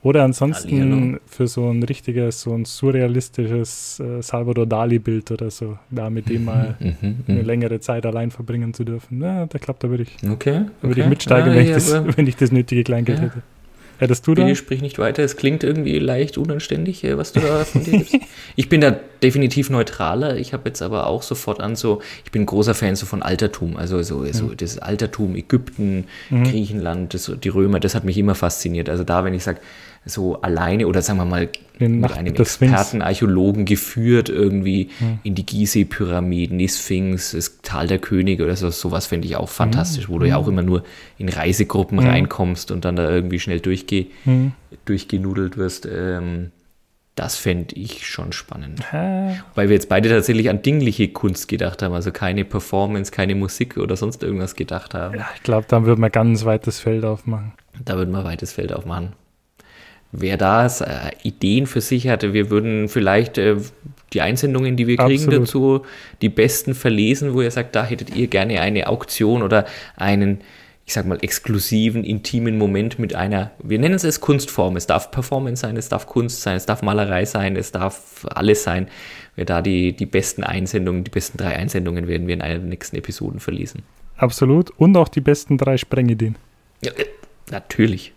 Oder 0.04 0.24
ansonsten 0.24 0.80
Hallihallo. 0.80 1.20
für 1.26 1.48
so 1.48 1.70
ein 1.70 1.84
richtiges, 1.84 2.42
so 2.42 2.54
ein 2.54 2.66
surrealistisches 2.66 4.00
äh, 4.00 4.22
Salvador 4.22 4.66
Dali-Bild 4.66 5.32
oder 5.32 5.50
so, 5.50 5.78
da 5.90 6.10
mit 6.10 6.30
dem 6.30 6.42
mhm, 6.42 6.46
mal 6.46 6.78
mhm, 6.80 6.96
mhm, 7.02 7.16
eine 7.28 7.42
längere 7.42 7.80
Zeit 7.80 8.06
allein 8.06 8.32
verbringen 8.32 8.74
zu 8.74 8.84
dürfen. 8.84 9.22
Ja, 9.22 9.48
da 9.48 9.58
klappt, 9.58 9.84
da 9.84 9.90
würde 9.90 10.04
ich, 10.04 10.16
okay, 10.30 10.66
da 10.82 10.88
würde 10.88 11.02
ich 11.02 11.08
mitsteigen, 11.08 11.52
ah, 11.52 11.56
wenn, 11.56 11.66
ich 11.66 11.72
das, 11.72 11.94
wenn 12.18 12.28
ich 12.28 12.36
das 12.36 12.52
nötige 12.52 12.84
Kleingeld 12.84 13.18
ja. 13.18 13.26
hätte. 13.26 13.42
Hättest 14.00 14.28
du 14.28 14.36
da? 14.36 14.44
Bitte 14.44 14.56
sprich 14.56 14.82
nicht 14.82 15.00
weiter. 15.00 15.24
Es 15.24 15.38
klingt 15.38 15.64
irgendwie 15.64 15.98
leicht 16.00 16.38
unanständig, 16.38 17.04
äh, 17.04 17.18
was 17.18 17.32
du 17.32 17.40
da 17.40 17.66
von 17.66 17.84
dir 17.84 18.00
gibst. 18.00 18.16
Ich 18.56 18.70
bin 18.70 18.82
da 18.82 18.98
definitiv 19.22 19.70
neutraler. 19.70 20.38
Ich 20.38 20.54
habe 20.54 20.70
jetzt 20.70 20.82
aber 20.82 21.08
auch 21.08 21.22
sofort 21.22 21.60
an 21.60 21.76
so, 21.76 22.02
ich 22.26 22.32
bin 22.32 22.46
großer 22.46 22.74
Fan 22.74 22.96
so 22.96 23.06
von 23.06 23.22
Altertum. 23.22 23.78
Also 23.78 24.02
so, 24.02 24.26
so 24.32 24.46
mhm. 24.46 24.58
das 24.58 24.80
Altertum, 24.80 25.36
Ägypten, 25.36 26.06
mhm. 26.30 26.44
Griechenland, 26.44 27.14
das, 27.14 27.32
die 27.44 27.50
Römer, 27.50 27.80
das 27.80 27.94
hat 27.94 28.04
mich 28.04 28.18
immer 28.18 28.36
fasziniert. 28.36 28.90
Also 28.90 29.04
da, 29.04 29.24
wenn 29.24 29.34
ich 29.34 29.44
sage, 29.44 29.60
so 30.08 30.42
alleine 30.42 30.88
oder 30.88 31.02
sagen 31.02 31.20
wir 31.20 31.26
mal 31.26 31.50
mit 31.80 32.12
einem 32.12 32.36
Experten, 32.36 33.02
Archäologen 33.02 33.66
geführt 33.66 34.30
irgendwie 34.30 34.90
mhm. 35.00 35.20
in 35.24 35.36
die 35.36 35.46
Gizeh-Pyramiden, 35.46 36.58
die 36.58 36.68
Sphinx, 36.68 37.32
das 37.32 37.60
Tal 37.62 37.88
der 37.88 38.00
Könige 38.00 38.44
oder 38.44 38.56
so, 38.56 38.70
sowas 38.70 39.06
fände 39.06 39.28
ich 39.28 39.36
auch 39.36 39.50
fantastisch, 39.50 40.08
mhm. 40.08 40.14
wo 40.14 40.20
du 40.20 40.28
ja 40.28 40.38
auch 40.38 40.48
immer 40.48 40.64
nur 40.64 40.84
in 41.18 41.30
Reisegruppen 41.30 42.00
mhm. 42.00 42.08
reinkommst 42.08 42.72
und 42.72 42.86
dann 42.86 42.96
da 42.96 43.10
irgendwie 43.10 43.40
schnell 43.40 43.60
durchge 43.60 44.08
mhm. 44.26 44.54
durchgenudelt 44.86 45.58
wirst. 45.58 45.86
Ähm, 45.86 46.52
das 47.18 47.36
fände 47.36 47.76
ich 47.76 48.08
schon 48.08 48.32
spannend. 48.32 48.82
Weil 48.94 49.70
wir 49.70 49.74
jetzt 49.74 49.90
beide 49.90 50.08
tatsächlich 50.08 50.52
an 50.52 50.62
dingliche 50.62 51.08
Kunst 51.08 51.48
gedacht 51.48 51.82
haben, 51.82 51.96
also 51.96 52.12
keine 52.12 52.46
Performance, 52.46 53.12
keine 53.12 53.34
Musik 53.34 53.78
oder 53.78 53.96
sonst 53.96 54.22
irgendwas 54.22 54.56
gedacht 54.56 54.94
haben. 54.94 55.18
Ja, 55.18 55.28
ich 55.36 55.42
glaube, 55.42 55.66
dann 55.68 55.86
würde 55.88 56.00
man 56.00 56.12
ganz 56.12 56.46
weites 56.46 56.80
Feld 56.80 57.04
aufmachen. 57.04 57.54
Da 57.84 57.98
würde 57.98 58.12
man 58.12 58.24
weites 58.24 58.54
Feld 58.54 58.72
aufmachen. 58.72 59.14
Wer 60.12 60.38
da 60.38 60.66
ist, 60.66 60.82
äh, 60.82 61.12
Ideen 61.24 61.68
für 61.68 61.82
sich 61.82 62.08
hatte, 62.08 62.34
wir 62.34 62.50
würden 62.50 62.90
vielleicht 62.90 63.38
äh, 63.38 63.58
die 64.14 64.22
Einsendungen, 64.22 64.76
die 64.78 64.88
wir 64.88 64.98
kriegen 64.98 65.24
Absolut. 65.24 65.48
dazu, 65.48 65.86
die 66.22 66.30
besten 66.30 66.74
verlesen, 66.74 67.34
wo 67.34 67.42
ihr 67.42 67.52
sagt, 67.52 67.76
da 67.76 67.86
hättet 67.86 68.16
ihr 68.16 68.28
gerne 68.28 68.62
eine 68.62 68.88
Auktion 68.88 69.44
oder 69.44 69.66
einen, 69.98 70.40
ich 70.86 70.94
sag 70.94 71.06
mal, 71.06 71.18
exklusiven, 71.22 72.04
intimen 72.04 72.58
Moment 72.58 73.00
mit 73.00 73.16
einer, 73.16 73.52
wir 73.62 73.80
nennen 73.80 73.96
es 73.96 74.06
als 74.06 74.22
Kunstform. 74.22 74.78
Es 74.78 74.88
darf 74.88 75.12
Performance 75.12 75.62
sein, 75.62 75.76
es 75.76 75.90
darf 75.90 76.08
Kunst 76.08 76.42
sein, 76.42 76.56
es 76.56 76.66
darf 76.66 76.82
Malerei 76.82 77.26
sein, 77.26 77.58
es 77.58 77.74
darf 77.74 78.26
alles 78.30 78.64
sein. 78.64 78.88
Wer 79.36 79.46
da 79.46 79.62
die, 79.62 79.94
die 79.94 80.06
besten 80.06 80.44
Einsendungen, 80.44 81.04
die 81.04 81.12
besten 81.12 81.38
drei 81.38 81.56
Einsendungen 81.56 82.08
werden 82.08 82.28
wir 82.28 82.34
in 82.34 82.42
einer 82.42 82.60
der 82.60 82.68
nächsten 82.68 82.96
Episoden 82.96 83.40
verlesen. 83.40 83.84
Absolut. 84.16 84.72
Und 84.72 84.96
auch 84.98 85.10
die 85.10 85.22
besten 85.22 85.58
drei 85.58 85.78
Sprengideen. 85.78 86.38
Ja, 86.84 86.92
äh, 86.94 87.06
natürlich. 87.52 88.14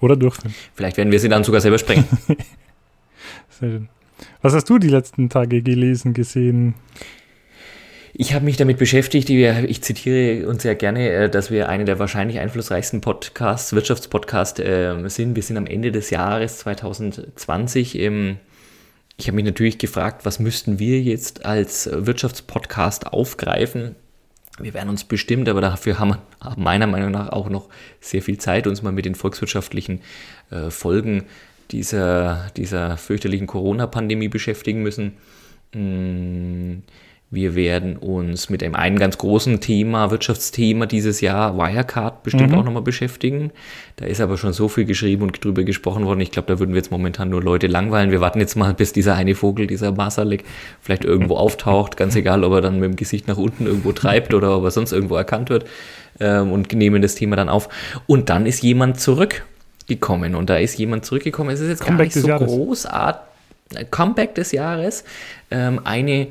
Oder 0.00 0.16
durchführen. 0.16 0.54
Vielleicht 0.74 0.96
werden 0.96 1.12
wir 1.12 1.20
sie 1.20 1.28
dann 1.28 1.44
sogar 1.44 1.60
selber 1.60 1.78
sprengen. 1.78 2.04
Sehr 3.48 3.70
schön. 3.70 3.88
Was 4.42 4.54
hast 4.54 4.68
du 4.68 4.78
die 4.78 4.88
letzten 4.88 5.28
Tage 5.28 5.62
gelesen, 5.62 6.12
gesehen? 6.12 6.74
Ich 8.14 8.34
habe 8.34 8.44
mich 8.44 8.56
damit 8.56 8.78
beschäftigt, 8.78 9.30
ich 9.30 9.82
zitiere 9.82 10.48
uns 10.48 10.62
sehr 10.62 10.74
gerne, 10.74 11.08
äh, 11.10 11.30
dass 11.30 11.52
wir 11.52 11.68
eine 11.68 11.84
der 11.84 12.00
wahrscheinlich 12.00 12.40
einflussreichsten 12.40 13.00
Podcasts, 13.00 13.72
Wirtschaftspodcasts 13.72 14.58
äh, 14.58 15.08
sind. 15.08 15.36
Wir 15.36 15.42
sind 15.44 15.56
am 15.56 15.66
Ende 15.66 15.92
des 15.92 16.10
Jahres 16.10 16.58
2020. 16.58 17.96
ähm, 17.98 18.38
Ich 19.18 19.28
habe 19.28 19.36
mich 19.36 19.44
natürlich 19.44 19.78
gefragt, 19.78 20.24
was 20.24 20.40
müssten 20.40 20.80
wir 20.80 21.00
jetzt 21.00 21.44
als 21.46 21.88
Wirtschaftspodcast 21.92 23.06
aufgreifen? 23.06 23.94
Wir 24.60 24.74
werden 24.74 24.88
uns 24.88 25.04
bestimmt, 25.04 25.48
aber 25.48 25.60
dafür 25.60 25.98
haben 25.98 26.10
wir 26.10 26.54
meiner 26.56 26.86
Meinung 26.86 27.10
nach 27.10 27.30
auch 27.30 27.48
noch 27.48 27.68
sehr 28.00 28.22
viel 28.22 28.38
Zeit, 28.38 28.66
uns 28.66 28.82
mal 28.82 28.92
mit 28.92 29.04
den 29.04 29.14
volkswirtschaftlichen 29.14 30.00
äh, 30.50 30.70
Folgen 30.70 31.24
dieser, 31.70 32.50
dieser 32.56 32.96
fürchterlichen 32.96 33.46
Corona-Pandemie 33.46 34.28
beschäftigen 34.28 34.82
müssen. 34.82 35.16
Mm, 35.74 36.82
Wir 37.30 37.54
werden 37.54 37.98
uns 37.98 38.48
mit 38.48 38.62
einem, 38.62 38.74
einem 38.74 38.98
ganz 38.98 39.18
großen 39.18 39.60
Thema, 39.60 40.10
Wirtschaftsthema 40.10 40.86
dieses 40.86 41.20
Jahr, 41.20 41.58
Wirecard, 41.58 42.22
bestimmt 42.22 42.54
auch 42.54 42.64
nochmal 42.64 42.80
beschäftigen. 42.80 43.52
Da 43.96 44.06
ist 44.06 44.22
aber 44.22 44.38
schon 44.38 44.54
so 44.54 44.68
viel 44.68 44.86
geschrieben 44.86 45.24
und 45.24 45.44
drüber 45.44 45.62
gesprochen 45.64 46.06
worden. 46.06 46.20
Ich 46.20 46.30
glaube, 46.30 46.48
da 46.48 46.58
würden 46.58 46.70
wir 46.70 46.78
jetzt 46.78 46.90
momentan 46.90 47.28
nur 47.28 47.42
Leute 47.42 47.66
langweilen. 47.66 48.10
Wir 48.10 48.22
warten 48.22 48.40
jetzt 48.40 48.56
mal, 48.56 48.72
bis 48.72 48.94
dieser 48.94 49.14
eine 49.14 49.34
Vogel, 49.34 49.66
dieser 49.66 49.92
Masalek, 49.92 50.44
vielleicht 50.80 51.04
irgendwo 51.04 51.36
auftaucht. 51.36 51.98
Ganz 51.98 52.16
egal, 52.16 52.44
ob 52.44 52.52
er 52.54 52.60
dann 52.62 52.80
mit 52.80 52.92
dem 52.92 52.96
Gesicht 52.96 53.28
nach 53.28 53.36
unten 53.36 53.66
irgendwo 53.66 53.92
treibt 53.92 54.32
oder 54.32 54.56
ob 54.56 54.64
er 54.64 54.70
sonst 54.70 54.92
irgendwo 54.92 55.16
erkannt 55.16 55.50
wird. 55.50 55.66
Ähm, 56.20 56.50
und 56.50 56.72
nehmen 56.72 57.02
das 57.02 57.14
Thema 57.14 57.36
dann 57.36 57.50
auf. 57.50 57.68
Und 58.06 58.30
dann 58.30 58.46
ist 58.46 58.62
jemand 58.62 59.00
zurückgekommen. 59.00 60.34
Und 60.34 60.48
da 60.48 60.56
ist 60.56 60.78
jemand 60.78 61.04
zurückgekommen. 61.04 61.50
Es 61.50 61.60
ist 61.60 61.68
jetzt 61.68 61.80
gar 61.80 61.88
Comeback 61.88 62.06
nicht 62.06 62.16
des 62.16 62.22
so 62.22 62.28
großartig. 62.30 63.20
Comeback 63.90 64.34
des 64.34 64.52
Jahres. 64.52 65.04
Ähm, 65.50 65.82
eine, 65.84 66.28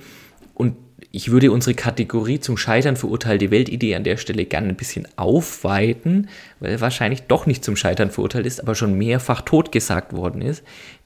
und 0.56 0.74
ich 1.18 1.32
würde 1.32 1.52
unsere 1.52 1.74
Kategorie 1.74 2.40
zum 2.40 2.58
Scheitern 2.58 2.96
verurteilte 2.96 3.50
Weltidee 3.50 3.96
an 3.96 4.04
der 4.04 4.18
Stelle 4.18 4.46
gerne 4.46 4.68
ein 4.68 4.76
bisschen 4.76 5.08
aufweiten, 5.16 6.30
weil 6.60 6.74
er 6.74 6.80
wahrscheinlich 6.82 7.24
doch 7.24 7.48
nicht 7.48 7.66
zum 7.66 7.76
Scheitern 7.76 8.12
verurteilt 8.12 8.46
ist, 8.46 8.60
aber 8.62 8.76
schon 8.76 8.96
mehrfach 9.00 9.42
totgesagt 9.42 10.14
worden 10.14 10.44
ist. 10.44 10.64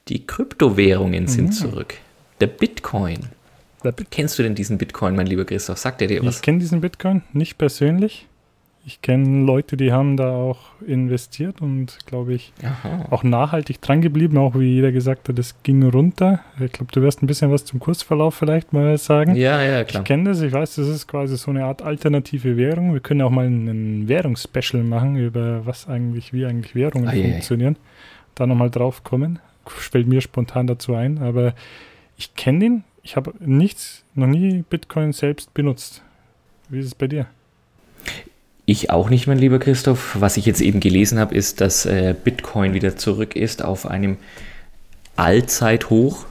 Die 0.08 0.26
Kryptowährungen 0.26 1.28
sind 1.28 1.52
zurück. 1.54 1.94
Der 2.42 2.46
Bitcoin. 2.48 3.20
Der 3.84 3.92
Bit- 3.92 4.10
Kennst 4.10 4.38
du 4.38 4.42
denn 4.42 4.54
diesen 4.54 4.76
Bitcoin, 4.76 5.16
mein 5.16 5.26
lieber 5.26 5.46
Christoph? 5.46 5.78
Sagt 5.78 6.02
er 6.02 6.08
dir 6.08 6.22
was? 6.22 6.36
Ich 6.36 6.42
kenne 6.42 6.58
diesen 6.58 6.82
Bitcoin 6.82 7.22
nicht 7.32 7.56
persönlich. 7.56 8.26
Ich 8.84 9.00
kenne 9.00 9.44
Leute, 9.46 9.76
die 9.76 9.92
haben 9.92 10.16
da 10.16 10.32
auch 10.34 10.58
investiert 10.84 11.60
und 11.60 11.98
glaube 12.06 12.34
ich 12.34 12.52
Aha. 12.64 13.06
auch 13.10 13.22
nachhaltig 13.22 13.80
dran 13.80 14.00
geblieben, 14.00 14.38
auch 14.38 14.56
wie 14.58 14.74
jeder 14.74 14.90
gesagt 14.90 15.28
hat, 15.28 15.38
es 15.38 15.62
ging 15.62 15.84
runter. 15.88 16.40
Ich 16.58 16.72
glaube, 16.72 16.90
du 16.90 17.00
wirst 17.00 17.22
ein 17.22 17.28
bisschen 17.28 17.52
was 17.52 17.64
zum 17.64 17.78
Kursverlauf 17.78 18.34
vielleicht 18.34 18.72
mal 18.72 18.98
sagen. 18.98 19.36
Ja, 19.36 19.62
ja, 19.62 19.84
klar. 19.84 20.02
Ich 20.02 20.06
kenne 20.08 20.30
das, 20.30 20.40
ich 20.40 20.52
weiß, 20.52 20.74
das 20.74 20.88
ist 20.88 21.06
quasi 21.06 21.36
so 21.36 21.52
eine 21.52 21.64
Art 21.64 21.80
alternative 21.82 22.56
Währung. 22.56 22.92
Wir 22.92 22.98
können 23.00 23.22
auch 23.22 23.30
mal 23.30 23.46
einen 23.46 24.08
Währungsspecial 24.08 24.82
machen 24.82 25.14
über 25.16 25.64
was 25.64 25.88
eigentlich, 25.88 26.32
wie 26.32 26.44
eigentlich 26.44 26.74
Währungen 26.74 27.08
Ah, 27.08 27.12
funktionieren. 27.12 27.76
Da 28.34 28.48
nochmal 28.48 28.70
drauf 28.70 29.04
kommen. 29.04 29.38
Fällt 29.64 30.08
mir 30.08 30.20
spontan 30.20 30.66
dazu 30.66 30.94
ein, 30.94 31.18
aber 31.18 31.54
ich 32.16 32.34
kenne 32.34 32.58
den. 32.58 32.84
Ich 33.04 33.14
habe 33.14 33.32
nichts, 33.38 34.04
noch 34.16 34.26
nie 34.26 34.64
Bitcoin 34.68 35.12
selbst 35.12 35.54
benutzt. 35.54 36.02
Wie 36.68 36.80
ist 36.80 36.86
es 36.86 36.94
bei 36.96 37.06
dir? 37.06 37.26
Ich 38.64 38.90
auch 38.90 39.10
nicht, 39.10 39.26
mein 39.26 39.38
lieber 39.38 39.58
Christoph. 39.58 40.16
Was 40.20 40.36
ich 40.36 40.46
jetzt 40.46 40.60
eben 40.60 40.80
gelesen 40.80 41.18
habe, 41.18 41.34
ist, 41.34 41.60
dass 41.60 41.84
äh, 41.84 42.14
Bitcoin 42.22 42.74
wieder 42.74 42.96
zurück 42.96 43.34
ist 43.36 43.64
auf 43.64 43.86
einem 43.86 44.18
Allzeithoch 45.16 46.26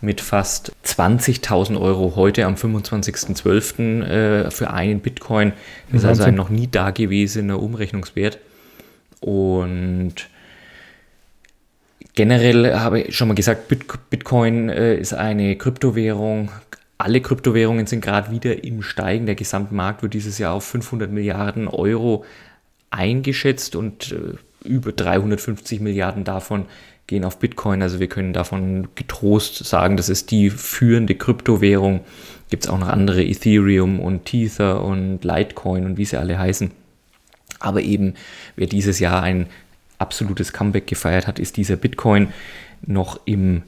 mit 0.00 0.20
fast 0.20 0.72
20.000 0.86 1.78
Euro 1.80 2.14
heute 2.16 2.46
am 2.46 2.54
25.12. 2.54 4.02
Äh, 4.04 4.50
für 4.50 4.70
einen 4.70 5.00
Bitcoin. 5.00 5.52
Das 5.92 6.02
ist 6.02 6.08
also 6.08 6.22
ein 6.24 6.34
noch 6.34 6.48
nie 6.48 6.66
dagewesener 6.68 7.60
Umrechnungswert. 7.60 8.38
Und 9.20 10.14
generell 12.14 12.74
habe 12.78 13.00
ich 13.00 13.16
schon 13.16 13.28
mal 13.28 13.34
gesagt, 13.34 13.68
Bit- 13.68 14.08
Bitcoin 14.10 14.68
äh, 14.70 14.96
ist 14.96 15.14
eine 15.14 15.56
Kryptowährung. 15.56 16.50
Alle 16.98 17.20
Kryptowährungen 17.20 17.86
sind 17.86 18.00
gerade 18.00 18.32
wieder 18.32 18.64
im 18.64 18.82
Steigen. 18.82 19.26
Der 19.26 19.36
Gesamtmarkt 19.36 20.02
wird 20.02 20.14
dieses 20.14 20.38
Jahr 20.38 20.52
auf 20.52 20.64
500 20.64 21.10
Milliarden 21.10 21.68
Euro 21.68 22.24
eingeschätzt 22.90 23.76
und 23.76 24.12
äh, 24.12 24.66
über 24.66 24.92
350 24.92 25.80
Milliarden 25.80 26.24
davon 26.24 26.66
gehen 27.06 27.24
auf 27.24 27.38
Bitcoin. 27.38 27.82
Also 27.82 28.00
wir 28.00 28.08
können 28.08 28.32
davon 28.32 28.88
getrost 28.96 29.64
sagen, 29.64 29.96
das 29.96 30.08
ist 30.08 30.30
die 30.30 30.50
führende 30.50 31.14
Kryptowährung. 31.14 32.00
Gibt 32.50 32.64
es 32.64 32.70
auch 32.70 32.78
noch 32.78 32.88
andere 32.88 33.24
Ethereum 33.24 34.00
und 34.00 34.24
Tether 34.24 34.82
und 34.82 35.24
Litecoin 35.24 35.84
und 35.84 35.96
wie 35.98 36.04
sie 36.04 36.16
alle 36.16 36.38
heißen. 36.38 36.70
Aber 37.60 37.82
eben, 37.82 38.14
wer 38.56 38.66
dieses 38.66 38.98
Jahr 38.98 39.22
ein 39.22 39.46
absolutes 39.98 40.52
Comeback 40.52 40.86
gefeiert 40.86 41.26
hat, 41.26 41.38
ist 41.38 41.56
dieser 41.56 41.76
Bitcoin 41.76 42.28
noch 42.86 43.20
im, 43.24 43.62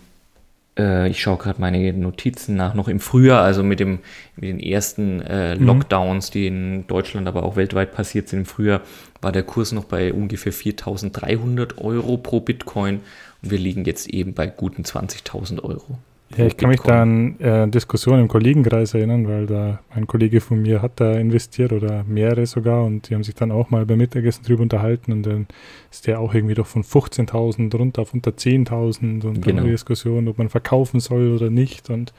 äh, 0.81 1.09
ich 1.09 1.21
schaue 1.21 1.37
gerade 1.37 1.61
meine 1.61 1.93
Notizen 1.93 2.57
nach, 2.57 2.75
noch 2.75 2.89
im 2.89 3.01
Frühjahr, 3.01 3.43
also 3.43 3.63
mit, 3.63 3.81
dem, 3.81 4.01
mit 4.37 4.49
den 4.49 4.59
ersten 4.61 5.21
äh, 5.21 5.55
Lockdowns, 5.55 6.31
die 6.31 6.47
in 6.47 6.87
Deutschland, 6.87 7.29
aber 7.29 7.43
auch 7.43 7.57
weltweit 7.57 7.93
passiert 7.93 8.29
sind 8.29 8.41
im 8.41 8.47
Frühjahr, 8.47 8.81
war 9.21 9.33
der 9.33 9.43
Kurs 9.43 9.73
noch 9.73 9.85
bei 9.85 10.13
ungefähr 10.13 10.53
4.300 10.53 11.79
Euro 11.79 12.17
pro 12.17 12.41
Bitcoin 12.41 13.01
und 13.43 13.51
wir 13.51 13.59
liegen 13.59 13.85
jetzt 13.85 14.09
eben 14.09 14.35
bei 14.35 14.47
guten 14.47 14.83
20.000 14.83 15.63
Euro. 15.63 15.99
Ja, 16.37 16.47
ich 16.47 16.57
kann 16.57 16.69
mich 16.71 16.81
Bitcoin. 16.83 17.37
da 17.41 17.53
an 17.63 17.69
äh, 17.69 17.71
Diskussionen 17.71 18.21
im 18.23 18.29
Kollegenkreis 18.29 18.95
erinnern, 18.95 19.27
weil 19.27 19.47
da 19.47 19.81
ein 19.91 20.07
Kollege 20.07 20.41
von 20.41 20.63
mir 20.63 20.81
hat 20.81 20.93
da 21.01 21.13
investiert 21.15 21.73
oder 21.73 22.05
mehrere 22.05 22.47
sogar 22.47 22.85
und 22.85 23.09
die 23.11 23.15
haben 23.17 23.25
sich 23.25 23.35
dann 23.35 23.51
auch 23.51 23.71
mal 23.71 23.85
beim 23.85 23.99
Mittagessen 23.99 24.45
drüber 24.45 24.63
unterhalten 24.63 25.11
und 25.13 25.25
dann 25.25 25.47
ist 25.91 26.07
der 26.07 26.21
auch 26.21 26.33
irgendwie 26.33 26.55
doch 26.55 26.69
von 26.69 26.85
15.000 26.85 27.77
runter 27.77 28.03
auf 28.03 28.15
unter 28.15 28.31
10.000 28.31 29.25
und 29.25 29.43
Genau. 29.43 29.57
dann 29.57 29.65
die 29.65 29.73
Diskussion, 29.73 30.29
ob 30.29 30.39
man 30.39 30.49
verkaufen 30.49 31.01
soll 31.01 31.35
oder 31.35 31.51
nicht 31.51 31.91
und 31.91 32.13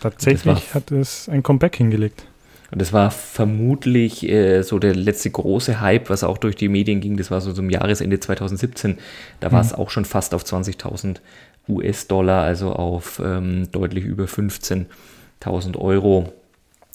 tatsächlich 0.00 0.74
hat 0.74 0.90
es 0.90 1.28
ein 1.30 1.42
Comeback 1.42 1.76
hingelegt. 1.76 2.26
Und 2.70 2.80
das 2.80 2.92
war 2.94 3.10
vermutlich 3.10 4.26
äh, 4.26 4.62
so 4.62 4.78
der 4.78 4.94
letzte 4.94 5.30
große 5.30 5.80
Hype, 5.82 6.08
was 6.08 6.24
auch 6.24 6.38
durch 6.38 6.56
die 6.56 6.68
Medien 6.68 7.02
ging. 7.02 7.18
Das 7.18 7.30
war 7.30 7.42
so 7.42 7.52
zum 7.52 7.68
Jahresende 7.68 8.18
2017. 8.18 8.96
Da 9.40 9.52
war 9.52 9.60
es 9.60 9.74
auch 9.74 9.90
schon 9.90 10.06
fast 10.06 10.32
auf 10.34 10.42
20.000 10.42 11.16
US-Dollar, 11.68 12.42
also 12.42 12.72
auf 12.72 13.20
ähm, 13.24 13.70
deutlich 13.72 14.04
über 14.04 14.24
15.000 14.24 15.76
Euro. 15.78 16.32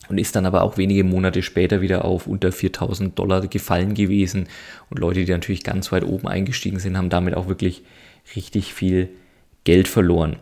Und 0.09 0.17
ist 0.19 0.35
dann 0.35 0.45
aber 0.45 0.61
auch 0.61 0.77
wenige 0.77 1.03
Monate 1.03 1.41
später 1.41 1.81
wieder 1.81 2.05
auf 2.05 2.27
unter 2.27 2.49
4.000 2.49 3.13
Dollar 3.15 3.45
gefallen 3.47 3.93
gewesen. 3.93 4.47
Und 4.89 4.99
Leute, 4.99 5.25
die 5.25 5.31
natürlich 5.31 5.63
ganz 5.63 5.91
weit 5.91 6.05
oben 6.05 6.27
eingestiegen 6.27 6.79
sind, 6.79 6.97
haben 6.97 7.09
damit 7.09 7.35
auch 7.35 7.47
wirklich 7.47 7.83
richtig 8.35 8.73
viel 8.73 9.09
Geld 9.65 9.89
verloren. 9.89 10.37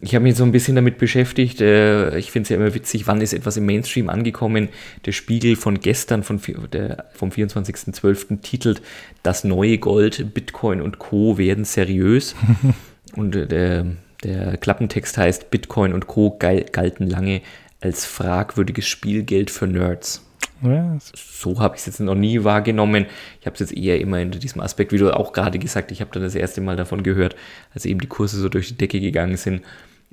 Ich 0.00 0.14
habe 0.14 0.24
mich 0.24 0.34
so 0.34 0.44
ein 0.44 0.52
bisschen 0.52 0.74
damit 0.74 0.98
beschäftigt. 0.98 1.60
Äh, 1.60 2.18
ich 2.18 2.30
finde 2.30 2.44
es 2.44 2.48
ja 2.50 2.56
immer 2.56 2.74
witzig, 2.74 3.06
wann 3.06 3.20
ist 3.20 3.32
etwas 3.32 3.56
im 3.56 3.64
Mainstream 3.64 4.10
angekommen. 4.10 4.68
Der 5.06 5.12
Spiegel 5.12 5.56
von 5.56 5.80
gestern, 5.80 6.22
von, 6.22 6.40
der, 6.72 7.06
vom 7.14 7.30
24.12. 7.30 8.40
titelt 8.42 8.82
Das 9.22 9.44
neue 9.44 9.78
Gold, 9.78 10.34
Bitcoin 10.34 10.82
und 10.82 10.98
Co. 10.98 11.38
werden 11.38 11.64
seriös. 11.64 12.34
und 13.16 13.34
äh, 13.34 13.46
der, 13.46 13.86
der 14.22 14.56
Klappentext 14.56 15.18
heißt, 15.18 15.50
Bitcoin 15.50 15.92
und 15.92 16.06
Co. 16.06 16.36
gal- 16.38 16.64
galten 16.64 17.08
lange 17.08 17.40
als 17.80 18.04
fragwürdiges 18.04 18.86
Spielgeld 18.86 19.50
für 19.50 19.66
Nerds 19.66 20.22
Ja, 20.62 20.96
so 21.14 21.60
habe 21.60 21.76
ich 21.76 21.80
es 21.80 21.86
jetzt 21.86 22.00
noch 22.00 22.14
nie 22.14 22.42
wahrgenommen. 22.42 23.06
Ich 23.40 23.46
habe 23.46 23.54
es 23.54 23.60
jetzt 23.60 23.76
eher 23.76 24.00
immer 24.00 24.20
in 24.20 24.30
diesem 24.30 24.62
Aspekt, 24.62 24.92
wie 24.92 24.98
du 24.98 25.14
auch 25.14 25.32
gerade 25.32 25.58
gesagt, 25.58 25.92
ich 25.92 26.00
habe 26.00 26.10
dann 26.12 26.22
das 26.22 26.34
erste 26.34 26.60
Mal 26.60 26.76
davon 26.76 27.02
gehört, 27.02 27.36
als 27.74 27.84
eben 27.84 28.00
die 28.00 28.06
Kurse 28.06 28.38
so 28.38 28.48
durch 28.48 28.68
die 28.68 28.76
Decke 28.78 29.00
gegangen 29.00 29.36
sind 29.36 29.62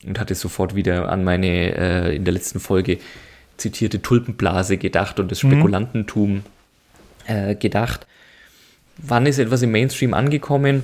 und 0.05 0.19
hatte 0.19 0.35
sofort 0.35 0.75
wieder 0.75 1.09
an 1.09 1.23
meine 1.23 1.77
äh, 1.77 2.15
in 2.15 2.25
der 2.25 2.33
letzten 2.33 2.59
Folge 2.59 2.97
zitierte 3.55 4.01
Tulpenblase 4.01 4.77
gedacht 4.77 5.19
und 5.19 5.31
das 5.31 5.39
Spekulantentum 5.39 6.43
äh, 7.27 7.55
gedacht. 7.55 8.05
Wann 8.97 9.25
ist 9.25 9.39
etwas 9.39 9.61
im 9.61 9.71
Mainstream 9.71 10.13
angekommen? 10.13 10.83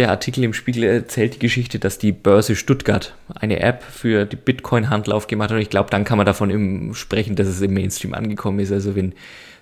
Der 0.00 0.10
Artikel 0.10 0.42
im 0.44 0.54
Spiegel 0.54 0.84
erzählt 0.84 1.34
die 1.34 1.38
Geschichte, 1.40 1.78
dass 1.78 1.98
die 1.98 2.12
Börse 2.12 2.56
Stuttgart 2.56 3.14
eine 3.34 3.60
App 3.60 3.82
für 3.82 4.24
die 4.24 4.36
Bitcoin-Handel 4.36 5.12
aufgemacht 5.12 5.50
hat. 5.50 5.56
Und 5.56 5.62
ich 5.62 5.68
glaube, 5.68 5.90
dann 5.90 6.04
kann 6.04 6.16
man 6.16 6.24
davon 6.24 6.94
sprechen, 6.94 7.36
dass 7.36 7.46
es 7.46 7.60
im 7.60 7.74
Mainstream 7.74 8.14
angekommen 8.14 8.60
ist. 8.60 8.72
Also 8.72 8.96
wenn 8.96 9.12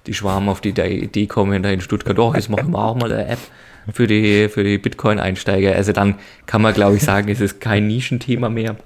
die 0.07 0.14
Schwarmen 0.14 0.49
auf 0.49 0.61
die 0.61 0.68
Idee 0.68 1.26
kommen, 1.26 1.64
da 1.64 1.70
in 1.70 1.80
Stuttgart, 1.80 2.16
doch, 2.16 2.36
jetzt 2.36 2.51
machen 2.51 2.70
wir 2.70 2.78
auch 2.78 2.95
mal 2.95 3.12
eine 3.12 3.26
App 3.26 3.41
für 3.93 4.07
die, 4.07 4.49
für 4.49 4.62
die 4.62 4.78
Bitcoin-Einsteiger. 4.78 5.74
Also 5.74 5.91
dann 5.91 6.14
kann 6.47 6.62
man, 6.62 6.72
glaube 6.72 6.95
ich, 6.95 7.03
sagen, 7.03 7.28
es 7.28 7.41
ist 7.41 7.61
kein 7.61 7.89
Nischenthema 7.89 8.49
mehr. 8.49 8.76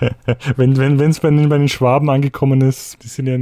wenn 0.56 0.72
es 0.72 0.78
wenn, 0.78 0.96
bei, 0.96 1.30
den, 1.30 1.48
bei 1.48 1.58
den 1.58 1.68
Schwaben 1.68 2.10
angekommen 2.10 2.62
ist, 2.62 3.00
die 3.04 3.08
sind 3.08 3.26
ja 3.28 3.36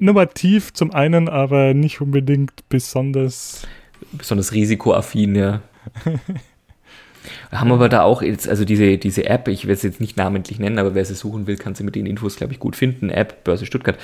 innovativ 0.00 0.72
zum 0.72 0.90
einen, 0.94 1.28
aber 1.28 1.74
nicht 1.74 2.00
unbedingt 2.00 2.66
besonders. 2.70 3.66
Besonders 4.12 4.54
risikoaffin, 4.54 5.34
ja. 5.34 5.60
Haben 7.52 7.72
aber 7.72 7.88
da 7.88 8.02
auch 8.02 8.22
jetzt, 8.22 8.48
also 8.48 8.64
diese, 8.64 8.96
diese 8.96 9.26
App, 9.26 9.48
ich 9.48 9.64
werde 9.64 9.74
es 9.74 9.82
jetzt 9.82 10.00
nicht 10.00 10.16
namentlich 10.16 10.58
nennen, 10.58 10.78
aber 10.78 10.94
wer 10.94 11.04
sie 11.04 11.14
suchen 11.14 11.46
will, 11.46 11.56
kann 11.56 11.74
sie 11.74 11.84
mit 11.84 11.94
den 11.94 12.06
Infos, 12.06 12.36
glaube 12.36 12.52
ich, 12.52 12.58
gut 12.58 12.76
finden. 12.76 13.10
App 13.10 13.44
Börse 13.44 13.66
Stuttgart 13.66 13.98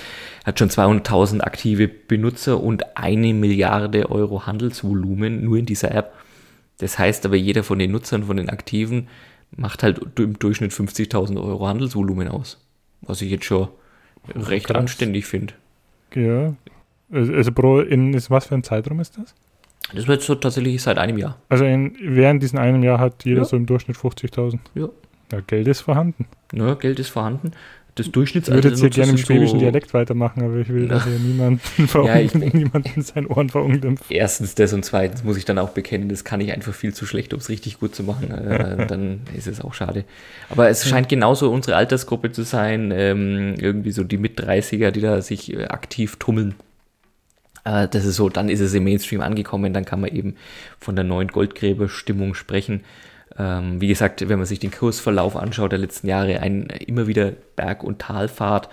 hat 0.44 0.58
schon 0.58 0.68
200.000 0.68 1.40
aktive 1.40 1.88
Benutzer 1.88 2.62
und 2.62 2.96
eine 2.96 3.32
Milliarde 3.32 4.10
Euro 4.10 4.46
Handelsvolumen 4.46 5.44
nur 5.44 5.56
in 5.56 5.66
dieser 5.66 5.92
App. 5.92 6.12
Das 6.78 6.98
heißt 6.98 7.24
aber, 7.24 7.36
jeder 7.36 7.62
von 7.62 7.78
den 7.78 7.92
Nutzern, 7.92 8.24
von 8.24 8.36
den 8.36 8.50
Aktiven, 8.50 9.08
macht 9.56 9.82
halt 9.82 10.00
im 10.18 10.38
Durchschnitt 10.38 10.72
50.000 10.72 11.42
Euro 11.42 11.66
Handelsvolumen 11.66 12.28
aus. 12.28 12.58
Was 13.00 13.22
ich 13.22 13.30
jetzt 13.30 13.44
schon 13.44 13.68
recht 14.34 14.66
Krass. 14.66 14.76
anständig 14.76 15.26
finde. 15.26 15.54
Ja. 16.14 16.54
Also 17.10 17.52
pro, 17.52 17.80
in 17.80 18.14
was 18.28 18.46
für 18.46 18.54
ein 18.54 18.64
Zeitraum 18.64 19.00
ist 19.00 19.16
das? 19.16 19.34
Das 19.94 20.08
wird 20.08 20.22
so 20.22 20.34
tatsächlich 20.34 20.82
seit 20.82 20.98
einem 20.98 21.18
Jahr. 21.18 21.38
Also 21.48 21.64
in, 21.64 21.96
während 22.00 22.42
diesem 22.42 22.58
einem 22.58 22.82
Jahr 22.82 22.98
hat 22.98 23.24
jeder 23.24 23.42
ja. 23.42 23.44
so 23.44 23.56
im 23.56 23.66
Durchschnitt 23.66 23.96
50.000. 23.96 24.58
Ja. 24.74 24.88
Ja, 25.32 25.40
Geld 25.40 25.66
ist 25.68 25.80
vorhanden. 25.80 26.26
Ja, 26.52 26.74
Geld 26.74 27.00
ist 27.00 27.08
vorhanden. 27.08 27.52
Das 27.96 28.10
Durchschnittsalter 28.10 28.58
Ich 28.58 28.64
würde 28.64 28.74
jetzt 28.74 28.80
hier 28.80 28.90
gerne 28.90 29.12
im 29.12 29.18
schwäbischen 29.18 29.58
so 29.58 29.64
Dialekt 29.64 29.94
weitermachen, 29.94 30.42
aber 30.42 30.56
ich 30.56 30.68
will, 30.68 30.86
dass 30.86 31.04
hier 31.04 31.18
niemanden, 31.18 31.60
ja, 32.04 32.16
ich, 32.16 32.34
niemanden 32.34 33.00
seinen 33.00 33.26
Ohren 33.26 33.48
verunglimpft. 33.48 34.04
Erstens 34.10 34.54
das 34.54 34.74
und 34.74 34.84
zweitens 34.84 35.24
muss 35.24 35.38
ich 35.38 35.46
dann 35.46 35.58
auch 35.58 35.70
bekennen, 35.70 36.10
das 36.10 36.22
kann 36.22 36.42
ich 36.42 36.52
einfach 36.52 36.74
viel 36.74 36.92
zu 36.92 37.06
schlecht, 37.06 37.32
um 37.32 37.40
es 37.40 37.48
richtig 37.48 37.80
gut 37.80 37.94
zu 37.94 38.02
machen. 38.02 38.30
Äh, 38.30 38.86
dann 38.88 39.22
ist 39.34 39.46
es 39.46 39.62
auch 39.62 39.72
schade. 39.72 40.04
Aber 40.50 40.68
es 40.68 40.86
scheint 40.86 41.08
genauso 41.08 41.50
unsere 41.50 41.78
Altersgruppe 41.78 42.32
zu 42.32 42.42
sein, 42.42 42.92
ähm, 42.94 43.54
irgendwie 43.58 43.92
so 43.92 44.04
die 44.04 44.18
Mit-30er, 44.18 44.90
die 44.90 45.00
da 45.00 45.22
sich 45.22 45.54
äh, 45.54 45.64
aktiv 45.64 46.16
tummeln. 46.16 46.54
Äh, 47.66 47.88
das 47.88 48.04
ist 48.04 48.16
so, 48.16 48.28
dann 48.28 48.48
ist 48.48 48.60
es 48.60 48.72
im 48.74 48.84
Mainstream 48.84 49.20
angekommen, 49.20 49.74
dann 49.74 49.84
kann 49.84 50.00
man 50.00 50.10
eben 50.10 50.36
von 50.78 50.94
der 50.94 51.04
neuen 51.04 51.28
Goldgräberstimmung 51.28 52.34
sprechen. 52.34 52.84
Ähm, 53.36 53.80
wie 53.80 53.88
gesagt, 53.88 54.26
wenn 54.28 54.38
man 54.38 54.46
sich 54.46 54.60
den 54.60 54.70
Kursverlauf 54.70 55.36
anschaut 55.36 55.72
der 55.72 55.80
letzten 55.80 56.06
Jahre, 56.06 56.40
ein 56.40 56.68
immer 56.86 57.08
wieder 57.08 57.32
Berg- 57.56 57.82
und 57.82 57.98
Talfahrt 57.98 58.68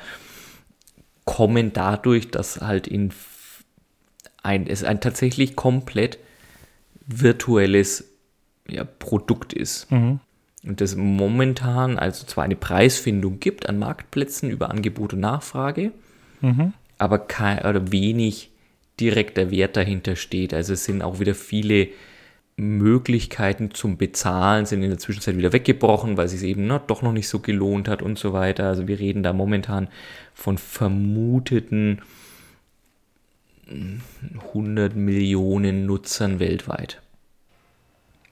kommen 1.26 1.74
dadurch, 1.74 2.30
dass 2.30 2.62
halt 2.62 2.88
in 2.88 3.12
ein, 4.44 4.68
es 4.68 4.84
ein 4.84 5.02
tatsächlich 5.02 5.56
komplett 5.56 6.20
virtuelles 7.08 8.12
ja, 8.68 8.84
Produkt 8.84 9.54
ist. 9.54 9.92
Mhm. 9.92 10.20
Und 10.66 10.82
das 10.82 10.96
momentan 10.96 11.98
also 11.98 12.26
zwar 12.26 12.44
eine 12.44 12.56
Preisfindung 12.56 13.40
gibt 13.40 13.68
an 13.68 13.80
Marktplätzen 13.80 14.50
über 14.50 14.70
Angebot 14.70 15.14
und 15.14 15.20
Nachfrage, 15.22 15.92
mhm. 16.42 16.74
aber 16.98 17.20
kein, 17.20 17.60
oder 17.60 17.92
wenig 17.92 18.53
direkter 19.00 19.52
Wert 19.52 19.76
dahinter 19.78 20.16
steht. 20.16 20.54
Also 20.54 20.74
es 20.74 20.86
sind 20.86 21.02
auch 21.02 21.20
wieder 21.20 21.36
viele 21.36 21.90
Möglichkeiten 22.56 23.72
zum 23.72 23.98
Bezahlen 23.98 24.66
sind 24.66 24.84
in 24.84 24.90
der 24.90 25.00
Zwischenzeit 25.00 25.38
wieder 25.38 25.54
weggebrochen, 25.54 26.18
weil 26.18 26.26
es 26.26 26.32
sich 26.32 26.44
eben 26.44 26.68
na, 26.68 26.80
doch 26.80 27.02
noch 27.02 27.12
nicht 27.12 27.28
so 27.28 27.40
gelohnt 27.40 27.88
hat 27.88 28.04
und 28.04 28.20
so 28.20 28.34
weiter. 28.34 28.68
Also 28.68 28.88
wir 28.88 29.00
reden 29.00 29.24
da 29.24 29.34
momentan 29.34 29.88
von 30.34 30.58
vermuteten 30.58 32.02
100 33.68 34.96
Millionen 34.96 35.86
Nutzern 35.86 36.40
weltweit. 36.40 37.02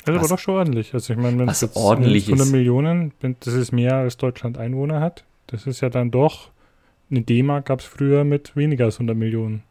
Das 0.06 0.16
ist 0.16 0.20
aber 0.20 0.30
doch 0.30 0.40
schon 0.40 0.56
ordentlich. 0.56 0.94
Also 0.94 1.14
ich 1.14 1.20
meine, 1.20 1.40
wenn 1.40 1.50
es 1.50 1.76
ordentlich 1.76 2.26
100 2.26 2.48
ist. 2.48 2.52
Millionen, 2.52 3.14
das 3.40 3.54
ist 3.54 3.72
mehr 3.72 3.96
als 3.96 4.18
Deutschland 4.18 4.58
Einwohner 4.58 5.00
hat, 5.00 5.24
das 5.48 5.68
ist 5.68 5.82
ja 5.82 5.90
dann 5.90 6.12
doch, 6.12 6.50
eine 7.10 7.22
D-Mark 7.22 7.66
gab 7.66 7.80
es 7.80 7.86
früher 7.86 8.24
mit 8.24 8.56
weniger 8.56 8.86
als 8.86 8.96
100 8.96 9.18
Millionen. 9.18 9.64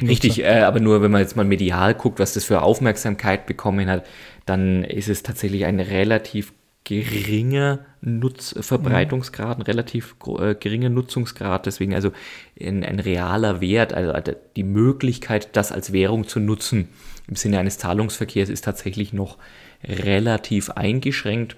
Richtig, 0.00 0.42
äh, 0.42 0.60
aber 0.60 0.80
nur 0.80 1.02
wenn 1.02 1.10
man 1.10 1.20
jetzt 1.20 1.36
mal 1.36 1.44
medial 1.44 1.94
guckt, 1.94 2.18
was 2.18 2.34
das 2.34 2.44
für 2.44 2.62
Aufmerksamkeit 2.62 3.46
bekommen 3.46 3.88
hat, 3.88 4.06
dann 4.46 4.84
ist 4.84 5.08
es 5.08 5.22
tatsächlich 5.22 5.64
ein 5.64 5.80
relativ 5.80 6.52
geringer 6.84 7.80
Nutz 8.02 8.54
Verbreitungsgrad, 8.60 9.58
ein 9.58 9.62
relativ 9.62 10.16
äh, 10.38 10.54
geringer 10.54 10.90
Nutzungsgrad, 10.90 11.66
deswegen 11.66 11.94
also 11.94 12.12
ein, 12.60 12.84
ein 12.84 13.00
realer 13.00 13.60
Wert, 13.60 13.94
also 13.94 14.12
die 14.54 14.64
Möglichkeit, 14.64 15.56
das 15.56 15.72
als 15.72 15.92
Währung 15.92 16.28
zu 16.28 16.40
nutzen 16.40 16.88
im 17.26 17.36
Sinne 17.36 17.58
eines 17.58 17.78
Zahlungsverkehrs 17.78 18.50
ist 18.50 18.64
tatsächlich 18.64 19.12
noch 19.12 19.38
relativ 19.82 20.70
eingeschränkt. 20.70 21.56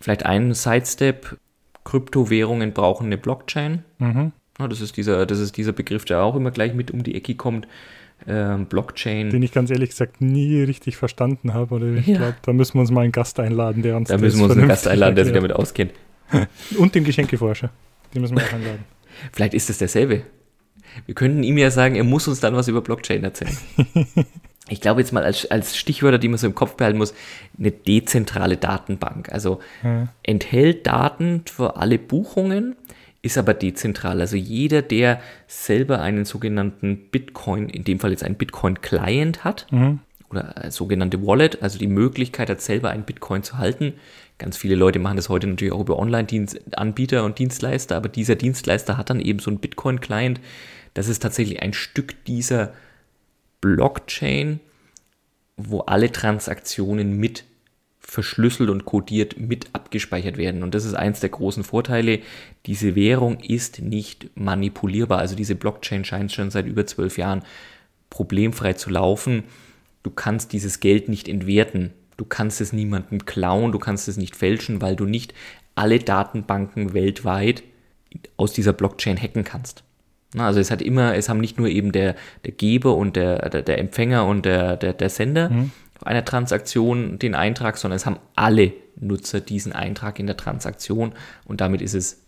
Vielleicht 0.00 0.24
ein 0.24 0.54
Sidestep, 0.54 1.36
Kryptowährungen 1.84 2.72
brauchen 2.72 3.06
eine 3.06 3.18
Blockchain. 3.18 3.84
Mhm. 3.98 4.32
Das 4.58 4.80
ist, 4.80 4.96
dieser, 4.96 5.26
das 5.26 5.40
ist 5.40 5.56
dieser 5.56 5.72
Begriff, 5.72 6.04
der 6.04 6.22
auch 6.22 6.36
immer 6.36 6.50
gleich 6.50 6.74
mit 6.74 6.90
um 6.90 7.02
die 7.02 7.14
Ecke 7.14 7.34
kommt. 7.34 7.66
Ähm, 8.26 8.66
Blockchain. 8.66 9.30
Den 9.30 9.42
ich 9.42 9.52
ganz 9.52 9.70
ehrlich 9.70 9.90
gesagt 9.90 10.20
nie 10.20 10.62
richtig 10.62 10.96
verstanden 10.96 11.52
habe. 11.52 11.74
Oder 11.74 11.86
ich 11.88 12.06
ja. 12.06 12.16
glaube, 12.16 12.36
da 12.42 12.52
müssen 12.52 12.74
wir 12.74 12.80
uns 12.80 12.90
mal 12.90 13.02
einen 13.02 13.12
Gast 13.12 13.40
einladen, 13.40 13.82
der 13.82 13.96
uns 13.96 14.08
Da 14.08 14.16
müssen 14.16 14.38
wir 14.38 14.44
uns 14.44 14.56
einen 14.56 14.68
Gast 14.68 14.86
einladen, 14.86 15.16
der 15.16 15.24
sich 15.24 15.34
damit 15.34 15.52
auskennt. 15.52 15.92
Und 16.78 16.94
den 16.94 17.04
Geschenkeforscher. 17.04 17.70
Den 18.14 18.22
müssen 18.22 18.36
wir 18.36 18.44
auch 18.44 18.52
einladen. 18.52 18.84
Vielleicht 19.32 19.54
ist 19.54 19.68
das 19.68 19.78
derselbe. 19.78 20.22
Wir 21.06 21.14
könnten 21.14 21.42
ihm 21.42 21.58
ja 21.58 21.70
sagen, 21.70 21.96
er 21.96 22.04
muss 22.04 22.28
uns 22.28 22.40
dann 22.40 22.54
was 22.54 22.68
über 22.68 22.80
Blockchain 22.80 23.24
erzählen. 23.24 23.56
ich 24.68 24.80
glaube 24.80 25.00
jetzt 25.00 25.12
mal 25.12 25.24
als, 25.24 25.50
als 25.50 25.76
Stichwörter, 25.76 26.18
die 26.18 26.28
man 26.28 26.38
so 26.38 26.46
im 26.46 26.54
Kopf 26.54 26.76
behalten 26.76 26.98
muss, 26.98 27.14
eine 27.58 27.72
dezentrale 27.72 28.56
Datenbank. 28.56 29.30
Also 29.32 29.60
ja. 29.82 30.08
enthält 30.22 30.86
Daten 30.86 31.42
für 31.46 31.76
alle 31.76 31.98
Buchungen, 31.98 32.76
ist 33.24 33.38
aber 33.38 33.54
dezentral. 33.54 34.20
Also 34.20 34.36
jeder, 34.36 34.82
der 34.82 35.20
selber 35.46 36.00
einen 36.00 36.26
sogenannten 36.26 37.08
Bitcoin, 37.10 37.70
in 37.70 37.82
dem 37.82 37.98
Fall 37.98 38.10
jetzt 38.10 38.22
einen 38.22 38.34
Bitcoin-Client 38.34 39.44
hat, 39.44 39.66
mhm. 39.70 40.00
oder 40.28 40.70
sogenannte 40.70 41.26
Wallet, 41.26 41.62
also 41.62 41.78
die 41.78 41.86
Möglichkeit 41.86 42.50
hat, 42.50 42.60
selber 42.60 42.90
einen 42.90 43.04
Bitcoin 43.04 43.42
zu 43.42 43.56
halten. 43.56 43.94
Ganz 44.36 44.58
viele 44.58 44.74
Leute 44.74 44.98
machen 44.98 45.16
das 45.16 45.30
heute 45.30 45.46
natürlich 45.46 45.72
auch 45.72 45.80
über 45.80 45.98
Online-Anbieter 45.98 47.24
und 47.24 47.38
Dienstleister, 47.38 47.96
aber 47.96 48.10
dieser 48.10 48.34
Dienstleister 48.34 48.98
hat 48.98 49.08
dann 49.08 49.20
eben 49.20 49.38
so 49.38 49.50
einen 49.50 49.60
Bitcoin-Client. 49.60 50.40
Das 50.92 51.08
ist 51.08 51.22
tatsächlich 51.22 51.62
ein 51.62 51.72
Stück 51.72 52.24
dieser 52.26 52.74
Blockchain, 53.62 54.60
wo 55.56 55.80
alle 55.80 56.12
Transaktionen 56.12 57.16
mit 57.16 57.44
verschlüsselt 58.14 58.70
und 58.70 58.84
codiert 58.84 59.38
mit 59.38 59.66
abgespeichert 59.72 60.38
werden. 60.38 60.62
Und 60.62 60.74
das 60.74 60.84
ist 60.84 60.94
eins 60.94 61.20
der 61.20 61.28
großen 61.28 61.64
Vorteile. 61.64 62.20
Diese 62.66 62.94
Währung 62.94 63.40
ist 63.40 63.82
nicht 63.82 64.30
manipulierbar. 64.36 65.18
Also 65.18 65.36
diese 65.36 65.54
Blockchain 65.54 66.04
scheint 66.04 66.32
schon 66.32 66.50
seit 66.50 66.66
über 66.66 66.86
zwölf 66.86 67.18
Jahren 67.18 67.42
problemfrei 68.08 68.74
zu 68.74 68.90
laufen. 68.90 69.42
Du 70.02 70.10
kannst 70.10 70.52
dieses 70.52 70.80
Geld 70.80 71.08
nicht 71.08 71.28
entwerten. 71.28 71.90
Du 72.16 72.24
kannst 72.24 72.60
es 72.60 72.72
niemandem 72.72 73.26
klauen, 73.26 73.72
du 73.72 73.80
kannst 73.80 74.06
es 74.06 74.16
nicht 74.16 74.36
fälschen, 74.36 74.80
weil 74.80 74.94
du 74.94 75.04
nicht 75.04 75.34
alle 75.74 75.98
Datenbanken 75.98 76.94
weltweit 76.94 77.64
aus 78.36 78.52
dieser 78.52 78.72
Blockchain 78.72 79.20
hacken 79.20 79.42
kannst. 79.42 79.82
Also 80.36 80.60
es 80.60 80.70
hat 80.70 80.80
immer, 80.80 81.16
es 81.16 81.28
haben 81.28 81.40
nicht 81.40 81.58
nur 81.58 81.68
eben 81.68 81.90
der, 81.90 82.14
der 82.44 82.52
Geber 82.52 82.96
und 82.96 83.16
der, 83.16 83.48
der, 83.48 83.62
der 83.62 83.78
Empfänger 83.78 84.26
und 84.26 84.44
der, 84.44 84.76
der, 84.76 84.92
der 84.92 85.10
Sender 85.10 85.50
mhm 85.50 85.72
einer 86.04 86.24
Transaktion 86.24 87.18
den 87.18 87.34
Eintrag, 87.34 87.76
sondern 87.76 87.96
es 87.96 88.06
haben 88.06 88.18
alle 88.34 88.72
Nutzer 88.96 89.40
diesen 89.40 89.72
Eintrag 89.72 90.18
in 90.18 90.26
der 90.26 90.36
Transaktion 90.36 91.12
und 91.44 91.60
damit 91.60 91.82
ist 91.82 91.94
es 91.94 92.24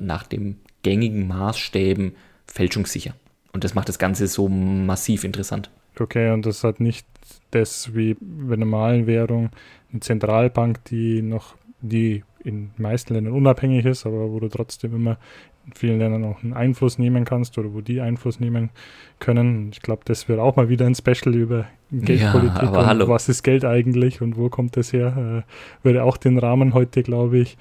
nach 0.00 0.24
den 0.24 0.60
gängigen 0.82 1.28
Maßstäben 1.28 2.14
fälschungssicher. 2.46 3.14
Und 3.52 3.64
das 3.64 3.74
macht 3.74 3.88
das 3.88 3.98
Ganze 3.98 4.26
so 4.26 4.48
massiv 4.48 5.24
interessant. 5.24 5.70
Okay, 5.98 6.30
und 6.30 6.46
das 6.46 6.62
hat 6.64 6.80
nicht 6.80 7.06
das 7.50 7.94
wie 7.94 8.16
bei 8.20 8.56
normalen 8.56 9.06
Währungen 9.06 9.50
eine 9.90 10.00
Zentralbank, 10.00 10.84
die 10.84 11.22
noch, 11.22 11.56
die 11.80 12.22
in 12.44 12.70
meisten 12.76 13.14
Ländern 13.14 13.34
unabhängig 13.34 13.84
ist, 13.84 14.06
aber 14.06 14.30
wo 14.30 14.38
du 14.38 14.48
trotzdem 14.48 14.94
immer 14.94 15.18
in 15.66 15.72
vielen 15.74 15.98
Ländern 15.98 16.24
auch 16.24 16.42
einen 16.42 16.54
Einfluss 16.54 16.98
nehmen 16.98 17.24
kannst 17.24 17.58
oder 17.58 17.74
wo 17.74 17.80
die 17.80 18.00
Einfluss 18.00 18.40
nehmen 18.40 18.70
können. 19.18 19.70
Ich 19.72 19.82
glaube, 19.82 20.02
das 20.04 20.28
wird 20.28 20.38
auch 20.38 20.56
mal 20.56 20.68
wieder 20.68 20.86
ein 20.86 20.94
Special 20.94 21.34
über 21.34 21.66
Geldpolitik 21.90 22.62
ja, 22.62 22.68
und 22.68 22.86
hallo. 22.86 23.08
was 23.08 23.28
ist 23.28 23.42
Geld 23.42 23.64
eigentlich 23.64 24.20
und 24.20 24.36
wo 24.36 24.48
kommt 24.48 24.76
das 24.76 24.92
her. 24.92 25.44
Äh, 25.82 25.86
würde 25.86 26.04
auch 26.04 26.16
den 26.16 26.38
Rahmen 26.38 26.74
heute, 26.74 27.02
glaube 27.02 27.38
ich, 27.38 27.56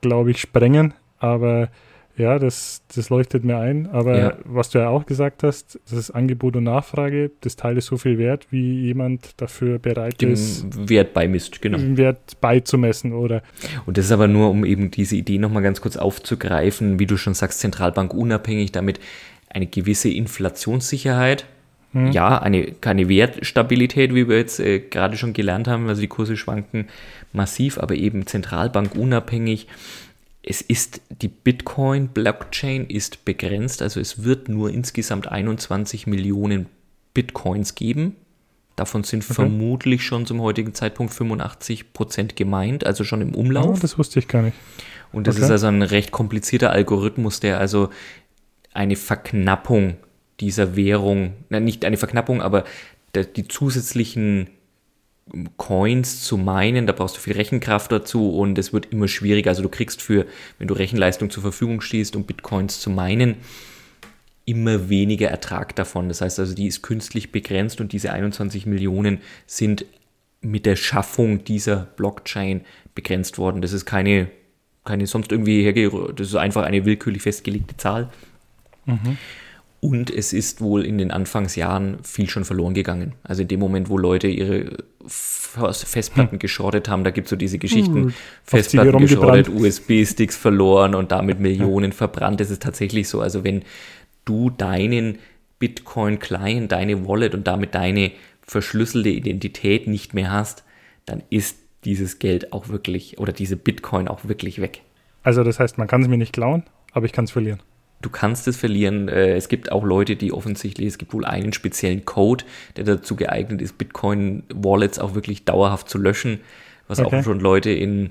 glaube 0.00 0.30
ich, 0.30 0.40
sprengen. 0.40 0.94
Aber 1.18 1.68
Ja, 2.16 2.38
das, 2.38 2.82
das 2.94 3.10
leuchtet 3.10 3.42
mir 3.44 3.56
ein. 3.58 3.88
Aber 3.88 4.16
Ja. 4.16 4.36
was 4.44 4.70
du 4.70 4.78
ja 4.78 4.88
auch 4.88 5.04
gesagt 5.04 5.42
hast, 5.42 5.80
das 5.90 5.98
ist 5.98 6.10
Angebot 6.12 6.54
und 6.54 6.62
Nachfrage. 6.62 7.32
Das 7.40 7.56
Teil 7.56 7.76
ist 7.76 7.86
so 7.86 7.96
viel 7.96 8.18
wert, 8.18 8.46
wie 8.50 8.82
jemand 8.82 9.40
dafür 9.40 9.80
bereit 9.80 10.22
ist, 10.22 10.62
Dem 10.62 10.88
Wert 10.90 11.12
beimisst, 11.12 11.60
genau. 11.60 11.76
den 11.76 11.96
Wert 11.96 12.40
beizumessen. 12.40 13.12
Oder 13.14 13.42
Und 13.84 13.98
das 13.98 14.04
ist 14.04 14.12
aber 14.12 14.28
nur, 14.28 14.48
um 14.50 14.64
eben 14.64 14.92
diese 14.92 15.16
Idee 15.16 15.38
nochmal 15.38 15.64
ganz 15.64 15.80
kurz 15.80 15.96
aufzugreifen, 15.96 17.00
wie 17.00 17.06
du 17.06 17.16
schon 17.16 17.34
sagst, 17.34 17.58
Zentralbank 17.58 18.14
unabhängig, 18.14 18.70
damit 18.70 19.00
eine 19.50 19.66
gewisse 19.66 20.08
Inflationssicherheit, 20.08 21.46
Hm. 21.94 22.10
ja, 22.10 22.38
eine, 22.38 22.72
keine 22.72 23.08
Wertstabilität, 23.08 24.14
wie 24.14 24.28
wir 24.28 24.36
jetzt 24.36 24.58
äh, 24.58 24.80
gerade 24.80 25.16
schon 25.16 25.32
gelernt 25.32 25.68
haben, 25.68 25.88
also 25.88 26.00
die 26.00 26.08
Kurse 26.08 26.36
schwanken 26.36 26.88
massiv, 27.32 27.78
aber 27.78 27.94
eben 27.94 28.26
Zentralbank 28.26 28.96
unabhängig. 28.96 29.68
Es 30.42 30.60
ist, 30.60 31.00
die 31.22 31.28
Bitcoin-Blockchain 31.28 32.86
ist 32.86 33.24
begrenzt, 33.24 33.80
also 33.80 34.00
es 34.00 34.24
wird 34.24 34.48
nur 34.48 34.70
insgesamt 34.70 35.30
21 35.30 36.06
Millionen 36.06 36.66
Bitcoins 37.14 37.76
geben. 37.76 38.16
Davon 38.76 39.04
sind 39.04 39.22
vermutlich 39.22 40.02
schon 40.02 40.26
zum 40.26 40.42
heutigen 40.42 40.74
Zeitpunkt 40.74 41.14
85 41.14 41.92
Prozent 41.92 42.34
gemeint, 42.34 42.84
also 42.84 43.04
schon 43.04 43.20
im 43.22 43.34
oh, 43.34 43.38
Umlauf. 43.38 43.78
das 43.78 43.98
wusste 43.98 44.18
ich 44.18 44.26
gar 44.26 44.42
nicht. 44.42 44.56
Und 45.12 45.28
das 45.28 45.36
Okay. 45.36 45.44
ist 45.44 45.50
also 45.52 45.68
ein 45.68 45.82
recht 45.82 46.10
komplizierter 46.10 46.72
Algorithmus, 46.72 47.38
der 47.38 47.60
also 47.60 47.90
eine 48.72 48.96
Verknappung 48.96 49.96
dieser 50.40 50.76
Währung, 50.76 51.34
nicht 51.48 51.84
eine 51.84 51.96
Verknappung, 51.96 52.42
aber 52.42 52.64
die 53.14 53.46
zusätzlichen 53.46 54.48
Coins 55.56 56.22
zu 56.22 56.36
meinen, 56.36 56.86
da 56.86 56.92
brauchst 56.92 57.16
du 57.16 57.20
viel 57.20 57.34
Rechenkraft 57.34 57.90
dazu 57.90 58.30
und 58.30 58.58
es 58.58 58.72
wird 58.72 58.86
immer 58.92 59.08
schwieriger. 59.08 59.50
Also 59.50 59.62
du 59.62 59.68
kriegst 59.68 60.02
für, 60.02 60.26
wenn 60.58 60.68
du 60.68 60.74
Rechenleistung 60.74 61.30
zur 61.30 61.42
Verfügung 61.42 61.80
stehst, 61.80 62.14
um 62.14 62.24
Bitcoins 62.24 62.80
zu 62.80 62.90
meinen, 62.90 63.36
immer 64.44 64.90
weniger 64.90 65.28
Ertrag 65.28 65.74
davon. 65.76 66.08
Das 66.08 66.20
heißt 66.20 66.38
also, 66.38 66.54
die 66.54 66.66
ist 66.66 66.82
künstlich 66.82 67.32
begrenzt 67.32 67.80
und 67.80 67.92
diese 67.92 68.12
21 68.12 68.66
Millionen 68.66 69.18
sind 69.46 69.86
mit 70.42 70.66
der 70.66 70.76
Schaffung 70.76 71.44
dieser 71.44 71.76
Blockchain 71.96 72.60
begrenzt 72.94 73.38
worden. 73.38 73.62
Das 73.62 73.72
ist 73.72 73.86
keine, 73.86 74.28
keine 74.84 75.06
sonst 75.06 75.32
irgendwie 75.32 75.64
herge, 75.64 76.12
das 76.14 76.28
ist 76.28 76.34
einfach 76.34 76.64
eine 76.64 76.84
willkürlich 76.84 77.22
festgelegte 77.22 77.78
Zahl. 77.78 78.10
Und 79.84 80.08
es 80.08 80.32
ist 80.32 80.62
wohl 80.62 80.86
in 80.86 80.96
den 80.96 81.10
Anfangsjahren 81.10 81.98
viel 82.02 82.26
schon 82.30 82.46
verloren 82.46 82.72
gegangen. 82.72 83.16
Also 83.22 83.42
in 83.42 83.48
dem 83.48 83.60
Moment, 83.60 83.90
wo 83.90 83.98
Leute 83.98 84.28
ihre 84.28 84.78
Festplatten 85.06 86.38
geschrottet 86.38 86.88
haben, 86.88 87.04
da 87.04 87.10
gibt 87.10 87.26
es 87.26 87.30
so 87.30 87.36
diese 87.36 87.58
Geschichten, 87.58 87.94
Hm. 87.94 88.14
Festplatten 88.44 88.96
geschrottet. 88.96 89.50
USB-Sticks 89.50 90.38
verloren 90.38 90.94
und 90.94 91.12
damit 91.12 91.38
Millionen 91.38 91.92
verbrannt. 91.92 92.40
Das 92.40 92.48
ist 92.48 92.62
tatsächlich 92.62 93.10
so. 93.10 93.20
Also 93.20 93.44
wenn 93.44 93.62
du 94.24 94.48
deinen 94.48 95.18
Bitcoin-Client, 95.58 96.72
deine 96.72 97.06
Wallet 97.06 97.34
und 97.34 97.46
damit 97.46 97.74
deine 97.74 98.10
verschlüsselte 98.40 99.10
Identität 99.10 99.86
nicht 99.86 100.14
mehr 100.14 100.32
hast, 100.32 100.64
dann 101.04 101.22
ist 101.28 101.58
dieses 101.84 102.18
Geld 102.18 102.54
auch 102.54 102.70
wirklich 102.70 103.18
oder 103.18 103.34
diese 103.34 103.56
Bitcoin 103.56 104.08
auch 104.08 104.24
wirklich 104.24 104.62
weg. 104.62 104.80
Also 105.22 105.44
das 105.44 105.60
heißt, 105.60 105.76
man 105.76 105.88
kann 105.88 106.00
es 106.00 106.08
mir 106.08 106.16
nicht 106.16 106.32
klauen, 106.32 106.62
aber 106.92 107.04
ich 107.04 107.12
kann 107.12 107.26
es 107.26 107.32
verlieren. 107.32 107.60
Du 108.04 108.10
kannst 108.10 108.46
es 108.48 108.58
verlieren. 108.58 109.08
Äh, 109.08 109.34
Es 109.34 109.48
gibt 109.48 109.72
auch 109.72 109.82
Leute, 109.82 110.14
die 110.14 110.30
offensichtlich, 110.30 110.88
es 110.88 110.98
gibt 110.98 111.14
wohl 111.14 111.24
einen 111.24 111.54
speziellen 111.54 112.04
Code, 112.04 112.44
der 112.76 112.84
dazu 112.84 113.16
geeignet 113.16 113.62
ist, 113.62 113.78
Bitcoin-Wallets 113.78 114.98
auch 114.98 115.14
wirklich 115.14 115.46
dauerhaft 115.46 115.88
zu 115.88 115.96
löschen, 115.96 116.40
was 116.86 117.00
Okay. 117.00 117.16
auch 117.16 117.24
schon 117.24 117.40
Leute 117.40 117.70
in 117.70 118.10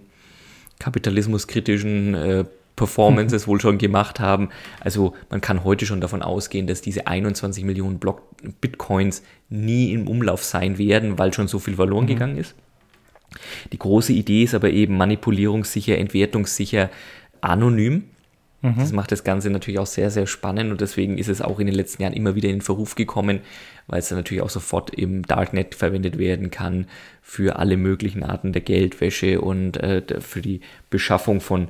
kapitalismuskritischen 0.79 2.15
äh, 2.15 2.45
Performances 2.75 3.47
wohl 3.47 3.61
schon 3.61 3.77
gemacht 3.77 4.19
haben. 4.19 4.49
Also 4.79 5.13
man 5.29 5.41
kann 5.41 5.63
heute 5.63 5.85
schon 5.85 6.01
davon 6.01 6.23
ausgehen, 6.23 6.65
dass 6.65 6.81
diese 6.81 7.05
21 7.05 7.63
Millionen 7.63 7.99
Block 7.99 8.23
Bitcoins 8.61 9.21
nie 9.49 9.93
im 9.93 10.07
Umlauf 10.07 10.43
sein 10.43 10.79
werden, 10.79 11.19
weil 11.19 11.33
schon 11.35 11.47
so 11.47 11.59
viel 11.59 11.75
verloren 11.75 12.07
gegangen 12.07 12.37
ist. 12.37 12.55
Die 13.71 13.77
große 13.77 14.11
Idee 14.13 14.41
ist 14.43 14.55
aber 14.55 14.71
eben 14.71 14.97
manipulierungssicher, 14.97 15.99
entwertungssicher, 15.99 16.89
anonym. 17.41 18.05
Das 18.77 18.93
macht 18.93 19.11
das 19.11 19.25
Ganze 19.25 19.49
natürlich 19.49 19.79
auch 19.79 19.85
sehr, 19.85 20.09
sehr 20.09 20.25
spannend 20.25 20.71
und 20.71 20.79
deswegen 20.79 21.17
ist 21.17 21.27
es 21.27 21.41
auch 21.41 21.59
in 21.59 21.67
den 21.67 21.75
letzten 21.75 22.01
Jahren 22.01 22.13
immer 22.13 22.33
wieder 22.35 22.47
in 22.47 22.55
den 22.55 22.61
Verruf 22.61 22.95
gekommen, 22.95 23.41
weil 23.87 23.99
es 23.99 24.07
dann 24.07 24.17
natürlich 24.17 24.41
auch 24.41 24.49
sofort 24.49 24.91
im 24.91 25.23
Darknet 25.23 25.75
verwendet 25.75 26.17
werden 26.17 26.49
kann 26.49 26.87
für 27.21 27.57
alle 27.57 27.75
möglichen 27.75 28.23
Arten 28.23 28.53
der 28.53 28.61
Geldwäsche 28.61 29.41
und 29.41 29.77
äh, 29.77 30.01
für 30.21 30.41
die 30.41 30.61
Beschaffung 30.89 31.41
von 31.41 31.67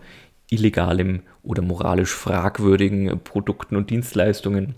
illegalem 0.52 1.22
oder 1.42 1.64
moralisch 1.64 2.14
fragwürdigen 2.14 3.20
Produkten 3.24 3.76
und 3.76 3.90
Dienstleistungen. 3.90 4.76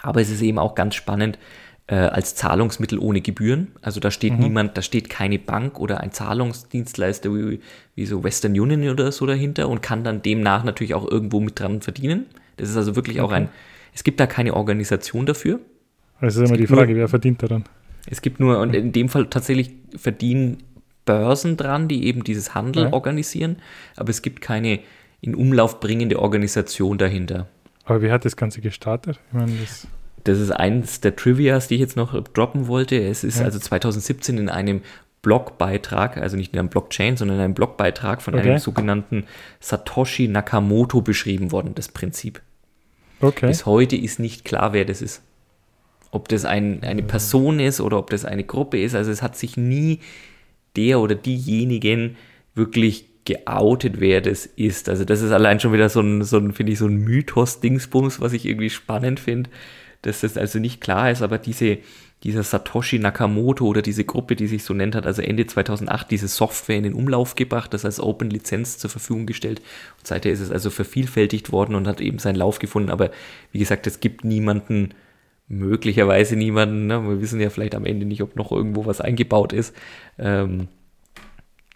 Aber 0.00 0.22
es 0.22 0.30
ist 0.30 0.40
eben 0.40 0.58
auch 0.58 0.74
ganz 0.74 0.94
spannend 0.94 1.38
äh, 1.86 1.96
als 1.96 2.34
Zahlungsmittel 2.34 2.98
ohne 2.98 3.20
Gebühren. 3.20 3.72
Also 3.82 4.00
da 4.00 4.10
steht 4.10 4.38
niemand, 4.38 4.76
da 4.76 4.82
steht 4.82 5.10
keine 5.10 5.38
Bank 5.38 5.78
oder 5.78 6.00
ein 6.00 6.12
Zahlungsdienstleister 6.12 7.34
wie, 7.34 7.60
wie 7.94 8.06
so 8.06 8.22
Western 8.24 8.58
Union 8.58 8.88
oder 8.88 9.12
so 9.12 9.26
dahinter 9.26 9.68
und 9.68 9.82
kann 9.82 10.04
dann 10.04 10.22
demnach 10.22 10.64
natürlich 10.64 10.94
auch 10.94 11.10
irgendwo 11.10 11.40
mit 11.40 11.58
dran 11.60 11.80
verdienen. 11.82 12.26
Das 12.56 12.70
ist 12.70 12.76
also 12.76 12.96
wirklich 12.96 13.20
auch 13.20 13.32
ein, 13.32 13.48
es 13.92 14.04
gibt 14.04 14.18
da 14.20 14.26
keine 14.26 14.54
Organisation 14.54 15.26
dafür. 15.26 15.60
Also 16.20 16.42
ist 16.42 16.48
immer 16.48 16.56
die 16.56 16.62
gibt 16.62 16.70
nur- 16.70 16.78
Frage, 16.80 16.96
wer 16.96 17.08
verdient 17.08 17.42
daran? 17.42 17.64
Es 18.06 18.22
gibt 18.22 18.38
nur, 18.40 18.60
und 18.60 18.74
in 18.74 18.92
dem 18.92 19.08
Fall 19.08 19.26
tatsächlich 19.26 19.72
verdienen 19.96 20.58
Börsen 21.06 21.56
dran, 21.56 21.88
die 21.88 22.06
eben 22.06 22.22
dieses 22.24 22.54
Handel 22.54 22.84
Ja. 22.84 22.92
organisieren, 22.92 23.56
aber 23.96 24.10
es 24.10 24.22
gibt 24.22 24.40
keine 24.40 24.80
in 25.20 25.34
Umlauf 25.34 25.80
bringende 25.80 26.18
Organisation 26.20 26.98
dahinter. 26.98 27.48
Aber 27.84 28.00
wie 28.02 28.10
hat 28.10 28.24
das 28.24 28.36
Ganze 28.36 28.60
gestartet? 28.60 29.18
Ich 29.28 29.32
meine, 29.38 29.52
das, 29.60 29.86
Das 30.24 30.38
ist 30.38 30.50
eins 30.50 31.00
der 31.00 31.16
Trivias, 31.16 31.68
die 31.68 31.74
ich 31.74 31.80
jetzt 31.80 31.96
noch 31.96 32.18
droppen 32.32 32.66
wollte. 32.66 32.96
Es 33.02 33.24
ist 33.24 33.38
Ja. 33.38 33.44
also 33.44 33.58
2017 33.58 34.38
in 34.38 34.48
einem 34.48 34.80
Blogbeitrag, 35.22 36.18
also 36.18 36.36
nicht 36.36 36.52
in 36.52 36.58
einem 36.58 36.68
Blockchain, 36.68 37.16
sondern 37.16 37.38
in 37.38 37.44
einem 37.44 37.54
Blogbeitrag 37.54 38.20
von 38.22 38.34
Okay. 38.34 38.48
einem 38.50 38.58
sogenannten 38.58 39.24
Satoshi 39.60 40.28
Nakamoto 40.28 41.00
beschrieben 41.00 41.50
worden, 41.52 41.72
das 41.74 41.88
Prinzip. 41.88 42.40
okay. 43.20 43.46
Bis 43.46 43.64
heute 43.64 43.96
ist 43.96 44.18
nicht 44.18 44.44
klar, 44.44 44.72
wer 44.74 44.84
das 44.84 45.00
ist. 45.00 45.22
Ob 46.10 46.28
das 46.28 46.44
ein, 46.44 46.82
eine 46.82 47.02
Person 47.02 47.58
ist 47.58 47.80
oder 47.80 47.98
ob 47.98 48.10
das 48.10 48.24
eine 48.24 48.44
Gruppe 48.44 48.80
ist. 48.80 48.94
Also 48.94 49.10
es 49.10 49.22
hat 49.22 49.36
sich 49.36 49.56
nie 49.56 50.00
der 50.76 51.00
oder 51.00 51.14
diejenigen 51.14 52.16
wirklich 52.54 53.06
geoutet, 53.24 54.00
wer 54.00 54.20
das 54.20 54.44
ist. 54.46 54.88
Also 54.90 55.04
das 55.06 55.22
ist 55.22 55.30
allein 55.32 55.58
schon 55.58 55.72
wieder 55.72 55.88
so 55.88 56.00
ein, 56.00 56.22
so 56.22 56.36
ein 56.38 56.52
finde 56.52 56.72
ich, 56.72 56.78
so 56.78 56.86
ein 56.86 56.96
Mythos-Dingsbums, 56.98 58.20
was 58.20 58.32
ich 58.34 58.44
irgendwie 58.44 58.70
spannend 58.70 59.18
finde, 59.20 59.48
dass 60.04 60.20
das 60.20 60.36
also 60.36 60.58
nicht 60.58 60.80
klar 60.80 61.10
ist, 61.10 61.22
aber 61.22 61.38
diese, 61.38 61.78
dieser 62.22 62.42
Satoshi 62.42 62.98
Nakamoto 62.98 63.66
oder 63.66 63.82
diese 63.82 64.04
Gruppe, 64.04 64.36
die 64.36 64.46
sich 64.46 64.64
so 64.64 64.74
nennt, 64.74 64.94
hat 64.94 65.06
also 65.06 65.22
Ende 65.22 65.46
2008 65.46 66.10
diese 66.10 66.28
Software 66.28 66.76
in 66.76 66.84
den 66.84 66.94
Umlauf 66.94 67.34
gebracht, 67.34 67.72
das 67.72 67.84
als 67.84 68.00
Open 68.00 68.30
Lizenz 68.30 68.78
zur 68.78 68.90
Verfügung 68.90 69.26
gestellt. 69.26 69.60
Und 69.98 70.06
seither 70.06 70.32
ist 70.32 70.40
es 70.40 70.50
also 70.50 70.70
vervielfältigt 70.70 71.52
worden 71.52 71.74
und 71.74 71.86
hat 71.86 72.00
eben 72.00 72.18
seinen 72.18 72.36
Lauf 72.36 72.58
gefunden. 72.58 72.90
Aber 72.90 73.10
wie 73.52 73.58
gesagt, 73.58 73.86
es 73.86 74.00
gibt 74.00 74.24
niemanden, 74.24 74.90
möglicherweise 75.48 76.36
niemanden, 76.36 76.86
ne? 76.86 77.02
wir 77.02 77.20
wissen 77.20 77.40
ja 77.40 77.50
vielleicht 77.50 77.74
am 77.74 77.84
Ende 77.84 78.06
nicht, 78.06 78.22
ob 78.22 78.36
noch 78.36 78.52
irgendwo 78.52 78.86
was 78.86 79.00
eingebaut 79.00 79.52
ist, 79.52 79.74
ähm, 80.18 80.68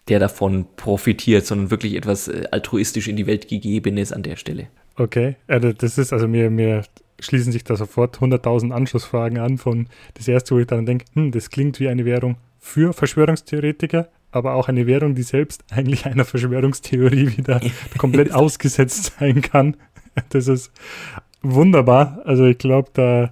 der 0.07 0.19
davon 0.19 0.65
profitiert, 0.75 1.45
sondern 1.45 1.69
wirklich 1.69 1.95
etwas 1.95 2.27
äh, 2.27 2.45
altruistisch 2.51 3.07
in 3.07 3.15
die 3.15 3.27
Welt 3.27 3.47
gegebenes 3.47 4.11
an 4.11 4.23
der 4.23 4.35
Stelle. 4.35 4.67
Okay, 4.95 5.35
also 5.47 5.71
das 5.71 5.97
ist, 5.97 6.11
also 6.11 6.27
mir, 6.27 6.49
mir 6.49 6.83
schließen 7.21 7.51
sich 7.51 7.63
da 7.63 7.75
sofort 7.75 8.17
100.000 8.19 8.71
Anschlussfragen 8.71 9.39
an 9.39 9.57
von 9.57 9.87
das 10.15 10.27
erste, 10.27 10.55
wo 10.55 10.59
ich 10.59 10.67
dann 10.67 10.85
denke, 10.85 11.05
hm, 11.13 11.31
das 11.31 11.49
klingt 11.49 11.79
wie 11.79 11.89
eine 11.89 12.05
Währung 12.05 12.37
für 12.59 12.93
Verschwörungstheoretiker, 12.93 14.09
aber 14.31 14.53
auch 14.53 14.67
eine 14.67 14.85
Währung, 14.85 15.15
die 15.15 15.23
selbst 15.23 15.63
eigentlich 15.69 16.05
einer 16.05 16.25
Verschwörungstheorie 16.25 17.37
wieder 17.37 17.61
komplett 17.97 18.31
ausgesetzt 18.33 19.15
sein 19.19 19.41
kann. 19.41 19.75
Das 20.29 20.47
ist 20.47 20.71
wunderbar. 21.41 22.21
Also 22.25 22.45
ich 22.45 22.57
glaube, 22.57 22.89
da, 22.93 23.31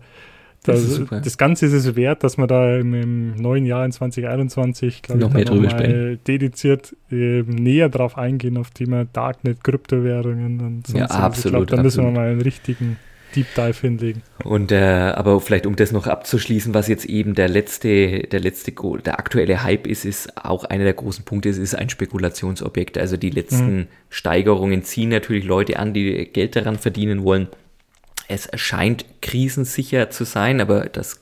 da 0.63 0.73
Das 0.73 0.83
super. 0.83 1.19
das 1.21 1.37
Ganze 1.37 1.65
ist 1.65 1.73
es 1.73 1.95
wert, 1.95 2.23
dass 2.23 2.37
man 2.37 2.47
da 2.47 2.77
im, 2.77 2.93
im 2.93 3.35
neuen 3.35 3.65
Jahr 3.65 3.85
in 3.85 3.91
2021, 3.91 5.01
glaube 5.01 5.21
Noch 5.21 5.29
ich, 5.29 5.35
mehr 5.35 5.45
drüber 5.45 5.67
mal 5.67 6.17
dediziert 6.17 6.95
äh, 7.11 7.43
näher 7.43 7.89
drauf 7.89 8.17
eingehen 8.17 8.57
auf 8.57 8.71
Thema 8.71 9.05
Darknet, 9.05 9.63
Kryptowährungen 9.63 10.61
und 10.61 10.87
Ja, 10.89 11.07
sonstiges. 11.07 11.09
Ich 11.09 11.15
absolut, 11.15 11.51
glaube, 11.51 11.65
da 11.77 11.83
müssen 11.83 12.03
wir 12.03 12.07
absolut. 12.07 12.15
mal 12.15 12.31
einen 12.31 12.41
richtigen 12.41 12.97
Deep 13.37 13.53
Dive 13.55 13.79
hinlegen. 13.79 14.23
Und 14.43 14.71
äh, 14.71 14.77
aber 14.77 15.39
vielleicht 15.39 15.67
um 15.67 15.75
das 15.75 15.91
noch 15.91 16.07
abzuschließen, 16.07 16.73
was 16.73 16.87
jetzt 16.87 17.05
eben 17.05 17.35
der 17.35 17.47
letzte, 17.47 18.21
der 18.23 18.39
letzte, 18.39 18.73
der 19.05 19.19
aktuelle 19.19 19.63
Hype 19.63 19.85
ist, 19.85 20.05
ist 20.05 20.35
auch 20.43 20.63
einer 20.63 20.83
der 20.83 20.93
großen 20.93 21.23
Punkte, 21.23 21.49
es 21.49 21.59
ist 21.59 21.75
ein 21.75 21.89
Spekulationsobjekt. 21.89 22.97
Also 22.97 23.15
die 23.15 23.29
letzten 23.29 23.87
Steigerungen 24.09 24.83
ziehen 24.83 25.09
natürlich 25.09 25.45
Leute 25.45 25.77
an, 25.77 25.93
die 25.93 26.25
Geld 26.25 26.55
daran 26.55 26.79
verdienen 26.79 27.23
wollen. 27.23 27.47
Es 28.27 28.49
scheint 28.55 29.05
krisensicher 29.21 30.09
zu 30.09 30.23
sein, 30.23 30.59
aber 30.59 30.87
das 30.87 31.21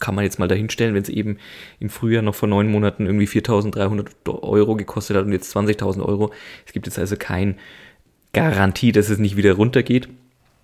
kann 0.00 0.16
man 0.16 0.24
jetzt 0.24 0.40
mal 0.40 0.48
dahinstellen, 0.48 0.94
wenn 0.94 1.02
es 1.02 1.08
eben 1.08 1.38
im 1.78 1.88
Frühjahr 1.88 2.22
noch 2.22 2.34
vor 2.34 2.48
neun 2.48 2.68
Monaten 2.68 3.06
irgendwie 3.06 3.28
4.300 3.28 4.42
Euro 4.42 4.74
gekostet 4.74 5.16
hat 5.16 5.24
und 5.24 5.32
jetzt 5.32 5.56
20.000 5.56 6.04
Euro. 6.04 6.32
Es 6.66 6.72
gibt 6.72 6.86
jetzt 6.86 6.98
also 6.98 7.16
kein 7.16 7.56
Garantie, 8.32 8.90
dass 8.90 9.08
es 9.08 9.18
nicht 9.18 9.36
wieder 9.36 9.52
runtergeht. 9.52 10.08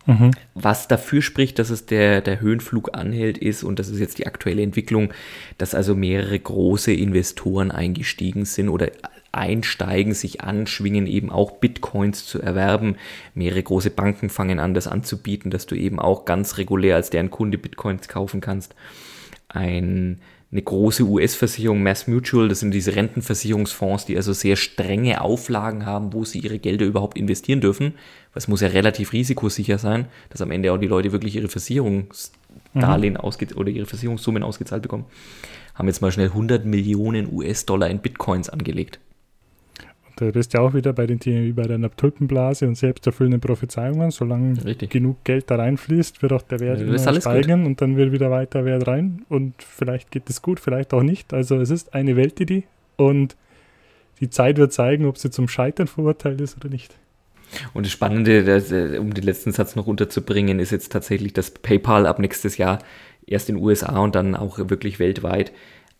Mhm. 0.07 0.31
Was 0.55 0.89
dafür 0.89 1.23
spricht, 1.23 1.59
dass 1.59 1.71
es 1.71 1.87
der, 1.87 2.21
der 2.21 2.41
Höhenflug 2.41 2.97
anhält, 2.97 3.39
ist, 3.39 3.63
und 3.63 3.79
das 3.79 3.89
ist 3.89 4.01
jetzt 4.01 4.19
die 4.19 4.27
aktuelle 4.27 4.63
Entwicklung, 4.63 5.13
dass 5.59 5.75
also 5.75 5.95
mehrere 5.95 6.39
große 6.39 6.93
Investoren 6.93 7.71
eingestiegen 7.71 8.45
sind 8.45 8.69
oder 8.69 8.91
einsteigen, 9.33 10.15
sich 10.15 10.41
anschwingen, 10.41 11.07
eben 11.07 11.31
auch 11.31 11.53
Bitcoins 11.53 12.27
zu 12.27 12.41
erwerben. 12.41 12.97
Mehrere 13.35 13.63
große 13.63 13.91
Banken 13.91 14.29
fangen 14.29 14.59
an, 14.59 14.75
das 14.75 14.89
anzubieten, 14.89 15.51
dass 15.51 15.67
du 15.67 15.75
eben 15.75 16.01
auch 16.01 16.25
ganz 16.25 16.59
regulär 16.59 16.97
als 16.97 17.11
deren 17.11 17.31
Kunde 17.31 17.59
Bitcoins 17.59 18.09
kaufen 18.09 18.41
kannst. 18.41 18.75
Ein 19.49 20.21
eine 20.53 20.63
große 20.63 21.05
US-Versicherung, 21.05 21.83
Mass 21.83 22.09
Mutual, 22.09 22.49
das 22.49 22.59
sind 22.59 22.73
diese 22.73 22.97
Rentenversicherungsfonds, 22.97 24.07
die 24.07 24.17
also 24.17 24.33
sehr 24.33 24.57
strenge 24.57 25.21
Auflagen 25.21 25.87
haben, 25.87 26.13
wo 26.13 26.25
sie 26.25 26.41
ihre 26.41 26.59
Gelder 26.59 26.87
überhaupt 26.87 27.17
investieren 27.17 27.61
dürfen. 27.61 27.95
Was 28.33 28.47
muss 28.47 28.61
ja 28.61 28.69
relativ 28.69 29.13
risikosicher 29.13 29.79
sein, 29.79 30.07
dass 30.29 30.41
am 30.41 30.51
Ende 30.51 30.73
auch 30.73 30.79
die 30.79 30.87
Leute 30.87 31.13
wirklich 31.13 31.37
ihre 31.37 31.49
Versicherungsdarlehen 31.49 33.15
mhm. 33.15 33.21
ausge 33.21 33.49
oder 33.57 33.71
ihre 33.71 33.87
Versicherungssummen 33.87 34.43
ausgezahlt 34.43 34.83
bekommen. 34.83 35.07
Haben 35.75 35.89
jetzt 35.89 36.01
mal 36.01 36.13
schnell 36.13 36.29
100 36.29 36.65
Millionen 36.65 37.33
US-Dollar 37.33 37.89
in 37.91 37.99
Bitcoins 37.99 38.49
angelegt. 38.49 39.01
Da 40.21 40.31
bist 40.31 40.53
du 40.53 40.59
ja 40.59 40.65
auch 40.65 40.75
wieder 40.75 40.93
bei 40.93 41.07
den 41.07 41.19
Themen 41.19 41.47
wie 41.47 41.53
bei 41.53 41.63
deiner 41.63 41.91
Tulpenblase 41.91 42.69
und 42.69 42.75
selbsterfüllenden 42.75 43.41
Prophezeiungen. 43.41 44.11
Solange 44.11 44.63
Richtig. 44.63 44.91
genug 44.91 45.25
Geld 45.25 45.51
da 45.51 45.57
reinfließt, 45.57 46.21
wird 46.21 46.33
auch 46.35 46.43
der 46.43 46.61
Wert 46.61 46.81
ja, 46.81 47.21
steigen 47.21 47.61
gut. 47.61 47.67
und 47.67 47.81
dann 47.81 47.97
wird 47.97 48.13
wieder 48.13 48.31
weiter 48.31 48.67
Wert 48.67 48.87
rein. 48.87 49.23
Und 49.31 49.55
vielleicht 49.63 50.11
geht 50.11 50.29
es 50.29 50.43
gut, 50.43 50.61
vielleicht 50.61 50.93
auch 50.93 51.03
nicht. 51.03 51.33
Also 51.33 51.59
es 51.59 51.71
ist 51.71 51.95
eine 51.95 52.17
Weltidee 52.17 52.65
und 52.97 53.35
die 54.21 54.29
Zeit 54.29 54.59
wird 54.59 54.75
zeigen, 54.75 55.07
ob 55.07 55.17
sie 55.17 55.31
zum 55.31 55.49
Scheitern 55.49 55.87
verurteilt 55.87 56.43
ist 56.43 56.55
oder 56.59 56.69
nicht. 56.69 56.95
Und 57.75 57.87
das 57.87 57.93
Spannende, 57.93 58.45
das, 58.45 58.73
äh, 58.73 58.99
um 58.99 59.15
den 59.15 59.25
letzten 59.25 59.53
Satz 59.53 59.77
noch 59.77 59.87
unterzubringen, 59.87 60.59
ist 60.59 60.73
jetzt 60.73 60.93
tatsächlich, 60.93 61.33
dass 61.33 61.51
PayPal 61.51 62.07
ab 62.07 62.19
nächstes 62.19 62.57
Jahr 62.57 62.79
erst 63.27 63.49
in 63.49 63.57
den 63.57 63.65
USA 63.65 63.99
und 63.99 64.15
dann 64.15 64.35
auch 64.35 64.59
wirklich 64.59 64.99
weltweit 64.99 65.53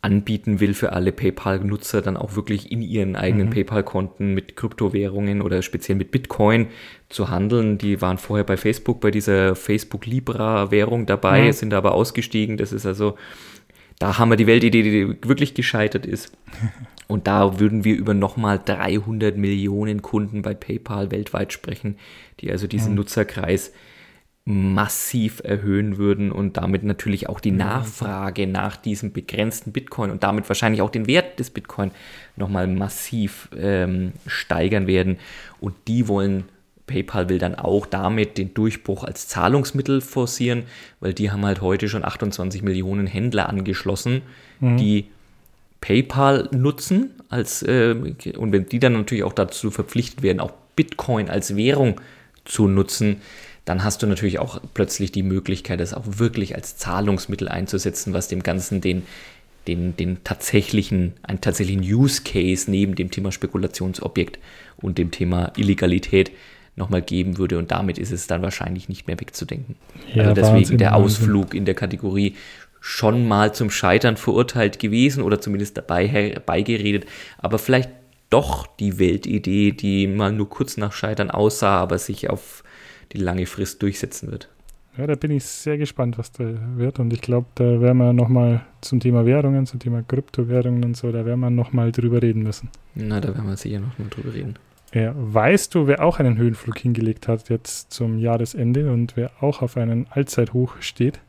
anbieten 0.03 0.61
will 0.61 0.73
für 0.73 0.93
alle 0.93 1.13
PayPal-Nutzer, 1.13 2.01
dann 2.01 2.17
auch 2.17 2.35
wirklich 2.35 2.73
in 2.73 2.81
ihren 2.81 3.17
eigenen 3.17 3.49
mhm. 3.49 3.53
PayPal-Konten 3.53 4.33
mit 4.33 4.57
Kryptowährungen 4.57 5.43
oder 5.43 5.61
speziell 5.61 5.99
mit 5.99 6.11
Bitcoin 6.11 6.69
zu 7.11 7.29
handeln. 7.29 7.77
Die 7.77 8.01
waren 8.01 8.17
vorher 8.17 8.45
bei 8.45 8.57
Facebook 8.57 9.01
bei 9.01 9.11
dieser 9.11 9.55
Facebook 9.55 10.07
Libra-Währung 10.07 11.05
dabei, 11.05 11.49
mhm. 11.49 11.53
sind 11.53 11.75
aber 11.75 11.93
ausgestiegen. 11.93 12.57
Das 12.57 12.73
ist 12.73 12.87
also, 12.87 13.17
da 14.01 14.19
haben 14.19 14.31
wir 14.31 14.37
die 14.37 14.49
Weltidee, 14.49 14.83
die 14.83 15.29
wirklich 15.29 15.55
gescheitert 15.55 16.07
ist. 16.07 16.33
Und 17.07 17.27
da 17.27 17.61
würden 17.61 17.85
wir 17.85 17.97
über 17.97 18.15
nochmal 18.15 18.61
300 18.65 19.37
Millionen 19.37 20.01
Kunden 20.01 20.43
bei 20.43 20.55
PayPal 20.55 21.11
weltweit 21.11 21.53
sprechen, 21.53 21.97
die 22.41 22.51
also 22.51 22.67
diesen 22.67 22.91
mhm. 22.93 22.99
Nutzerkreis 22.99 23.73
massiv 24.45 25.43
erhöhen 25.45 25.99
würden 25.99 26.33
und 26.33 26.57
damit 26.57 26.83
natürlich 26.83 27.29
auch 27.29 27.41
die 27.41 27.51
Nachfrage 27.51 28.47
nach 28.47 28.77
diesem 28.77 29.13
begrenzten 29.13 29.73
Bitcoin 29.73 30.11
und 30.11 30.23
damit 30.23 30.49
wahrscheinlich 30.49 30.83
auch 30.83 30.91
den 30.91 31.07
Wert 31.07 31.39
des 31.39 31.51
Bitcoin 31.51 31.91
nochmal 32.37 32.67
massiv 32.67 33.49
ähm, 33.57 34.13
steigern 34.27 34.87
werden. 34.87 35.19
Und 35.61 35.75
die 35.89 36.09
wollen, 36.09 36.45
PayPal 36.91 37.29
will 37.29 37.39
dann 37.39 37.55
auch 37.55 37.87
damit 37.87 38.37
den 38.37 38.53
Durchbruch 38.53 39.05
als 39.05 39.29
Zahlungsmittel 39.29 40.01
forcieren, 40.01 40.65
weil 41.01 41.15
die 41.15 41.31
haben 41.31 41.47
halt 41.47 41.61
heute 41.61 41.89
schon 41.89 42.05
28 42.05 42.63
Millionen 42.63 43.07
Händler 43.07 43.49
angeschlossen, 43.49 44.23
mhm. 44.61 44.77
die 44.77 45.07
PayPal 45.81 46.49
nutzen 46.53 47.11
als 47.31 47.63
äh, 47.63 47.95
und 48.37 48.53
wenn 48.53 48.67
die 48.67 48.81
dann 48.81 48.93
natürlich 48.93 49.25
auch 49.25 49.33
dazu 49.33 49.71
verpflichtet 49.71 50.23
werden, 50.23 50.41
auch 50.41 50.53
Bitcoin 50.77 51.31
als 51.31 51.57
Währung 51.57 52.01
zu 52.45 52.69
nutzen, 52.69 53.21
dann 53.65 53.85
hast 53.85 54.03
du 54.03 54.07
natürlich 54.07 54.39
auch 54.39 54.61
plötzlich 54.75 55.13
die 55.13 55.23
Möglichkeit, 55.23 55.81
das 55.81 55.95
auch 55.95 56.05
wirklich 56.07 56.55
als 56.55 56.77
Zahlungsmittel 56.77 57.49
einzusetzen, 57.49 58.13
was 58.13 58.29
dem 58.29 58.43
Ganzen 58.43 58.81
den, 58.81 59.05
den, 59.69 59.97
den 59.97 60.25
tatsächlichen, 60.25 61.15
einen 61.23 61.41
tatsächlichen 61.41 61.83
Use 61.83 62.23
Case 62.25 62.71
neben 62.71 62.95
dem 62.95 63.11
Thema 63.11 63.31
Spekulationsobjekt 63.31 64.39
und 64.79 64.99
dem 64.99 65.11
Thema 65.11 65.53
Illegalität 65.57 66.33
nochmal 66.77 67.03
geben 67.03 67.39
würde. 67.39 67.59
Und 67.59 67.71
damit 67.71 67.99
ist 67.99 68.13
es 68.13 68.27
dann 68.27 68.43
wahrscheinlich 68.43 68.89
nicht 68.89 69.07
mehr 69.07 69.21
wegzudenken. 69.21 69.77
Ja, 70.15 70.25
also 70.25 70.35
deswegen 70.35 70.57
Wahnsinn, 70.57 70.79
der 70.79 70.97
Ausflug 70.97 71.45
Wahnsinn. 71.45 71.59
in 71.59 71.65
der 71.65 71.75
Kategorie 71.75 72.37
schon 72.81 73.29
mal 73.29 73.55
zum 73.55 73.71
Scheitern 73.71 74.17
verurteilt 74.17 74.79
gewesen 74.79 75.23
oder 75.23 75.41
zumindest 75.41 75.77
dabei 75.77 76.09
herbeigeredet, 76.09 77.07
aber 77.39 77.59
vielleicht 77.59 77.91
doch 78.31 78.67
die 78.67 78.99
Weltidee, 78.99 79.73
die 79.73 80.07
mal 80.07 80.33
nur 80.33 80.49
kurz 80.49 80.77
nach 80.77 80.93
Scheitern 80.93 81.31
aussah, 81.31 81.79
aber 81.79 81.99
sich 81.99 82.31
auf 82.31 82.63
die 83.13 83.19
lange 83.19 83.47
Frist 83.47 83.83
durchsetzen 83.83 84.31
wird. 84.31 84.49
Ja, 84.97 85.07
da 85.07 85.15
bin 85.15 85.31
ich 85.31 85.45
sehr 85.45 85.79
gespannt, 85.79 86.19
was 86.19 86.33
da 86.33 86.45
wird. 86.77 86.99
Und 86.99 87.13
ich 87.13 87.21
glaube, 87.21 87.47
da 87.55 87.81
werden 87.81 87.99
wir 87.99 88.13
nochmal 88.13 88.63
zum 88.81 89.01
Thema 89.01 89.25
Währungen, 89.25 89.67
zum 89.67 89.81
Thema 89.81 90.03
Kryptowährungen 90.03 90.85
und 90.85 90.97
so, 90.97 91.11
da 91.11 91.25
werden 91.25 91.41
wir 91.41 91.51
nochmal 91.51 91.93
drüber 91.93 92.23
reden 92.23 92.43
müssen. 92.43 92.69
Na, 92.95 93.21
da 93.21 93.29
werden 93.29 93.47
wir 93.47 93.57
sicher 93.57 93.81
nochmal 93.81 94.09
drüber 94.11 94.35
reden. 94.35 94.57
Ja, 94.93 95.13
weißt 95.15 95.75
du, 95.75 95.87
wer 95.87 96.03
auch 96.03 96.19
einen 96.19 96.37
Höhenflug 96.37 96.79
hingelegt 96.79 97.29
hat 97.29 97.49
jetzt 97.49 97.93
zum 97.93 98.19
Jahresende 98.19 98.91
und 98.93 99.17
wer 99.17 99.31
auch 99.41 99.63
auf 99.63 99.77
einen 99.77 100.07
Allzeithoch 100.11 100.77
steht? 100.81 101.21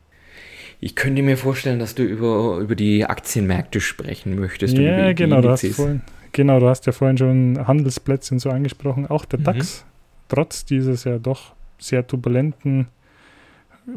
Ich 0.80 0.95
könnte 0.95 1.22
mir 1.22 1.38
vorstellen, 1.38 1.78
dass 1.78 1.93
du 1.93 2.03
über, 2.03 2.57
über 2.57 2.76
die 2.76 3.05
Aktienmärkte 3.05 3.80
sprechen 3.80 4.39
möchtest. 4.39 4.76
Ja, 4.76 5.14
genau, 5.14 5.41
du 5.41 5.49
hast 5.49 5.66
vorhin, 5.68 6.01
genau, 6.32 6.59
du 6.59 6.68
hast 6.68 6.88
ja 6.88 6.91
vorhin 6.91 7.20
schon 7.20 7.68
Handelsplätze 7.68 8.34
und 8.34 8.39
so 8.39 8.49
angesprochen. 8.49 9.05
Auch 9.05 9.26
der 9.26 9.39
mhm. 9.39 9.43
DAX, 9.43 9.86
trotz 10.28 10.66
dieses 10.66 11.03
ja 11.03 11.20
doch 11.20 11.53
sehr 11.78 12.07
turbulenten, 12.07 12.88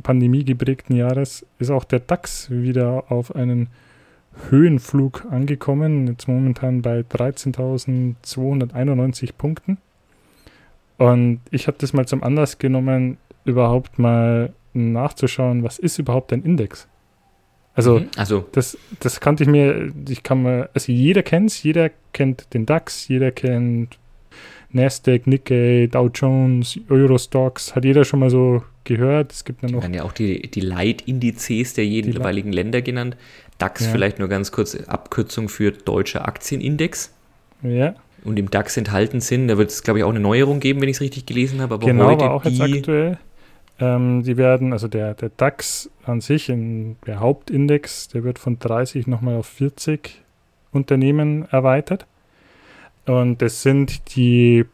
pandemiegeprägten 0.03 0.95
Jahres 0.95 1.47
ist 1.59 1.71
auch 1.71 1.85
der 1.85 2.01
DAX 2.01 2.51
wieder 2.51 3.05
auf 3.11 3.35
einen 3.35 3.69
Höhenflug 4.51 5.24
angekommen, 5.30 6.07
jetzt 6.07 6.28
momentan 6.28 6.82
bei 6.82 7.01
13.291 7.01 9.30
Punkten. 9.37 9.78
Und 10.99 11.41
ich 11.51 11.66
habe 11.66 11.78
das 11.78 11.93
mal 11.93 12.07
zum 12.07 12.22
Anlass 12.22 12.59
genommen, 12.59 13.18
überhaupt 13.45 13.99
mal 13.99 14.53
nachzuschauen, 14.72 15.62
was 15.62 15.78
ist 15.78 15.99
überhaupt 15.99 16.32
ein 16.32 16.43
Index? 16.43 16.89
Also, 17.74 18.01
mhm, 18.01 18.09
also. 18.16 18.47
Das, 18.53 18.78
das 19.01 19.20
kannte 19.20 19.45
ich 19.45 19.49
mir, 19.49 19.93
ich 20.09 20.22
kann 20.22 20.43
mal, 20.43 20.68
also 20.74 20.93
jeder 20.93 21.22
kennt 21.22 21.51
es, 21.51 21.62
jeder 21.62 21.91
kennt 22.12 22.53
den 22.55 22.66
DAX, 22.66 23.09
jeder 23.09 23.32
kennt 23.32 23.99
Nasdaq, 24.75 25.27
Nikkei, 25.27 25.89
Dow 25.91 26.11
Jones, 26.12 26.79
Eurostox, 26.89 27.75
hat 27.75 27.85
jeder 27.85 28.05
schon 28.05 28.20
mal 28.20 28.31
so 28.31 28.62
gehört. 28.85 29.33
Es 29.33 29.45
gibt 29.45 29.62
dann 29.62 29.70
noch. 29.70 29.83
Werden 29.83 29.95
ja 29.95 30.03
auch 30.03 30.12
die, 30.12 30.43
die 30.43 30.61
Leitindizes 30.61 31.75
der 31.75 31.87
jeweiligen 31.87 32.53
Länder 32.53 32.83
genannt. 32.83 33.16
DAX 33.59 33.87
ja. 33.87 33.93
vielleicht 33.93 34.18
nur 34.18 34.29
ganz 34.29 34.53
kurz 34.53 34.75
Abkürzung 34.75 35.49
für 35.49 35.72
Deutscher 35.72 36.27
Aktienindex. 36.27 37.12
Ja. 37.62 37.95
Und 38.25 38.39
im 38.39 38.51
DAX 38.51 38.77
enthalten 38.77 39.20
sind, 39.20 39.49
da 39.49 39.59
wird 39.59 39.70
es, 39.70 39.83
glaube 39.83 40.01
ich, 40.01 40.05
auch 40.05 40.11
eine 40.11 40.20
Neuerung 40.20 40.59
geben, 40.59 40.81
wenn 40.81 40.89
ich 40.89 40.97
es 40.97 41.01
richtig 41.01 41.27
gelesen 41.27 41.61
habe. 41.61 41.75
Aber 41.75 41.87
genau, 41.87 42.07
heute 42.07 42.25
war 42.25 42.33
auch 42.33 42.45
jetzt 42.45 42.61
aktuell. 42.61 43.18
Ähm, 43.81 44.22
die 44.22 44.37
werden, 44.37 44.72
also 44.72 44.89
der, 44.89 45.14
der 45.14 45.31
DAX 45.37 45.91
an 46.05 46.20
sich, 46.20 46.49
in, 46.49 46.97
der 47.07 47.20
Hauptindex, 47.20 48.09
der 48.09 48.25
wird 48.25 48.39
von 48.39 48.59
30 48.59 49.07
nochmal 49.07 49.37
auf 49.37 49.47
40 49.47 50.22
Unternehmen 50.72 51.47
erweitert. 51.51 52.07
Und 53.07 53.43
das 53.43 53.63
sind 53.63 54.17
die, 54.17 54.65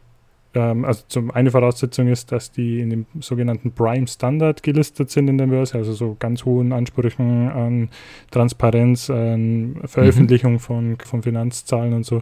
ähm, 0.53 0.85
also 0.85 1.03
zum 1.07 1.31
eine 1.31 1.51
Voraussetzung 1.51 2.07
ist, 2.07 2.31
dass 2.31 2.51
die 2.51 2.79
in 2.79 2.89
dem 2.89 3.05
sogenannten 3.19 3.71
Prime 3.71 4.07
Standard 4.07 4.63
gelistet 4.63 5.09
sind 5.09 5.27
in 5.27 5.37
der 5.37 5.47
Börse, 5.47 5.77
also 5.77 5.93
so 5.93 6.15
ganz 6.19 6.45
hohen 6.45 6.71
Ansprüchen 6.71 7.49
an 7.49 7.89
Transparenz, 8.31 9.09
an 9.09 9.81
Veröffentlichung 9.85 10.53
mhm. 10.53 10.59
von, 10.59 10.97
von 10.97 11.23
Finanzzahlen 11.23 11.93
und 11.93 12.05
so 12.05 12.21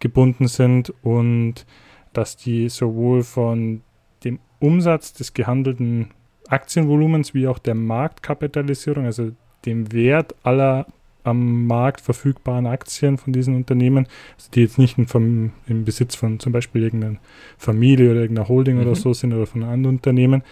gebunden 0.00 0.48
sind 0.48 0.92
und 1.02 1.66
dass 2.12 2.36
die 2.36 2.68
sowohl 2.68 3.22
von 3.22 3.82
dem 4.24 4.38
Umsatz 4.58 5.12
des 5.12 5.34
gehandelten 5.34 6.10
Aktienvolumens 6.48 7.34
wie 7.34 7.48
auch 7.48 7.58
der 7.58 7.74
Marktkapitalisierung, 7.74 9.06
also 9.06 9.32
dem 9.64 9.92
Wert 9.92 10.34
aller 10.42 10.86
am 11.24 11.66
Markt 11.66 12.00
verfügbaren 12.00 12.66
Aktien 12.66 13.18
von 13.18 13.32
diesen 13.32 13.54
Unternehmen, 13.54 14.06
also 14.36 14.50
die 14.54 14.62
jetzt 14.62 14.78
nicht 14.78 14.98
im, 14.98 15.52
im, 15.66 15.84
Besitz 15.84 16.14
von 16.14 16.40
zum 16.40 16.52
Beispiel 16.52 16.82
irgendeiner 16.82 17.18
Familie 17.58 18.10
oder 18.10 18.20
irgendeiner 18.22 18.48
Holding 18.48 18.76
mhm. 18.76 18.82
oder 18.82 18.94
so 18.94 19.12
sind 19.12 19.32
oder 19.32 19.46
von 19.46 19.62
anderen 19.62 19.96
Unternehmen, 19.96 20.42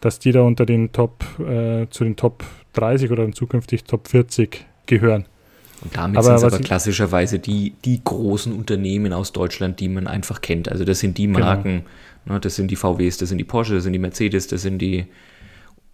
dass 0.00 0.18
die 0.18 0.32
da 0.32 0.42
unter 0.42 0.66
den 0.66 0.92
Top, 0.92 1.24
äh, 1.40 1.86
zu 1.90 2.04
den 2.04 2.16
Top 2.16 2.44
30 2.74 3.10
oder 3.10 3.30
zukünftig 3.32 3.84
Top 3.84 4.08
40 4.08 4.64
gehören. 4.86 5.26
Und 5.82 5.96
damit 5.96 6.16
aber 6.16 6.38
sind 6.38 6.48
es 6.48 6.54
aber 6.54 6.58
klassischerweise 6.62 7.38
die, 7.38 7.74
die 7.84 8.02
großen 8.02 8.52
Unternehmen 8.52 9.12
aus 9.12 9.32
Deutschland, 9.32 9.80
die 9.80 9.88
man 9.88 10.06
einfach 10.06 10.40
kennt. 10.40 10.70
Also 10.70 10.84
das 10.84 11.00
sind 11.00 11.18
die 11.18 11.26
genau. 11.26 11.40
Marken, 11.40 11.84
genau. 12.24 12.34
ne, 12.34 12.40
das 12.40 12.56
sind 12.56 12.70
die 12.70 12.76
VWs, 12.76 13.18
das 13.18 13.28
sind 13.28 13.38
die 13.38 13.44
Porsche, 13.44 13.74
das 13.74 13.84
sind 13.84 13.92
die 13.92 13.98
Mercedes, 13.98 14.46
das 14.46 14.62
sind 14.62 14.78
die 14.78 15.06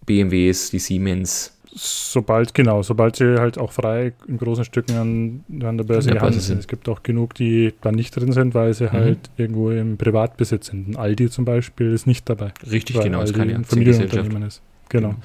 BMWs, 0.05 0.71
die 0.71 0.79
Siemens, 0.79 1.57
Sobald, 1.73 2.53
genau, 2.53 2.83
sobald 2.83 3.15
sie 3.15 3.39
halt 3.39 3.57
auch 3.57 3.71
frei 3.71 4.13
in 4.27 4.37
großen 4.37 4.65
Stücken 4.65 4.97
an, 4.97 5.63
an 5.65 5.77
der 5.77 5.85
Börse 5.85 6.11
gehandelt 6.11 6.41
sind. 6.41 6.59
Es 6.59 6.67
gibt 6.67 6.89
auch 6.89 7.01
genug, 7.01 7.33
die 7.33 7.73
da 7.79 7.93
nicht 7.93 8.15
drin 8.15 8.33
sind, 8.33 8.53
weil 8.53 8.73
sie 8.73 8.85
mhm. 8.85 8.91
halt 8.91 9.19
irgendwo 9.37 9.71
im 9.71 9.97
Privatbesitz 9.97 10.67
sind. 10.67 10.89
Ein 10.89 10.95
Aldi 10.97 11.29
zum 11.29 11.45
Beispiel 11.45 11.93
ist 11.93 12.07
nicht 12.07 12.29
dabei. 12.29 12.51
Richtig, 12.69 12.99
genau. 12.99 13.19
Aldi 13.19 13.31
das 13.31 13.41
ein 13.41 13.63
Familienunternehmen 13.63 14.43
ist. 14.43 14.61
Genau. 14.89 15.09
genau. 15.09 15.21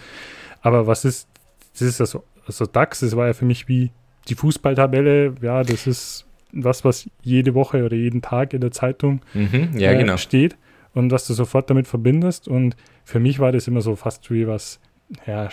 Aber 0.62 0.86
was 0.86 1.04
ist, 1.04 1.28
das 1.72 1.82
ist 1.82 2.00
also, 2.00 2.22
also 2.46 2.66
DAX, 2.66 3.00
das 3.00 3.16
war 3.16 3.26
ja 3.26 3.32
für 3.32 3.44
mich 3.44 3.66
wie 3.68 3.90
die 4.28 4.34
Fußballtabelle, 4.34 5.34
ja, 5.42 5.62
das 5.62 5.86
ist 5.86 6.26
was, 6.52 6.84
was 6.84 7.08
jede 7.22 7.54
Woche 7.54 7.84
oder 7.84 7.96
jeden 7.96 8.22
Tag 8.22 8.54
in 8.54 8.60
der 8.60 8.70
Zeitung 8.70 9.20
mhm, 9.34 9.70
ja, 9.76 9.92
äh, 9.92 9.98
genau. 9.98 10.16
steht 10.16 10.56
und 10.94 11.10
was 11.10 11.26
du 11.26 11.34
sofort 11.34 11.68
damit 11.70 11.86
verbindest. 11.86 12.48
Und 12.48 12.76
für 13.04 13.20
mich 13.20 13.38
war 13.38 13.52
das 13.52 13.68
immer 13.68 13.80
so 13.80 13.96
fast 13.96 14.30
wie 14.30 14.46
was, 14.46 14.80
ja, 15.26 15.48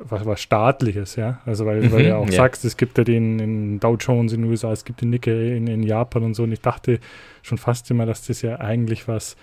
was, 0.00 0.26
was 0.26 0.40
staatliches, 0.40 1.16
ja. 1.16 1.40
Also 1.46 1.66
weil, 1.66 1.82
mhm, 1.82 1.92
weil 1.92 2.02
du 2.02 2.08
ja 2.08 2.16
auch 2.16 2.26
ja. 2.26 2.32
sagst, 2.32 2.64
es 2.64 2.76
gibt 2.76 2.98
ja 2.98 3.04
den 3.04 3.38
in 3.38 3.80
Dow 3.80 3.96
Jones 3.96 4.32
in 4.32 4.42
den 4.42 4.50
USA, 4.50 4.72
es 4.72 4.84
gibt 4.84 5.00
den 5.00 5.10
Nikkei 5.10 5.56
in, 5.56 5.66
in 5.66 5.82
Japan 5.82 6.24
und 6.24 6.34
so. 6.34 6.42
Und 6.42 6.52
ich 6.52 6.60
dachte 6.60 6.98
schon 7.42 7.58
fast 7.58 7.90
immer, 7.90 8.06
dass 8.06 8.26
das 8.26 8.42
ja 8.42 8.58
eigentlich 8.58 9.06
was 9.06 9.36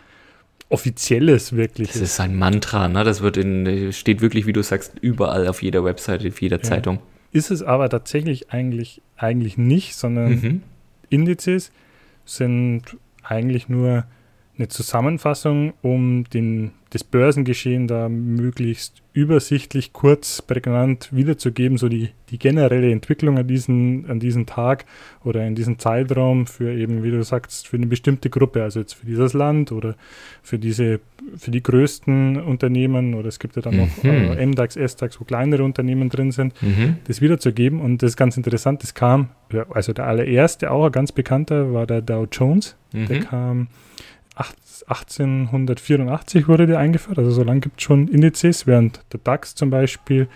Offizielles 0.69 1.55
wirklich 1.55 1.89
das 1.89 1.95
ist. 1.97 2.03
Das 2.03 2.09
ist 2.11 2.19
ein 2.19 2.35
Mantra, 2.35 2.87
ne? 2.87 3.03
Das 3.03 3.21
wird 3.21 3.37
in, 3.37 3.93
steht 3.93 4.21
wirklich, 4.21 4.45
wie 4.45 4.53
du 4.53 4.63
sagst, 4.63 4.93
überall 4.99 5.47
auf 5.47 5.61
jeder 5.61 5.85
Webseite, 5.85 6.27
auf 6.27 6.41
jeder 6.41 6.57
ja. 6.57 6.63
Zeitung. 6.63 6.99
Ist 7.31 7.51
es 7.51 7.61
aber 7.61 7.89
tatsächlich 7.89 8.51
eigentlich, 8.51 9.01
eigentlich 9.15 9.57
nicht, 9.57 9.95
sondern 9.95 10.31
mhm. 10.31 10.63
Indizes 11.09 11.71
sind 12.25 12.97
eigentlich 13.23 13.69
nur 13.69 14.05
eine 14.57 14.67
Zusammenfassung, 14.69 15.73
um 15.81 16.23
den, 16.25 16.71
das 16.91 17.03
Börsengeschehen 17.03 17.87
da 17.87 18.07
möglichst 18.07 19.01
übersichtlich, 19.11 19.93
kurz, 19.93 20.41
prägnant 20.41 21.09
wiederzugeben, 21.11 21.77
so 21.77 21.89
die, 21.89 22.09
die 22.29 22.39
generelle 22.39 22.91
Entwicklung 22.91 23.37
an 23.37 23.47
diesem 23.47 24.05
an 24.07 24.19
diesen 24.19 24.45
Tag 24.45 24.85
oder 25.23 25.45
in 25.45 25.55
diesem 25.55 25.79
Zeitraum 25.79 26.47
für 26.47 26.73
eben, 26.73 27.03
wie 27.03 27.11
du 27.11 27.23
sagst, 27.23 27.67
für 27.67 27.77
eine 27.77 27.87
bestimmte 27.87 28.29
Gruppe, 28.29 28.63
also 28.63 28.79
jetzt 28.79 28.93
für 28.93 29.05
dieses 29.05 29.33
Land 29.33 29.71
oder 29.71 29.95
für 30.41 30.59
diese, 30.59 30.99
für 31.37 31.51
die 31.51 31.63
größten 31.63 32.41
Unternehmen 32.41 33.13
oder 33.13 33.27
es 33.29 33.39
gibt 33.39 33.55
ja 33.55 33.61
dann 33.61 33.77
noch 33.77 34.03
mhm. 34.03 34.37
äh, 34.37 34.45
MDAX, 34.45 34.75
SDAX, 34.75 35.19
wo 35.19 35.25
kleinere 35.25 35.63
Unternehmen 35.63 36.09
drin 36.09 36.31
sind, 36.31 36.61
mhm. 36.61 36.97
das 37.07 37.21
wiederzugeben 37.21 37.81
und 37.81 38.01
das 38.03 38.11
ist 38.11 38.17
ganz 38.17 38.37
interessant, 38.37 38.83
das 38.83 38.93
kam, 38.93 39.29
also 39.69 39.93
der 39.93 40.07
allererste, 40.07 40.71
auch 40.71 40.85
ein 40.85 40.91
ganz 40.91 41.11
bekannter, 41.11 41.73
war 41.73 41.87
der 41.87 42.01
Dow 42.01 42.27
Jones, 42.31 42.75
mhm. 42.93 43.07
der 43.07 43.19
kam 43.21 43.67
1884 44.35 46.47
wurde 46.47 46.67
der 46.67 46.79
eingeführt, 46.79 47.17
also 47.17 47.31
so 47.31 47.43
lange 47.43 47.61
gibt 47.61 47.79
es 47.79 47.83
schon 47.83 48.07
Indizes, 48.07 48.67
während 48.67 49.01
der 49.13 49.19
DAX 49.23 49.55
zum 49.55 49.69
Beispiel, 49.69 50.27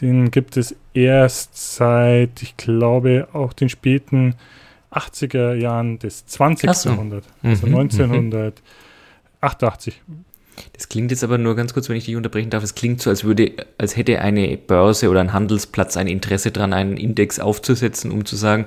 den 0.00 0.30
gibt 0.30 0.56
es 0.56 0.74
erst 0.94 1.76
seit, 1.76 2.42
ich 2.42 2.56
glaube, 2.56 3.28
auch 3.32 3.52
den 3.52 3.68
späten 3.68 4.34
80er 4.92 5.54
Jahren 5.54 5.98
des 5.98 6.26
20. 6.26 6.72
So. 6.72 6.90
Jahrhunderts, 6.90 7.28
also 7.42 7.66
mhm, 7.66 7.76
1988. 7.76 10.02
Das 10.72 10.88
klingt 10.88 11.10
jetzt 11.10 11.22
aber 11.22 11.38
nur 11.38 11.54
ganz 11.54 11.74
kurz, 11.74 11.88
wenn 11.88 11.96
ich 11.96 12.06
dich 12.06 12.16
unterbrechen 12.16 12.50
darf. 12.50 12.62
Es 12.62 12.74
klingt 12.74 13.00
so, 13.00 13.10
als 13.10 13.24
würde, 13.24 13.52
als 13.78 13.96
hätte 13.96 14.20
eine 14.20 14.56
Börse 14.56 15.10
oder 15.10 15.20
ein 15.20 15.32
Handelsplatz 15.32 15.96
ein 15.96 16.06
Interesse 16.06 16.50
daran, 16.50 16.72
einen 16.72 16.96
Index 16.96 17.38
aufzusetzen, 17.38 18.10
um 18.10 18.24
zu 18.24 18.36
sagen, 18.36 18.66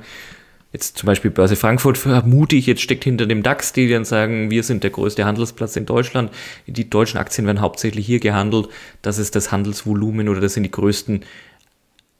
jetzt 0.72 0.98
zum 0.98 1.08
Beispiel 1.08 1.32
Börse 1.32 1.56
Frankfurt 1.56 1.98
vermute 1.98 2.56
ich, 2.56 2.68
jetzt 2.68 2.82
steckt 2.82 3.04
hinter 3.04 3.26
dem 3.26 3.44
DAX, 3.44 3.74
die 3.74 3.90
dann 3.90 4.06
sagen, 4.06 4.52
wir 4.52 4.64
sind 4.64 4.84
der 4.84 4.92
größte 4.92 5.26
Handelsplatz 5.26 5.76
in 5.76 5.86
Deutschland. 5.86 6.32
Die 6.68 6.90
deutschen 6.90 7.18
Aktien 7.18 7.48
werden 7.48 7.62
hauptsächlich 7.62 8.06
hier 8.06 8.20
gehandelt. 8.20 8.70
Das 9.02 9.18
ist 9.18 9.36
das 9.36 9.52
Handelsvolumen 9.52 10.30
oder 10.30 10.42
das 10.42 10.54
sind 10.54 10.64
die 10.64 10.72
größten 10.72 11.22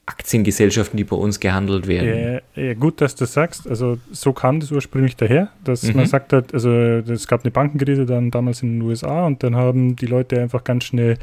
Aktiengesellschaften, 0.08 0.98
die 0.98 1.04
bei 1.04 1.16
uns 1.16 1.40
gehandelt 1.40 1.86
werden. 1.86 2.42
Ja, 2.56 2.64
ja, 2.64 2.74
gut, 2.74 3.00
dass 3.00 3.14
du 3.14 3.26
das 3.26 3.34
sagst. 3.34 3.68
Also 3.68 4.00
so 4.12 4.34
kam 4.34 4.60
das 4.60 4.72
ursprünglich 4.72 5.16
daher, 5.16 5.50
dass 5.64 5.84
mhm. 5.84 5.98
man 5.98 6.06
sagt 6.08 6.34
hat, 6.34 6.52
also 6.52 6.72
es 6.72 7.28
gab 7.28 7.44
eine 7.44 7.52
Bankenkrise 7.52 8.08
dann 8.08 8.32
damals 8.32 8.64
in 8.64 8.80
den 8.80 8.82
USA 8.82 9.28
und 9.28 9.44
dann 9.44 9.56
haben 9.56 9.96
die 9.96 10.08
Leute 10.08 10.42
einfach 10.42 10.64
ganz 10.64 10.86
schnell 10.86 11.20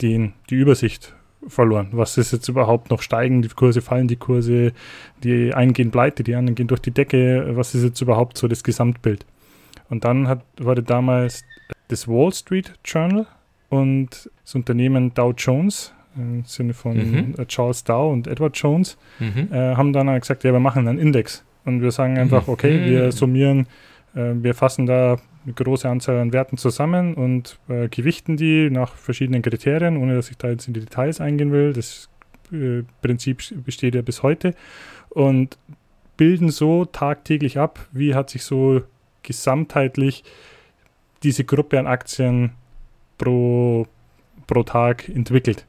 den, 0.00 0.34
die 0.48 0.54
Übersicht 0.54 1.12
verloren. 1.46 1.88
Was 1.92 2.18
ist 2.18 2.32
jetzt 2.32 2.48
überhaupt 2.48 2.90
noch 2.90 3.02
steigen? 3.02 3.42
Die 3.42 3.48
Kurse 3.48 3.80
fallen, 3.80 4.08
die 4.08 4.16
Kurse, 4.16 4.72
die 5.22 5.54
einen 5.54 5.72
gehen 5.72 5.90
pleite, 5.90 6.22
die 6.22 6.34
anderen 6.34 6.54
gehen 6.54 6.66
durch 6.66 6.80
die 6.80 6.90
Decke. 6.90 7.56
Was 7.56 7.74
ist 7.74 7.82
jetzt 7.82 8.00
überhaupt 8.00 8.36
so 8.36 8.48
das 8.48 8.62
Gesamtbild? 8.62 9.24
Und 9.88 10.04
dann 10.04 10.28
hat, 10.28 10.44
wurde 10.58 10.82
damals 10.82 11.44
das 11.88 12.06
Wall 12.06 12.32
Street 12.32 12.72
Journal 12.84 13.26
und 13.68 14.30
das 14.44 14.54
Unternehmen 14.54 15.12
Dow 15.14 15.32
Jones, 15.36 15.92
im 16.16 16.44
Sinne 16.44 16.74
von 16.74 16.96
mhm. 16.96 17.34
Charles 17.48 17.84
Dow 17.84 18.12
und 18.12 18.26
Edward 18.26 18.56
Jones, 18.56 18.96
mhm. 19.18 19.48
äh, 19.52 19.76
haben 19.76 19.92
dann 19.92 20.18
gesagt, 20.20 20.44
ja, 20.44 20.52
wir 20.52 20.60
machen 20.60 20.86
einen 20.86 20.98
Index. 20.98 21.44
Und 21.64 21.82
wir 21.82 21.90
sagen 21.90 22.18
einfach, 22.18 22.46
mhm. 22.46 22.52
okay, 22.52 22.84
wir 22.86 23.12
summieren, 23.12 23.66
äh, 24.14 24.32
wir 24.34 24.54
fassen 24.54 24.86
da 24.86 25.18
eine 25.50 25.64
große 25.64 25.88
Anzahl 25.88 26.18
an 26.18 26.32
Werten 26.32 26.56
zusammen 26.56 27.14
und 27.14 27.58
äh, 27.68 27.88
gewichten 27.88 28.36
die 28.36 28.70
nach 28.70 28.94
verschiedenen 28.94 29.42
Kriterien, 29.42 29.96
ohne 29.96 30.14
dass 30.14 30.30
ich 30.30 30.38
da 30.38 30.48
jetzt 30.48 30.68
in 30.68 30.74
die 30.74 30.80
Details 30.80 31.20
eingehen 31.20 31.52
will. 31.52 31.72
Das 31.72 32.08
äh, 32.52 32.82
Prinzip 33.02 33.42
besteht 33.64 33.94
ja 33.94 34.02
bis 34.02 34.22
heute 34.22 34.54
und 35.10 35.58
bilden 36.16 36.50
so 36.50 36.84
tagtäglich 36.84 37.58
ab, 37.58 37.88
wie 37.92 38.14
hat 38.14 38.30
sich 38.30 38.44
so 38.44 38.82
gesamtheitlich 39.22 40.24
diese 41.22 41.44
Gruppe 41.44 41.78
an 41.78 41.86
Aktien 41.86 42.52
pro, 43.18 43.86
pro 44.46 44.62
Tag 44.62 45.08
entwickelt. 45.08 45.66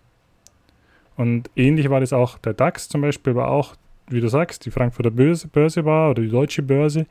Und 1.18 1.50
ähnlich 1.56 1.90
war 1.90 2.00
das 2.00 2.14
auch 2.14 2.38
der 2.38 2.54
DAX 2.54 2.88
zum 2.88 3.02
Beispiel, 3.02 3.36
war 3.36 3.50
auch, 3.50 3.76
wie 4.08 4.22
du 4.22 4.28
sagst, 4.28 4.66
die 4.66 4.72
Frankfurter 4.72 5.12
Börse, 5.12 5.48
Börse 5.48 5.86
war 5.86 6.12
oder 6.12 6.22
die 6.22 6.30
deutsche 6.30 6.62
Börse 6.62 7.06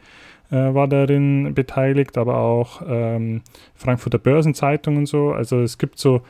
war 0.56 0.88
darin 0.88 1.54
beteiligt, 1.54 2.18
aber 2.18 2.38
auch 2.38 2.82
ähm, 2.86 3.42
Frankfurter 3.74 4.18
Börsenzeitung 4.18 4.96
und 4.96 5.06
so. 5.06 5.32
Also 5.32 5.60
es 5.60 5.78
gibt 5.78 5.98
so 5.98 6.22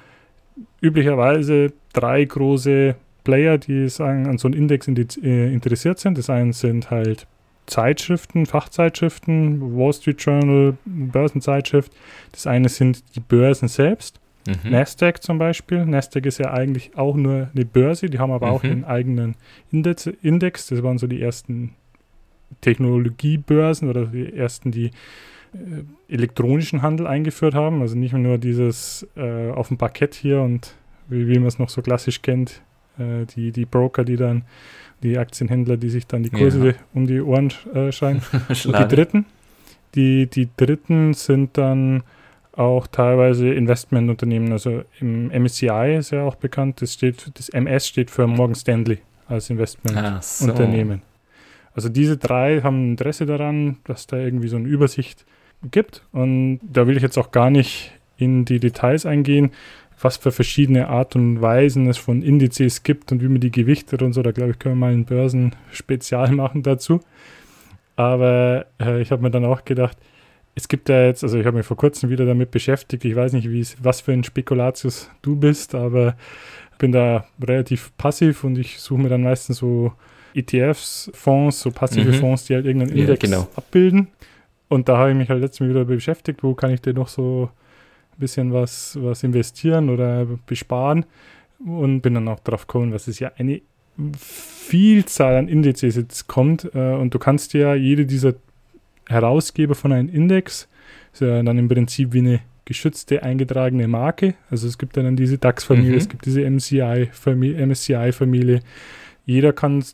üblicherweise 0.80 1.72
drei 1.92 2.24
große 2.24 2.94
Player, 3.24 3.58
die 3.58 3.88
sagen, 3.88 4.26
an 4.26 4.38
so 4.38 4.48
einem 4.48 4.58
Index 4.58 4.88
äh, 4.88 5.52
interessiert 5.52 5.98
sind. 5.98 6.18
Das 6.18 6.30
eine 6.30 6.52
sind 6.52 6.90
halt 6.90 7.26
Zeitschriften, 7.66 8.46
Fachzeitschriften, 8.46 9.76
Wall 9.76 9.92
Street 9.92 10.20
Journal, 10.20 10.76
Börsenzeitschrift. 10.84 11.92
Das 12.32 12.46
eine 12.46 12.68
sind 12.68 13.02
die 13.14 13.20
Börsen 13.20 13.68
selbst. 13.68 14.20
Mhm. 14.46 14.70
Nasdaq 14.70 15.22
zum 15.22 15.38
Beispiel. 15.38 15.84
Nasdaq 15.84 16.26
ist 16.26 16.38
ja 16.38 16.52
eigentlich 16.52 16.96
auch 16.96 17.14
nur 17.14 17.50
eine 17.54 17.64
Börse, 17.64 18.06
die 18.06 18.18
haben 18.18 18.32
aber 18.32 18.48
mhm. 18.48 18.52
auch 18.52 18.64
einen 18.64 18.84
eigenen 18.84 19.36
Index, 19.70 20.06
Index. 20.06 20.66
Das 20.68 20.82
waren 20.82 20.98
so 20.98 21.06
die 21.06 21.20
ersten 21.20 21.74
Technologiebörsen 22.60 23.88
oder 23.88 24.06
die 24.06 24.34
ersten, 24.34 24.70
die 24.70 24.86
äh, 25.52 25.82
elektronischen 26.08 26.82
Handel 26.82 27.06
eingeführt 27.06 27.54
haben. 27.54 27.80
Also 27.80 27.96
nicht 27.96 28.12
nur 28.12 28.38
dieses 28.38 29.06
äh, 29.16 29.50
auf 29.50 29.68
dem 29.68 29.78
Parkett 29.78 30.14
hier 30.14 30.40
und 30.40 30.74
wie, 31.08 31.28
wie 31.28 31.38
man 31.38 31.48
es 31.48 31.58
noch 31.58 31.68
so 31.68 31.82
klassisch 31.82 32.22
kennt, 32.22 32.62
äh, 32.98 33.26
die, 33.34 33.52
die 33.52 33.64
Broker, 33.64 34.04
die 34.04 34.16
dann, 34.16 34.42
die 35.02 35.18
Aktienhändler, 35.18 35.76
die 35.76 35.90
sich 35.90 36.06
dann 36.06 36.22
die 36.22 36.30
Kurse 36.30 36.68
ja. 36.68 36.74
um 36.94 37.06
die 37.06 37.20
Ohren 37.20 37.52
äh, 37.74 37.90
scheinen. 37.90 38.22
und 38.48 38.78
die 38.78 38.88
dritten, 38.88 39.26
die, 39.94 40.26
die 40.26 40.48
dritten 40.56 41.14
sind 41.14 41.56
dann 41.56 42.02
auch 42.52 42.86
teilweise 42.86 43.52
Investmentunternehmen. 43.52 44.52
Also 44.52 44.82
im 45.00 45.28
MSCI 45.28 45.96
ist 45.98 46.10
ja 46.10 46.22
auch 46.22 46.34
bekannt, 46.34 46.82
das 46.82 46.94
steht, 46.94 47.30
das 47.34 47.48
MS 47.48 47.86
steht 47.86 48.10
für 48.10 48.26
Morgan 48.26 48.54
Stanley 48.54 48.98
als 49.28 49.50
Investmentunternehmen. 49.50 51.02
So. 51.80 51.86
Also 51.86 51.88
diese 51.88 52.16
drei 52.16 52.60
haben 52.62 52.90
Interesse 52.90 53.26
daran, 53.26 53.78
dass 53.84 54.06
da 54.06 54.18
irgendwie 54.18 54.48
so 54.48 54.56
eine 54.56 54.68
Übersicht 54.68 55.24
gibt. 55.70 56.02
Und 56.12 56.60
da 56.62 56.86
will 56.86 56.96
ich 56.96 57.02
jetzt 57.02 57.18
auch 57.18 57.30
gar 57.30 57.50
nicht 57.50 57.92
in 58.18 58.44
die 58.44 58.60
Details 58.60 59.06
eingehen, 59.06 59.50
was 60.00 60.16
für 60.16 60.32
verschiedene 60.32 60.88
Art 60.88 61.16
und 61.16 61.40
Weisen 61.40 61.88
es 61.88 61.98
von 61.98 62.22
Indizes 62.22 62.82
gibt 62.82 63.12
und 63.12 63.22
wie 63.22 63.28
man 63.28 63.40
die 63.40 63.50
gewichtet 63.50 64.02
und 64.02 64.12
so. 64.12 64.22
Da 64.22 64.32
glaube 64.32 64.52
ich, 64.52 64.58
können 64.58 64.76
wir 64.76 64.86
mal 64.86 64.92
ein 64.92 65.04
Börsenspezial 65.04 66.30
machen 66.32 66.62
dazu. 66.62 67.00
Aber 67.96 68.66
äh, 68.80 69.00
ich 69.02 69.10
habe 69.10 69.22
mir 69.22 69.30
dann 69.30 69.44
auch 69.44 69.64
gedacht, 69.64 69.98
es 70.54 70.68
gibt 70.68 70.88
ja 70.88 71.06
jetzt, 71.06 71.22
also 71.22 71.38
ich 71.38 71.46
habe 71.46 71.56
mich 71.56 71.66
vor 71.66 71.76
kurzem 71.76 72.10
wieder 72.10 72.26
damit 72.26 72.50
beschäftigt. 72.50 73.04
Ich 73.04 73.16
weiß 73.16 73.32
nicht, 73.32 73.48
was 73.82 74.00
für 74.00 74.12
ein 74.12 74.24
Spekulatius 74.24 75.10
du 75.22 75.36
bist, 75.36 75.74
aber 75.74 76.16
bin 76.78 76.92
da 76.92 77.26
relativ 77.42 77.92
passiv 77.96 78.42
und 78.42 78.58
ich 78.58 78.80
suche 78.80 79.02
mir 79.02 79.08
dann 79.08 79.22
meistens 79.22 79.58
so 79.58 79.92
ETFs, 80.34 81.10
Fonds, 81.14 81.60
so 81.60 81.70
passive 81.70 82.10
mhm. 82.10 82.14
Fonds, 82.14 82.44
die 82.44 82.54
halt 82.54 82.66
irgendeinen 82.66 82.96
Index 82.96 83.22
ja, 83.22 83.28
genau. 83.28 83.48
abbilden. 83.56 84.08
Und 84.68 84.88
da 84.88 84.98
habe 84.98 85.10
ich 85.10 85.16
mich 85.16 85.28
halt 85.28 85.40
letztens 85.40 85.70
wieder 85.70 85.84
beschäftigt, 85.84 86.42
wo 86.42 86.54
kann 86.54 86.70
ich 86.70 86.80
denn 86.80 86.94
noch 86.94 87.08
so 87.08 87.50
ein 88.12 88.20
bisschen 88.20 88.52
was, 88.52 88.96
was 89.00 89.22
investieren 89.22 89.90
oder 89.90 90.26
besparen. 90.46 91.04
Und 91.64 92.00
bin 92.00 92.14
dann 92.14 92.28
auch 92.28 92.40
drauf 92.40 92.66
gekommen, 92.66 92.90
dass 92.90 93.06
es 93.06 93.18
ja 93.18 93.32
eine 93.36 93.60
Vielzahl 94.18 95.36
an 95.36 95.48
Indizes 95.48 95.96
jetzt 95.96 96.26
kommt. 96.26 96.70
Äh, 96.74 96.94
und 96.94 97.12
du 97.12 97.18
kannst 97.18 97.52
ja 97.52 97.74
jede 97.74 98.06
dieser 98.06 98.34
Herausgeber 99.08 99.74
von 99.74 99.92
einem 99.92 100.08
Index, 100.08 100.68
ist 101.12 101.20
ja 101.20 101.42
dann 101.42 101.58
im 101.58 101.68
Prinzip 101.68 102.12
wie 102.12 102.20
eine 102.20 102.40
geschützte 102.64 103.24
eingetragene 103.24 103.88
Marke. 103.88 104.34
Also 104.48 104.68
es 104.68 104.78
gibt 104.78 104.96
dann 104.96 105.16
diese 105.16 105.38
DAX-Familie, 105.38 105.90
mhm. 105.90 105.98
es 105.98 106.08
gibt 106.08 106.24
diese 106.24 106.48
MSCI-Familie. 106.48 107.66
MSCI 107.66 108.60
Jeder 109.26 109.52
kann 109.52 109.84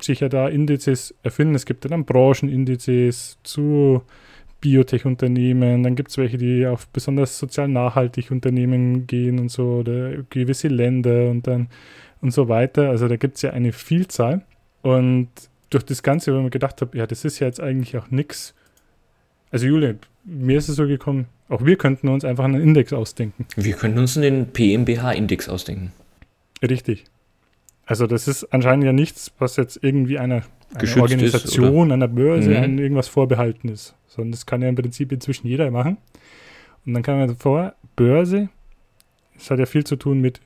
sich 0.00 0.20
ja 0.20 0.28
da 0.28 0.48
Indizes 0.48 1.14
erfinden. 1.22 1.54
Es 1.54 1.66
gibt 1.66 1.90
dann 1.90 2.04
Branchenindizes 2.04 3.38
zu 3.42 4.02
Biotech-Unternehmen, 4.60 5.82
dann 5.82 5.94
gibt 5.94 6.10
es 6.10 6.16
welche, 6.16 6.38
die 6.38 6.66
auf 6.66 6.88
besonders 6.88 7.38
sozial 7.38 7.68
nachhaltig 7.68 8.30
Unternehmen 8.30 9.06
gehen 9.06 9.38
und 9.38 9.50
so, 9.50 9.80
oder 9.80 10.22
gewisse 10.30 10.68
Länder 10.68 11.28
und 11.28 11.46
dann 11.46 11.68
und 12.22 12.32
so 12.32 12.48
weiter. 12.48 12.88
Also 12.88 13.06
da 13.06 13.16
gibt 13.16 13.36
es 13.36 13.42
ja 13.42 13.50
eine 13.50 13.72
Vielzahl. 13.72 14.42
Und 14.80 15.28
durch 15.68 15.84
das 15.84 16.02
Ganze, 16.02 16.32
wo 16.32 16.38
ich 16.38 16.44
mir 16.44 16.50
gedacht 16.50 16.80
habe, 16.80 16.96
ja, 16.96 17.06
das 17.06 17.24
ist 17.24 17.38
ja 17.38 17.46
jetzt 17.46 17.60
eigentlich 17.60 17.96
auch 17.98 18.10
nichts. 18.10 18.54
Also 19.50 19.66
Julian, 19.66 19.98
mir 20.24 20.56
ist 20.56 20.68
es 20.68 20.76
so 20.76 20.86
gekommen, 20.86 21.26
auch 21.50 21.64
wir 21.64 21.76
könnten 21.76 22.08
uns 22.08 22.24
einfach 22.24 22.44
einen 22.44 22.60
Index 22.60 22.92
ausdenken. 22.94 23.46
Wir 23.56 23.74
könnten 23.74 23.98
uns 23.98 24.16
einen 24.16 24.46
PMBH-Index 24.46 25.50
ausdenken. 25.50 25.92
Richtig. 26.62 27.04
Also 27.86 28.06
das 28.06 28.28
ist 28.28 28.44
anscheinend 28.52 28.84
ja 28.84 28.92
nichts, 28.92 29.32
was 29.38 29.56
jetzt 29.56 29.78
irgendwie 29.82 30.18
einer, 30.18 30.42
einer 30.74 30.96
Organisation, 31.02 31.92
einer 31.92 32.08
Börse, 32.08 32.50
mhm. 32.50 32.56
an 32.56 32.78
irgendwas 32.78 33.08
vorbehalten 33.08 33.68
ist. 33.68 33.94
Sondern 34.06 34.32
das 34.32 34.46
kann 34.46 34.62
ja 34.62 34.68
im 34.68 34.74
Prinzip 34.74 35.12
inzwischen 35.12 35.46
jeder 35.46 35.70
machen. 35.70 35.98
Und 36.86 36.94
dann 36.94 37.02
kann 37.02 37.18
man 37.18 37.36
vor, 37.36 37.74
Börse, 37.96 38.48
das 39.36 39.50
hat 39.50 39.58
ja 39.58 39.66
viel 39.66 39.84
zu 39.84 39.96
tun 39.96 40.20
mit 40.20 40.40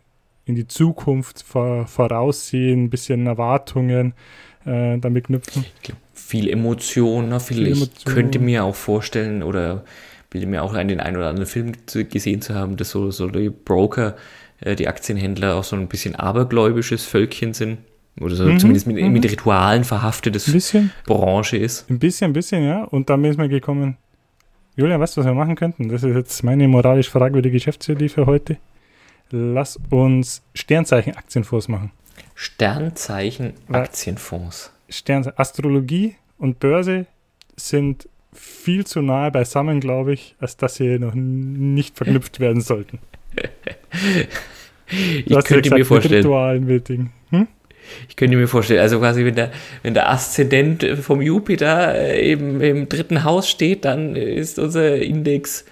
in 0.47 0.55
die 0.55 0.67
Zukunft 0.67 1.43
vor, 1.43 1.87
voraussehen, 1.87 2.85
ein 2.85 2.91
bisschen 2.91 3.27
Erwartungen 3.27 4.15
äh, 4.65 4.99
damit 4.99 5.27
knüpfen. 5.27 5.65
Glaub, 5.83 5.99
viel 6.15 6.49
Emotion, 6.49 7.29
ne? 7.29 7.39
viel, 7.39 7.59
viel 7.59 7.67
Emotion. 7.67 7.95
Ich 7.99 8.05
könnte 8.05 8.39
mir 8.39 8.65
auch 8.65 8.75
vorstellen 8.75 9.43
oder 9.43 9.85
bilde 10.31 10.47
mir 10.47 10.63
auch 10.63 10.75
einen, 10.75 10.89
den 10.89 11.01
einen 11.01 11.17
oder 11.17 11.29
anderen 11.29 11.47
Film 11.47 11.73
gesehen 11.87 12.41
zu 12.43 12.55
haben, 12.55 12.77
dass 12.77 12.91
so, 12.91 13.11
so 13.11 13.29
die 13.29 13.51
Broker, 13.51 14.17
die 14.61 14.89
Aktienhändler 14.89 15.57
auch 15.57 15.65
so 15.65 15.77
ein 15.77 15.89
bisschen 15.89 16.17
abergläubisches 16.17 17.05
Völkchen 17.05 17.53
sind. 17.55 17.79
Oder 18.21 18.35
so 18.35 18.45
mhm, 18.45 18.59
zumindest 18.59 18.87
mit, 18.87 18.97
mhm. 18.97 19.13
mit 19.13 19.25
Ritualen 19.25 19.85
verhaftetes 19.85 20.53
Branche 21.07 21.57
ist. 21.57 21.89
Ein 21.89 22.01
bisschen, 22.01 22.31
ein 22.31 22.33
bisschen, 22.33 22.65
ja. 22.65 22.83
Und 22.85 23.11
dann 23.11 23.25
ist 23.25 23.39
mir 23.39 23.49
gekommen, 23.49 23.97
Julia, 24.75 24.99
weißt 24.99 25.17
du, 25.17 25.21
was 25.21 25.27
wir 25.27 25.35
machen 25.35 25.55
könnten? 25.57 25.89
Das 25.89 26.03
ist 26.03 26.15
jetzt 26.15 26.43
meine 26.43 26.67
moralisch 26.69 27.11
fragwürdige 27.11 27.55
Geschäftsidee 27.55 28.09
für 28.09 28.27
heute. 28.27 28.57
Lass 29.31 29.79
uns 29.91 30.43
Sternzeichen-Aktienfonds 30.55 31.69
machen. 31.69 31.93
Sternzeichen-Aktienfonds. 32.35 34.73
Sternzeichen. 34.89 35.39
Astrologie 35.39 36.17
und 36.39 36.61
Börse 36.61 37.05
sind 37.57 38.09
viel 38.33 38.87
zu 38.87 39.03
nahe 39.03 39.31
beisammen, 39.31 39.81
glaube 39.81 40.15
ich, 40.15 40.35
als 40.39 40.57
dass 40.57 40.77
sie 40.77 40.99
noch 40.99 41.13
nicht 41.15 41.95
verknüpft 41.97 42.41
werden 42.41 42.63
sollten. 42.63 43.01
Ich 44.89 45.27
könnte 45.27 45.63
gesagt, 45.63 45.79
mir 45.79 45.85
vorstellen. 45.85 46.65
Mit 46.65 46.89
hm? 46.89 47.49
Ich 48.09 48.17
könnte 48.17 48.37
mir 48.37 48.49
vorstellen, 48.49 48.81
also 48.81 48.99
quasi, 48.99 49.25
wenn 49.25 49.35
der, 49.35 49.51
wenn 49.83 49.95
der 49.95 50.11
Aszendent 50.11 50.87
vom 51.01 51.23
Jupiter 51.23 51.95
äh, 51.95 52.31
eben 52.31 52.61
im 52.61 52.89
dritten 52.89 53.25
Haus 53.25 53.49
steht, 53.49 53.85
dann 53.85 54.17
ist 54.17 54.59
unser 54.59 54.97
Index 54.97 55.65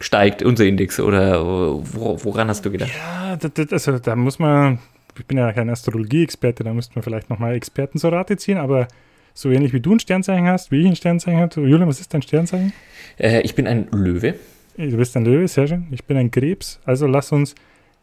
steigt, 0.00 0.42
unser 0.42 0.64
Index 0.64 1.00
oder 1.00 1.44
woran 1.44 2.48
hast 2.48 2.64
du 2.64 2.70
gedacht? 2.70 2.90
Ja, 2.96 3.36
das, 3.36 3.72
also 3.72 3.98
da 3.98 4.14
muss 4.14 4.38
man, 4.38 4.78
ich 5.18 5.26
bin 5.26 5.38
ja 5.38 5.52
kein 5.52 5.68
Astrologie-Experte, 5.68 6.62
da 6.62 6.72
müsste 6.72 6.94
man 6.94 7.02
vielleicht 7.02 7.30
nochmal 7.30 7.54
Experten 7.54 7.98
zur 7.98 8.12
Rate 8.12 8.36
ziehen, 8.36 8.58
aber 8.58 8.86
so 9.34 9.50
ähnlich 9.50 9.72
wie 9.72 9.80
du 9.80 9.94
ein 9.94 10.00
Sternzeichen 10.00 10.46
hast, 10.46 10.70
wie 10.70 10.82
ich 10.82 10.86
ein 10.86 10.96
Sternzeichen 10.96 11.40
habe. 11.40 11.60
Julian, 11.60 11.88
was 11.88 12.00
ist 12.00 12.12
dein 12.14 12.22
Sternzeichen? 12.22 12.72
Äh, 13.18 13.40
ich 13.42 13.54
bin 13.54 13.66
ein 13.66 13.88
Löwe. 13.90 14.34
Du 14.78 14.96
bist 14.96 15.16
ein 15.16 15.24
Löwe, 15.24 15.48
sehr 15.48 15.66
schön. 15.66 15.88
Ich 15.90 16.04
bin 16.04 16.16
ein 16.16 16.30
Krebs. 16.30 16.78
Also 16.84 17.08
lass 17.08 17.32
uns 17.32 17.56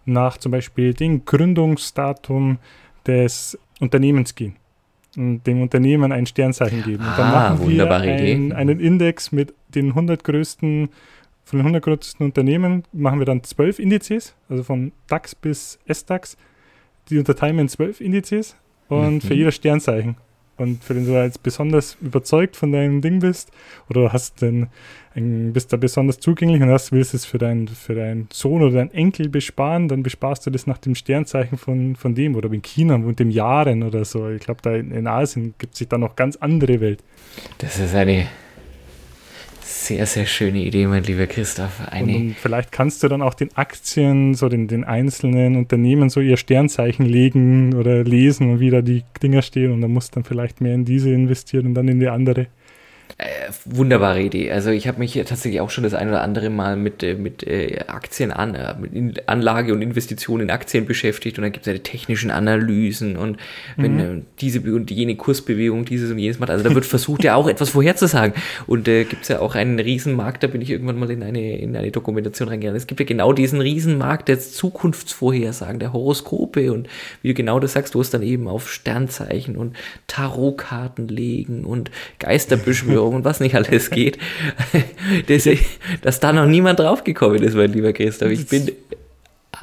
nach 0.03 0.37
zum 0.37 0.51
Beispiel 0.51 0.93
dem 0.93 1.23
Gründungsdatum 1.23 2.57
des 3.07 3.57
Unternehmens 3.79 4.35
gehen 4.35 4.57
und 5.15 5.47
dem 5.47 5.61
Unternehmen 5.61 6.11
ein 6.11 6.25
Sternzeichen 6.25 6.83
geben. 6.83 7.05
Und 7.05 7.17
dann 7.17 7.33
ah, 7.33 7.49
machen 7.51 7.69
wir 7.69 7.89
ein, 7.89 8.51
einen 8.51 8.81
Index 8.81 9.31
mit 9.31 9.53
den 9.69 9.91
100 9.91 10.21
größten, 10.25 10.89
von 11.45 11.59
den 11.59 11.65
100 11.65 11.81
größten 11.81 12.25
Unternehmen 12.25 12.83
machen 12.91 13.19
wir 13.19 13.25
dann 13.25 13.41
zwölf 13.43 13.79
Indizes, 13.79 14.35
also 14.49 14.63
von 14.63 14.91
DAX 15.07 15.33
bis 15.33 15.79
SDAX. 15.89 16.35
Die 17.09 17.17
unterteilen 17.17 17.55
wir 17.55 17.61
in 17.61 17.69
zwölf 17.69 18.01
Indizes 18.01 18.57
und 18.89 19.15
mhm. 19.15 19.21
für 19.21 19.33
jeder 19.33 19.53
Sternzeichen 19.53 20.17
und 20.57 20.83
für 20.83 20.93
den 20.93 21.05
du 21.05 21.11
jetzt 21.13 21.43
besonders 21.43 21.97
überzeugt 22.01 22.55
von 22.55 22.71
deinem 22.71 23.01
Ding 23.01 23.19
bist 23.19 23.51
oder 23.89 24.13
hast 24.13 24.41
den, 24.41 24.67
bist 25.13 25.73
da 25.73 25.77
besonders 25.77 26.19
zugänglich 26.19 26.61
und 26.61 26.69
hast, 26.69 26.91
willst 26.91 27.13
es 27.13 27.25
für, 27.25 27.37
dein, 27.37 27.67
für 27.67 27.95
deinen 27.95 28.27
Sohn 28.31 28.61
oder 28.61 28.75
deinen 28.75 28.93
Enkel 28.93 29.29
besparen, 29.29 29.87
dann 29.87 30.03
besparst 30.03 30.45
du 30.45 30.51
das 30.51 30.67
nach 30.67 30.77
dem 30.77 30.95
Sternzeichen 30.95 31.57
von, 31.57 31.95
von 31.95 32.15
dem 32.15 32.35
oder 32.35 32.51
in 32.51 32.61
China 32.61 32.95
und 32.95 33.19
dem 33.19 33.31
Jahren 33.31 33.83
oder 33.83 34.05
so. 34.05 34.29
Ich 34.29 34.41
glaube, 34.41 34.61
da 34.61 34.75
in, 34.75 34.91
in 34.91 35.07
Asien 35.07 35.53
gibt 35.57 35.73
es 35.73 35.79
sich 35.79 35.87
da 35.87 35.97
noch 35.97 36.15
ganz 36.15 36.35
andere 36.37 36.79
Welt. 36.79 37.03
Das 37.57 37.79
ist 37.79 37.95
eine 37.95 38.27
sehr, 39.65 40.05
sehr 40.05 40.27
schöne 40.27 40.59
Idee, 40.59 40.85
mein 40.85 41.03
lieber 41.03 41.25
Christoph. 41.25 41.81
Eine 41.89 42.15
und 42.15 42.35
vielleicht 42.37 42.71
kannst 42.71 43.01
du 43.01 43.07
dann 43.07 43.23
auch 43.23 43.33
den 43.33 43.55
Aktien, 43.57 44.35
so 44.35 44.47
den, 44.47 44.67
den 44.67 44.83
einzelnen 44.83 45.55
Unternehmen 45.55 46.09
so 46.09 46.21
ihr 46.21 46.37
Sternzeichen 46.37 47.05
legen 47.05 47.73
oder 47.73 48.03
lesen 48.03 48.51
und 48.51 48.59
wie 48.59 48.69
da 48.69 48.81
die 48.81 49.03
Dinger 49.23 49.41
stehen 49.41 49.71
und 49.71 49.81
dann 49.81 49.91
musst 49.91 50.11
du 50.11 50.15
dann 50.15 50.23
vielleicht 50.23 50.61
mehr 50.61 50.75
in 50.75 50.85
diese 50.85 51.09
investieren 51.09 51.65
und 51.67 51.73
dann 51.73 51.87
in 51.87 51.99
die 51.99 52.09
andere. 52.09 52.47
Äh, 53.17 53.49
wunderbare 53.63 54.21
Idee. 54.21 54.51
Also 54.51 54.71
ich 54.71 54.89
habe 54.89 54.99
mich 54.99 55.13
tatsächlich 55.13 55.61
auch 55.61 55.69
schon 55.69 55.85
das 55.85 55.93
ein 55.93 56.09
oder 56.09 56.21
andere 56.21 56.49
Mal 56.49 56.75
mit, 56.75 57.01
äh, 57.01 57.13
mit 57.13 57.47
äh, 57.47 57.79
Aktien 57.87 58.29
an, 58.29 58.55
äh, 58.55 58.75
mit 58.77 59.29
Anlage 59.29 59.71
und 59.71 59.81
Investitionen 59.81 60.43
in 60.43 60.51
Aktien 60.51 60.85
beschäftigt 60.85 61.37
und 61.37 61.43
dann 61.43 61.53
gibt 61.53 61.65
es 61.65 61.67
ja 61.67 61.73
die 61.73 61.79
technischen 61.79 62.29
Analysen 62.29 63.15
und 63.15 63.37
wenn 63.77 63.93
mhm. 63.93 63.99
Äh, 63.99 64.21
diese 64.41 64.59
und 64.59 64.91
jene 64.91 65.15
Kursbewegung 65.15 65.85
dieses 65.85 66.11
und 66.11 66.19
jenes 66.19 66.39
macht, 66.39 66.49
also 66.49 66.65
da 66.65 66.75
wird 66.75 66.83
versucht 66.85 67.23
ja 67.23 67.35
auch 67.35 67.47
etwas 67.47 67.69
vorherzusagen 67.69 68.33
und 68.67 68.89
äh, 68.89 69.05
gibt 69.05 69.21
es 69.21 69.29
ja 69.29 69.39
auch 69.39 69.55
einen 69.55 69.79
Riesenmarkt, 69.79 70.43
da 70.43 70.47
bin 70.47 70.59
ich 70.59 70.69
irgendwann 70.69 70.99
mal 70.99 71.09
in 71.09 71.23
eine, 71.23 71.57
in 71.57 71.73
eine 71.77 71.91
Dokumentation 71.91 72.49
reingegangen. 72.49 72.75
Es 72.75 72.85
gibt 72.85 72.99
ja 72.99 73.05
genau 73.05 73.31
diesen 73.31 73.61
Riesenmarkt 73.61 74.27
der 74.27 74.41
Zukunftsvorhersagen, 74.41 75.79
der 75.79 75.93
Horoskope 75.93 76.73
und 76.73 76.89
wie 77.21 77.29
du 77.29 77.33
genau 77.33 77.61
das 77.61 77.71
sagst, 77.71 77.95
du 77.95 78.01
hast 78.01 78.13
dann 78.13 78.23
eben 78.23 78.49
auf 78.49 78.69
Sternzeichen 78.69 79.55
und 79.55 79.77
Tarotkarten 80.07 81.07
legen 81.07 81.63
und 81.63 81.91
Geisterbeschwörungen 82.19 82.94
und 83.03 83.25
was 83.25 83.39
nicht 83.39 83.55
alles 83.55 83.89
geht, 83.89 84.17
dass, 85.27 85.47
dass 86.01 86.19
da 86.19 86.33
noch 86.33 86.45
niemand 86.45 86.79
draufgekommen 86.79 87.41
ist, 87.43 87.55
mein 87.55 87.71
lieber 87.71 87.93
Christoph. 87.93 88.31
Ich 88.31 88.47
bin, 88.47 88.71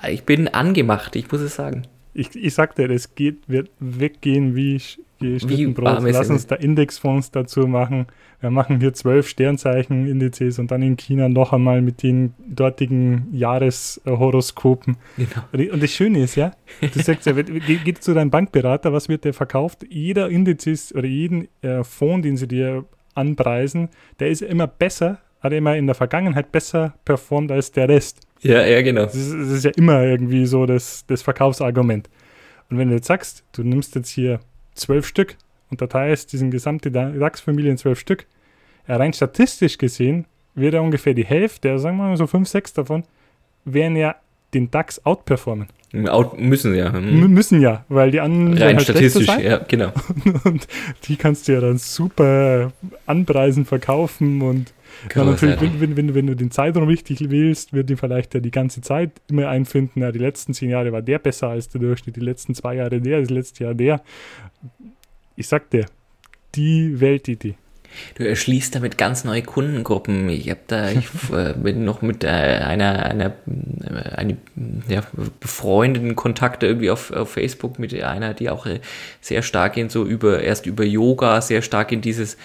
ich 0.08 0.24
bin 0.24 0.48
angemacht, 0.48 1.16
ich 1.16 1.30
muss 1.30 1.40
es 1.40 1.54
sagen. 1.54 1.86
Ich, 2.14 2.34
ich 2.34 2.52
sagte, 2.52 2.84
es 2.84 3.14
geht, 3.14 3.48
wird 3.48 3.70
weggehen 3.80 4.54
wie, 4.54 4.80
wie 5.18 5.66
Brot. 5.68 6.02
Lass 6.02 6.28
uns 6.28 6.46
da 6.46 6.56
Indexfonds 6.56 7.30
dazu 7.30 7.66
machen. 7.66 8.06
Wir 8.40 8.50
machen 8.50 8.80
hier 8.80 8.92
zwölf 8.92 9.28
Sternzeichen-Indizes 9.28 10.58
und 10.58 10.70
dann 10.70 10.82
in 10.82 10.96
China 10.96 11.28
noch 11.28 11.52
einmal 11.52 11.80
mit 11.80 12.02
den 12.02 12.34
dortigen 12.46 13.28
Jahreshoroskopen. 13.32 14.96
Genau. 15.16 15.72
Und 15.72 15.82
das 15.82 15.92
Schöne 15.92 16.24
ist 16.24 16.34
ja, 16.34 16.52
du 16.80 17.00
sagst 17.00 17.26
ja, 17.26 17.32
geht 17.84 18.02
zu 18.02 18.14
deinem 18.14 18.30
Bankberater, 18.30 18.92
was 18.92 19.08
wird 19.08 19.24
der 19.24 19.32
verkauft? 19.32 19.86
Jeder 19.88 20.28
Indizes 20.28 20.92
oder 20.94 21.06
jeden 21.06 21.48
äh, 21.62 21.84
Fonds, 21.84 22.26
den 22.26 22.36
sie 22.36 22.48
dir 22.48 22.84
anpreisen, 23.14 23.88
der 24.20 24.28
ist 24.28 24.42
immer 24.42 24.66
besser, 24.66 25.18
hat 25.40 25.52
immer 25.52 25.76
in 25.76 25.86
der 25.86 25.94
Vergangenheit 25.94 26.52
besser 26.52 26.94
performt 27.04 27.50
als 27.50 27.72
der 27.72 27.88
Rest. 27.88 28.20
Ja, 28.40 28.64
ja, 28.64 28.82
genau. 28.82 29.04
Das 29.04 29.14
ist, 29.14 29.32
das 29.32 29.48
ist 29.48 29.64
ja 29.64 29.70
immer 29.76 30.02
irgendwie 30.02 30.46
so 30.46 30.66
das, 30.66 31.04
das 31.06 31.22
Verkaufsargument. 31.22 32.08
Und 32.70 32.78
wenn 32.78 32.88
du 32.88 32.94
jetzt 32.94 33.06
sagst, 33.06 33.44
du 33.52 33.62
nimmst 33.62 33.94
jetzt 33.94 34.10
hier 34.10 34.40
zwölf 34.74 35.06
Stück 35.06 35.36
und 35.70 35.78
teilst 35.78 36.32
diesen 36.32 36.50
gesamte 36.50 36.90
DAX-Familie 36.90 37.70
in 37.70 37.78
zwölf 37.78 37.98
Stück, 37.98 38.26
rein 38.88 39.12
statistisch 39.12 39.78
gesehen 39.78 40.26
wird 40.54 40.74
er 40.74 40.82
ungefähr 40.82 41.14
die 41.14 41.24
Hälfte, 41.24 41.78
sagen 41.78 41.96
wir 41.96 42.08
mal 42.08 42.16
so 42.16 42.26
fünf, 42.26 42.48
sechs 42.48 42.72
davon, 42.72 43.04
werden 43.64 43.96
ja 43.96 44.16
den 44.54 44.70
DAX 44.70 45.04
outperformen. 45.04 45.68
Out 45.94 46.38
müssen 46.40 46.74
ja. 46.74 46.92
Hm. 46.92 47.32
müssen 47.32 47.60
ja, 47.60 47.84
weil 47.88 48.10
die 48.10 48.20
anderen. 48.20 48.56
Rein 48.56 48.76
halt 48.76 48.82
statistisch, 48.82 49.26
ja, 49.26 49.58
genau. 49.58 49.92
Und 50.44 50.66
die 51.04 51.16
kannst 51.16 51.48
du 51.48 51.52
ja 51.52 51.60
dann 51.60 51.76
super 51.78 52.72
anpreisen, 53.06 53.66
verkaufen 53.66 54.40
und 54.42 54.72
ja, 55.14 55.24
natürlich, 55.24 55.60
wenn, 55.60 55.80
wenn, 55.80 55.96
wenn, 55.96 56.14
wenn, 56.14 56.26
du 56.26 56.36
den 56.36 56.50
Zeitraum 56.50 56.86
richtig 56.86 57.30
wählst, 57.30 57.72
wird 57.72 57.90
die 57.90 57.96
vielleicht 57.96 58.34
ja 58.34 58.40
die 58.40 58.50
ganze 58.50 58.80
Zeit 58.82 59.10
immer 59.28 59.48
einfinden, 59.48 60.00
ja, 60.00 60.12
die 60.12 60.18
letzten 60.18 60.54
zehn 60.54 60.70
Jahre 60.70 60.92
war 60.92 61.02
der 61.02 61.18
besser 61.18 61.48
als 61.48 61.68
der 61.68 61.80
Durchschnitt, 61.80 62.16
die 62.16 62.20
letzten 62.20 62.54
zwei 62.54 62.76
Jahre 62.76 63.00
der, 63.00 63.20
das 63.20 63.30
letzte 63.30 63.64
Jahr 63.64 63.74
der. 63.74 64.00
Ich 65.36 65.48
sag 65.48 65.70
dir, 65.70 65.86
die 66.54 67.00
Weltidee. 67.00 67.54
Du 68.16 68.26
erschließt 68.26 68.74
damit 68.74 68.98
ganz 68.98 69.24
neue 69.24 69.42
Kundengruppen. 69.42 70.28
Ich 70.28 70.50
habe 70.50 70.60
da, 70.66 70.90
ich 70.90 71.06
äh, 71.32 71.54
bin 71.54 71.84
noch 71.84 72.02
mit 72.02 72.24
äh, 72.24 72.28
einer, 72.28 73.04
einer, 73.04 73.26
äh, 73.26 74.14
eine, 74.16 74.36
ja, 74.88 75.02
befreundeten 75.40 76.16
Kontakte 76.16 76.66
irgendwie 76.66 76.90
auf, 76.90 77.10
auf 77.10 77.32
Facebook 77.32 77.78
mit 77.78 77.94
einer, 78.02 78.34
die 78.34 78.50
auch 78.50 78.66
sehr 79.20 79.42
stark 79.42 79.76
in 79.76 79.88
so 79.88 80.04
über, 80.04 80.42
erst 80.42 80.66
über 80.66 80.84
Yoga, 80.84 81.40
sehr 81.40 81.62
stark 81.62 81.92
in 81.92 82.00
dieses, 82.00 82.36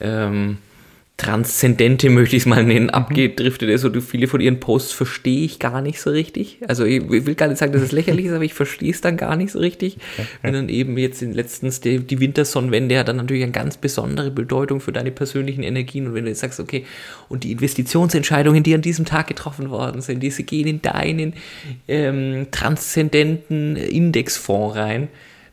ähm, 0.00 0.58
Transzendente, 1.18 2.10
möchte 2.10 2.36
ich 2.36 2.42
es 2.44 2.46
mal 2.46 2.62
nennen, 2.62 2.86
mhm. 2.86 2.90
abgedriftet 2.90 3.68
ist 3.68 3.84
und 3.84 4.00
viele 4.00 4.28
von 4.28 4.40
ihren 4.40 4.60
Posts 4.60 4.92
verstehe 4.92 5.44
ich 5.44 5.58
gar 5.58 5.82
nicht 5.82 6.00
so 6.00 6.10
richtig. 6.10 6.58
Also 6.68 6.84
ich 6.84 7.08
will 7.08 7.34
gar 7.34 7.48
nicht 7.48 7.58
sagen, 7.58 7.72
dass 7.72 7.82
es 7.82 7.90
lächerlich 7.90 8.26
ist, 8.26 8.32
aber 8.32 8.44
ich 8.44 8.54
verstehe 8.54 8.92
es 8.92 9.00
dann 9.00 9.16
gar 9.16 9.34
nicht 9.34 9.50
so 9.50 9.58
richtig. 9.58 9.98
Wenn 10.42 10.54
dann 10.54 10.68
eben 10.68 10.96
jetzt 10.96 11.20
in 11.20 11.32
letztens 11.32 11.80
die, 11.80 11.98
die 11.98 12.20
Wintersonnenwende 12.20 12.96
hat 12.96 13.08
dann 13.08 13.16
natürlich 13.16 13.42
eine 13.42 13.50
ganz 13.50 13.76
besondere 13.76 14.30
Bedeutung 14.30 14.80
für 14.80 14.92
deine 14.92 15.10
persönlichen 15.10 15.64
Energien 15.64 16.06
und 16.06 16.14
wenn 16.14 16.22
du 16.22 16.30
jetzt 16.30 16.38
sagst, 16.40 16.60
okay, 16.60 16.86
und 17.28 17.42
die 17.42 17.50
Investitionsentscheidungen, 17.50 18.62
die 18.62 18.74
an 18.74 18.82
diesem 18.82 19.04
Tag 19.04 19.26
getroffen 19.26 19.70
worden 19.70 20.00
sind, 20.02 20.22
diese 20.22 20.44
gehen 20.44 20.68
in 20.68 20.82
deinen 20.82 21.34
ähm, 21.88 22.46
transzendenten 22.52 23.74
Indexfonds 23.74 24.76
rein, 24.76 25.08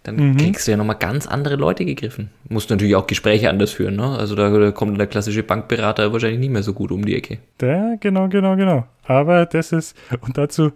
dann 0.06 0.18
mhm. 0.18 0.38
kriegst 0.38 0.68
du 0.68 0.72
ja 0.72 0.78
nochmal 0.78 0.98
ganz 0.98 1.26
andere 1.26 1.56
Leute 1.56 1.84
gegriffen. 1.84 2.30
Musst 2.48 2.70
natürlich 2.70 2.96
auch 2.96 3.08
Gespräche 3.08 3.50
anders 3.50 3.72
führen, 3.72 3.96
ne? 3.96 4.18
Also 4.18 4.36
da, 4.36 4.50
da, 4.50 4.72
kommt 4.72 5.00
der 5.00 5.08
klassische 5.08 5.42
Bankberater 5.42 6.14
wahrscheinlich 6.14 6.40
nicht 6.40 6.52
mehr 6.52 6.64
so 6.64 6.74
gut 6.74 6.92
um 6.92 7.04
die 7.04 7.16
Ecke. 7.16 7.40
Ja, 7.62 7.96
genau, 8.00 8.28
genau, 8.28 8.56
genau. 8.56 8.86
Aber 9.04 9.46
das 9.46 9.72
ist, 9.72 9.98
und 10.22 10.38
dazu, 10.38 10.72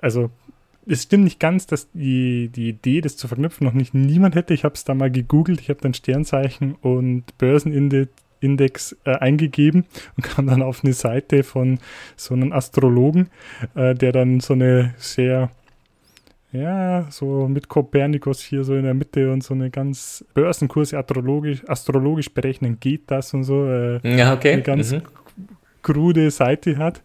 also 0.00 0.30
es 0.86 1.02
stimmt 1.02 1.24
nicht 1.24 1.38
ganz, 1.38 1.66
dass 1.66 1.90
die, 1.92 2.48
die 2.48 2.70
Idee, 2.70 3.02
das 3.02 3.16
zu 3.16 3.28
verknüpfen, 3.28 3.66
noch 3.66 3.74
nicht 3.74 3.92
niemand 3.92 4.34
hätte. 4.34 4.54
Ich 4.54 4.64
habe 4.64 4.74
es 4.74 4.84
da 4.84 4.94
mal 4.94 5.10
gegoogelt, 5.10 5.60
ich 5.60 5.68
habe 5.68 5.80
dann 5.82 5.92
Sternzeichen 5.92 6.74
und 6.76 7.24
Börsenindex 7.36 8.96
äh, 9.04 9.16
eingegeben 9.16 9.84
und 10.16 10.22
kam 10.24 10.46
dann 10.46 10.62
auf 10.62 10.82
eine 10.82 10.94
Seite 10.94 11.42
von 11.42 11.78
so 12.16 12.34
einem 12.34 12.52
Astrologen, 12.52 13.28
äh, 13.74 13.94
der 13.94 14.12
dann 14.12 14.40
so 14.40 14.54
eine 14.54 14.94
sehr 14.96 15.50
ja, 16.52 17.06
so 17.10 17.46
mit 17.48 17.68
Kopernikus 17.68 18.40
hier 18.40 18.64
so 18.64 18.74
in 18.74 18.82
der 18.82 18.94
Mitte 18.94 19.30
und 19.30 19.44
so 19.44 19.54
eine 19.54 19.70
ganz 19.70 20.24
Börsenkurse 20.34 20.98
astrologisch, 20.98 21.62
astrologisch 21.68 22.32
berechnen 22.32 22.78
geht 22.80 23.10
das 23.10 23.32
und 23.34 23.44
so. 23.44 23.66
Äh, 23.66 24.00
ja, 24.18 24.34
okay. 24.34 24.54
Eine 24.54 24.62
ganz 24.62 24.92
mhm. 24.92 25.02
krude 25.82 26.30
Seite 26.30 26.76
hat. 26.76 27.02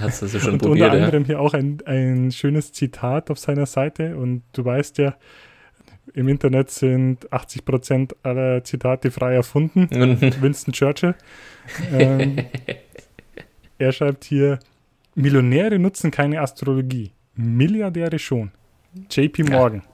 Hast 0.00 0.22
du 0.22 0.26
das 0.26 0.42
schon 0.42 0.54
und 0.54 0.62
probiert, 0.62 0.92
unter 0.92 1.04
anderem 1.04 1.22
ja? 1.22 1.26
hier 1.28 1.40
auch 1.40 1.54
ein, 1.54 1.78
ein 1.86 2.32
schönes 2.32 2.72
Zitat 2.72 3.30
auf 3.30 3.38
seiner 3.38 3.66
Seite 3.66 4.16
und 4.16 4.42
du 4.52 4.64
weißt 4.64 4.98
ja, 4.98 5.14
im 6.14 6.26
Internet 6.26 6.70
sind 6.70 7.30
80% 7.30 8.14
aller 8.22 8.64
Zitate 8.64 9.10
frei 9.12 9.34
erfunden. 9.34 9.88
Winston 10.40 10.72
Churchill. 10.72 11.14
Ähm, 11.92 12.38
er 13.78 13.92
schreibt 13.92 14.24
hier, 14.24 14.58
Millionäre 15.14 15.78
nutzen 15.78 16.10
keine 16.10 16.40
Astrologie, 16.40 17.12
Milliardäre 17.34 18.18
schon. 18.18 18.50
JP 19.10 19.50
Morgan, 19.50 19.82
ja. 19.84 19.88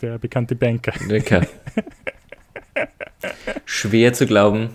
der 0.00 0.18
bekannte 0.18 0.54
Banker. 0.54 0.92
Banker. 1.08 1.46
Schwer 3.64 4.12
zu 4.12 4.26
glauben. 4.26 4.70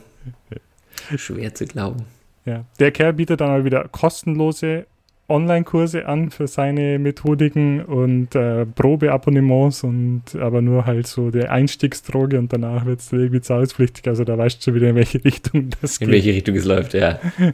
Schwer 1.15 1.53
zu 1.53 1.65
glauben. 1.65 2.05
Ja, 2.45 2.65
der 2.79 2.91
Kerl 2.91 3.13
bietet 3.13 3.41
dann 3.41 3.49
mal 3.49 3.65
wieder 3.65 3.87
kostenlose 3.87 4.85
Online-Kurse 5.29 6.05
an 6.05 6.31
für 6.31 6.47
seine 6.47 6.99
Methodiken 6.99 7.81
und 7.81 8.35
äh, 8.35 8.65
Probeabonnements 8.65 9.83
und 9.83 10.23
aber 10.37 10.61
nur 10.61 10.85
halt 10.85 11.07
so 11.07 11.31
der 11.31 11.51
Einstiegsdroge 11.51 12.37
und 12.37 12.51
danach 12.51 12.85
wird 12.85 12.99
es 12.99 13.11
irgendwie 13.11 13.39
zahlungspflichtig. 13.39 14.05
Also 14.07 14.25
da 14.25 14.37
weißt 14.37 14.59
du 14.59 14.63
schon 14.63 14.75
wieder, 14.75 14.89
in 14.89 14.95
welche 14.95 15.23
Richtung 15.23 15.69
das 15.81 15.97
in 15.97 15.99
geht. 15.99 16.07
In 16.07 16.13
welche 16.13 16.29
Richtung 16.31 16.55
es 16.55 16.65
läuft, 16.65 16.93
ja. 16.93 17.19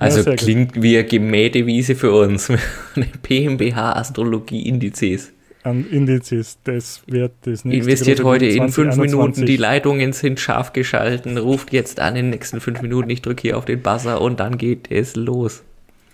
Also 0.00 0.28
ja, 0.28 0.36
klingt 0.36 0.74
gut. 0.74 0.82
wie 0.82 0.98
eine 0.98 1.06
gemähte 1.06 1.64
Wiese 1.64 1.94
für 1.94 2.12
uns. 2.12 2.52
PMBH 3.22 3.92
Astrologie 3.92 4.68
Indizes 4.68 5.32
an 5.68 5.88
Indizes. 5.88 6.58
Das 6.64 7.02
wird 7.06 7.32
das 7.42 7.64
nächste. 7.64 7.90
Investiert 7.90 8.24
heute 8.24 8.46
in 8.46 8.68
fünf 8.70 8.96
Minuten. 8.96 9.46
Die 9.46 9.56
Leitungen 9.56 10.12
sind 10.12 10.40
scharf 10.40 10.72
geschalten. 10.72 11.38
Ruft 11.38 11.72
jetzt 11.72 12.00
an 12.00 12.16
in 12.16 12.26
den 12.26 12.30
nächsten 12.30 12.60
fünf 12.60 12.82
Minuten. 12.82 13.10
Ich 13.10 13.22
drücke 13.22 13.42
hier 13.42 13.58
auf 13.58 13.64
den 13.64 13.82
Buzzer 13.82 14.20
und 14.20 14.40
dann 14.40 14.58
geht 14.58 14.90
es 14.90 15.16
los. 15.16 15.62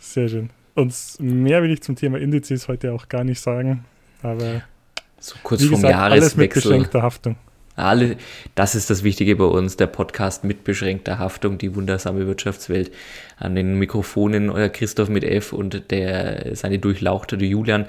Sehr 0.01 0.29
schön. 0.29 0.51
Und 0.75 0.95
mehr 1.19 1.63
will 1.63 1.71
ich 1.71 1.83
zum 1.83 1.97
Thema 1.97 2.19
Indizes 2.19 2.69
heute 2.69 2.93
auch 2.93 3.09
gar 3.09 3.25
nicht 3.25 3.41
sagen. 3.41 3.85
Aber 4.23 4.63
so 5.19 5.37
kurz 5.43 5.63
wie 5.63 5.67
vom 5.67 5.77
gesagt, 5.77 5.93
Jahreswechsel. 5.93 6.23
Alles 6.23 6.37
mit 6.37 6.55
beschränkter 6.55 7.03
Haftung. 7.03 7.37
Alle, 7.77 8.17
das 8.55 8.77
ist 8.77 8.89
das 8.89 9.03
Wichtige 9.03 9.35
bei 9.35 9.45
uns, 9.45 9.77
der 9.77 9.89
Podcast 9.89 10.45
mit 10.45 10.63
beschränkter 10.63 11.19
Haftung, 11.19 11.59
die 11.59 11.75
wundersame 11.75 12.27
Wirtschaftswelt. 12.27 12.93
An 13.37 13.57
den 13.57 13.79
Mikrofonen 13.79 14.49
euer 14.51 14.69
Christoph 14.69 15.09
mit 15.09 15.25
F 15.25 15.53
und 15.53 15.91
der 15.91 16.55
seine 16.55 16.79
durchlauchte 16.79 17.37
Julian. 17.37 17.87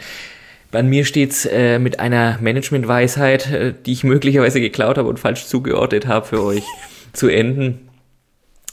Bei 0.71 0.83
mir 0.83 1.05
steht 1.05 1.31
es 1.31 1.45
äh, 1.45 1.79
mit 1.79 1.99
einer 1.99 2.37
Managementweisheit, 2.41 3.51
äh, 3.51 3.73
die 3.85 3.93
ich 3.93 4.03
möglicherweise 4.03 4.59
geklaut 4.59 4.97
habe 4.97 5.07
und 5.07 5.19
falsch 5.19 5.45
zugeordnet 5.45 6.07
habe 6.07 6.25
für 6.25 6.43
euch 6.43 6.63
zu 7.13 7.27
enden. 7.27 7.89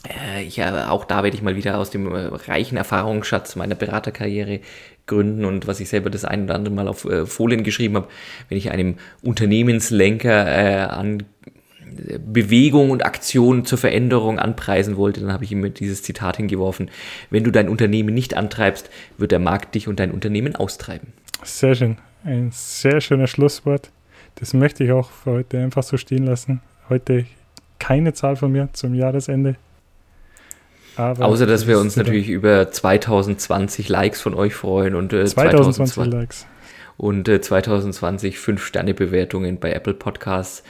Äh, 0.07 0.43
ich, 0.43 0.59
äh, 0.59 0.63
auch 0.87 1.05
da 1.05 1.23
werde 1.23 1.35
ich 1.35 1.43
mal 1.43 1.55
wieder 1.55 1.77
aus 1.77 1.89
dem 1.89 2.13
äh, 2.13 2.25
reichen 2.47 2.77
Erfahrungsschatz 2.77 3.55
meiner 3.55 3.75
Beraterkarriere 3.75 4.59
gründen 5.05 5.45
und 5.45 5.67
was 5.67 5.79
ich 5.79 5.89
selber 5.89 6.09
das 6.09 6.25
ein 6.25 6.45
oder 6.45 6.55
andere 6.55 6.73
Mal 6.73 6.87
auf 6.87 7.05
äh, 7.05 7.25
Folien 7.25 7.63
geschrieben 7.63 7.95
habe, 7.95 8.07
wenn 8.49 8.57
ich 8.57 8.71
einem 8.71 8.95
Unternehmenslenker 9.21 10.93
an 10.93 11.23
Bewegung 12.25 12.89
und 12.89 13.05
Aktion 13.05 13.65
zur 13.65 13.77
Veränderung 13.77 14.39
anpreisen 14.39 14.97
wollte, 14.97 15.21
dann 15.21 15.31
habe 15.31 15.43
ich 15.43 15.51
ihm 15.51 15.73
dieses 15.73 16.01
Zitat 16.01 16.37
hingeworfen. 16.37 16.89
Wenn 17.29 17.43
du 17.43 17.51
dein 17.51 17.69
Unternehmen 17.69 18.15
nicht 18.15 18.35
antreibst, 18.35 18.89
wird 19.17 19.31
der 19.31 19.39
Markt 19.39 19.75
dich 19.75 19.87
und 19.87 19.99
dein 19.99 20.11
Unternehmen 20.11 20.55
austreiben. 20.55 21.13
Sehr 21.43 21.75
schön. 21.75 21.97
Ein 22.23 22.51
sehr 22.51 23.01
schönes 23.01 23.29
Schlusswort. 23.29 23.91
Das 24.35 24.53
möchte 24.53 24.83
ich 24.83 24.91
auch 24.91 25.09
für 25.11 25.31
heute 25.31 25.59
einfach 25.59 25.83
so 25.83 25.97
stehen 25.97 26.25
lassen. 26.25 26.61
Heute 26.89 27.25
keine 27.79 28.13
Zahl 28.13 28.35
von 28.35 28.51
mir 28.51 28.69
zum 28.73 28.93
Jahresende. 28.95 29.55
Aber 30.95 31.25
Außer, 31.25 31.45
dass 31.45 31.67
wir 31.67 31.79
uns 31.79 31.95
natürlich 31.95 32.29
über 32.29 32.71
2020 32.71 33.89
Likes 33.89 34.21
von 34.21 34.35
euch 34.35 34.53
freuen 34.53 34.95
und 34.95 35.11
äh, 35.11 35.25
2020 35.25 35.93
2020 35.93 36.13
Likes. 36.13 36.47
Und 36.97 37.27
äh, 37.27 37.41
2020 37.41 38.37
5-Sterne-Bewertungen 38.37 39.59
bei 39.59 39.73
Apple 39.73 39.95
Podcasts. 39.95 40.63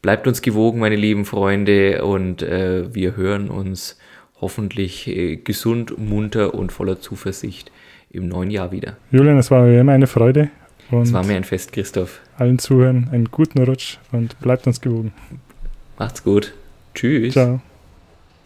Bleibt 0.00 0.26
uns 0.26 0.42
gewogen, 0.42 0.80
meine 0.80 0.96
lieben 0.96 1.24
Freunde, 1.24 2.04
und 2.04 2.42
äh, 2.42 2.94
wir 2.94 3.16
hören 3.16 3.50
uns 3.50 3.98
hoffentlich 4.40 5.08
äh, 5.08 5.36
gesund, 5.36 5.98
munter 5.98 6.54
und 6.54 6.72
voller 6.72 7.00
Zuversicht 7.00 7.72
im 8.14 8.28
neuen 8.28 8.50
Jahr 8.50 8.72
wieder. 8.72 8.96
Julian, 9.10 9.38
es 9.38 9.50
war 9.50 9.62
mir 9.62 9.80
immer 9.80 9.92
eine 9.92 10.06
Freude. 10.06 10.50
Es 10.90 11.12
war 11.12 11.24
mir 11.24 11.36
ein 11.36 11.44
Fest, 11.44 11.72
Christoph. 11.72 12.20
Allen 12.36 12.58
Zuhören 12.58 13.08
einen 13.10 13.30
guten 13.30 13.62
Rutsch 13.62 13.98
und 14.12 14.38
bleibt 14.40 14.66
uns 14.66 14.80
gewogen. 14.80 15.12
Macht's 15.98 16.22
gut. 16.22 16.54
Tschüss. 16.94 17.32
Ciao. 17.32 17.60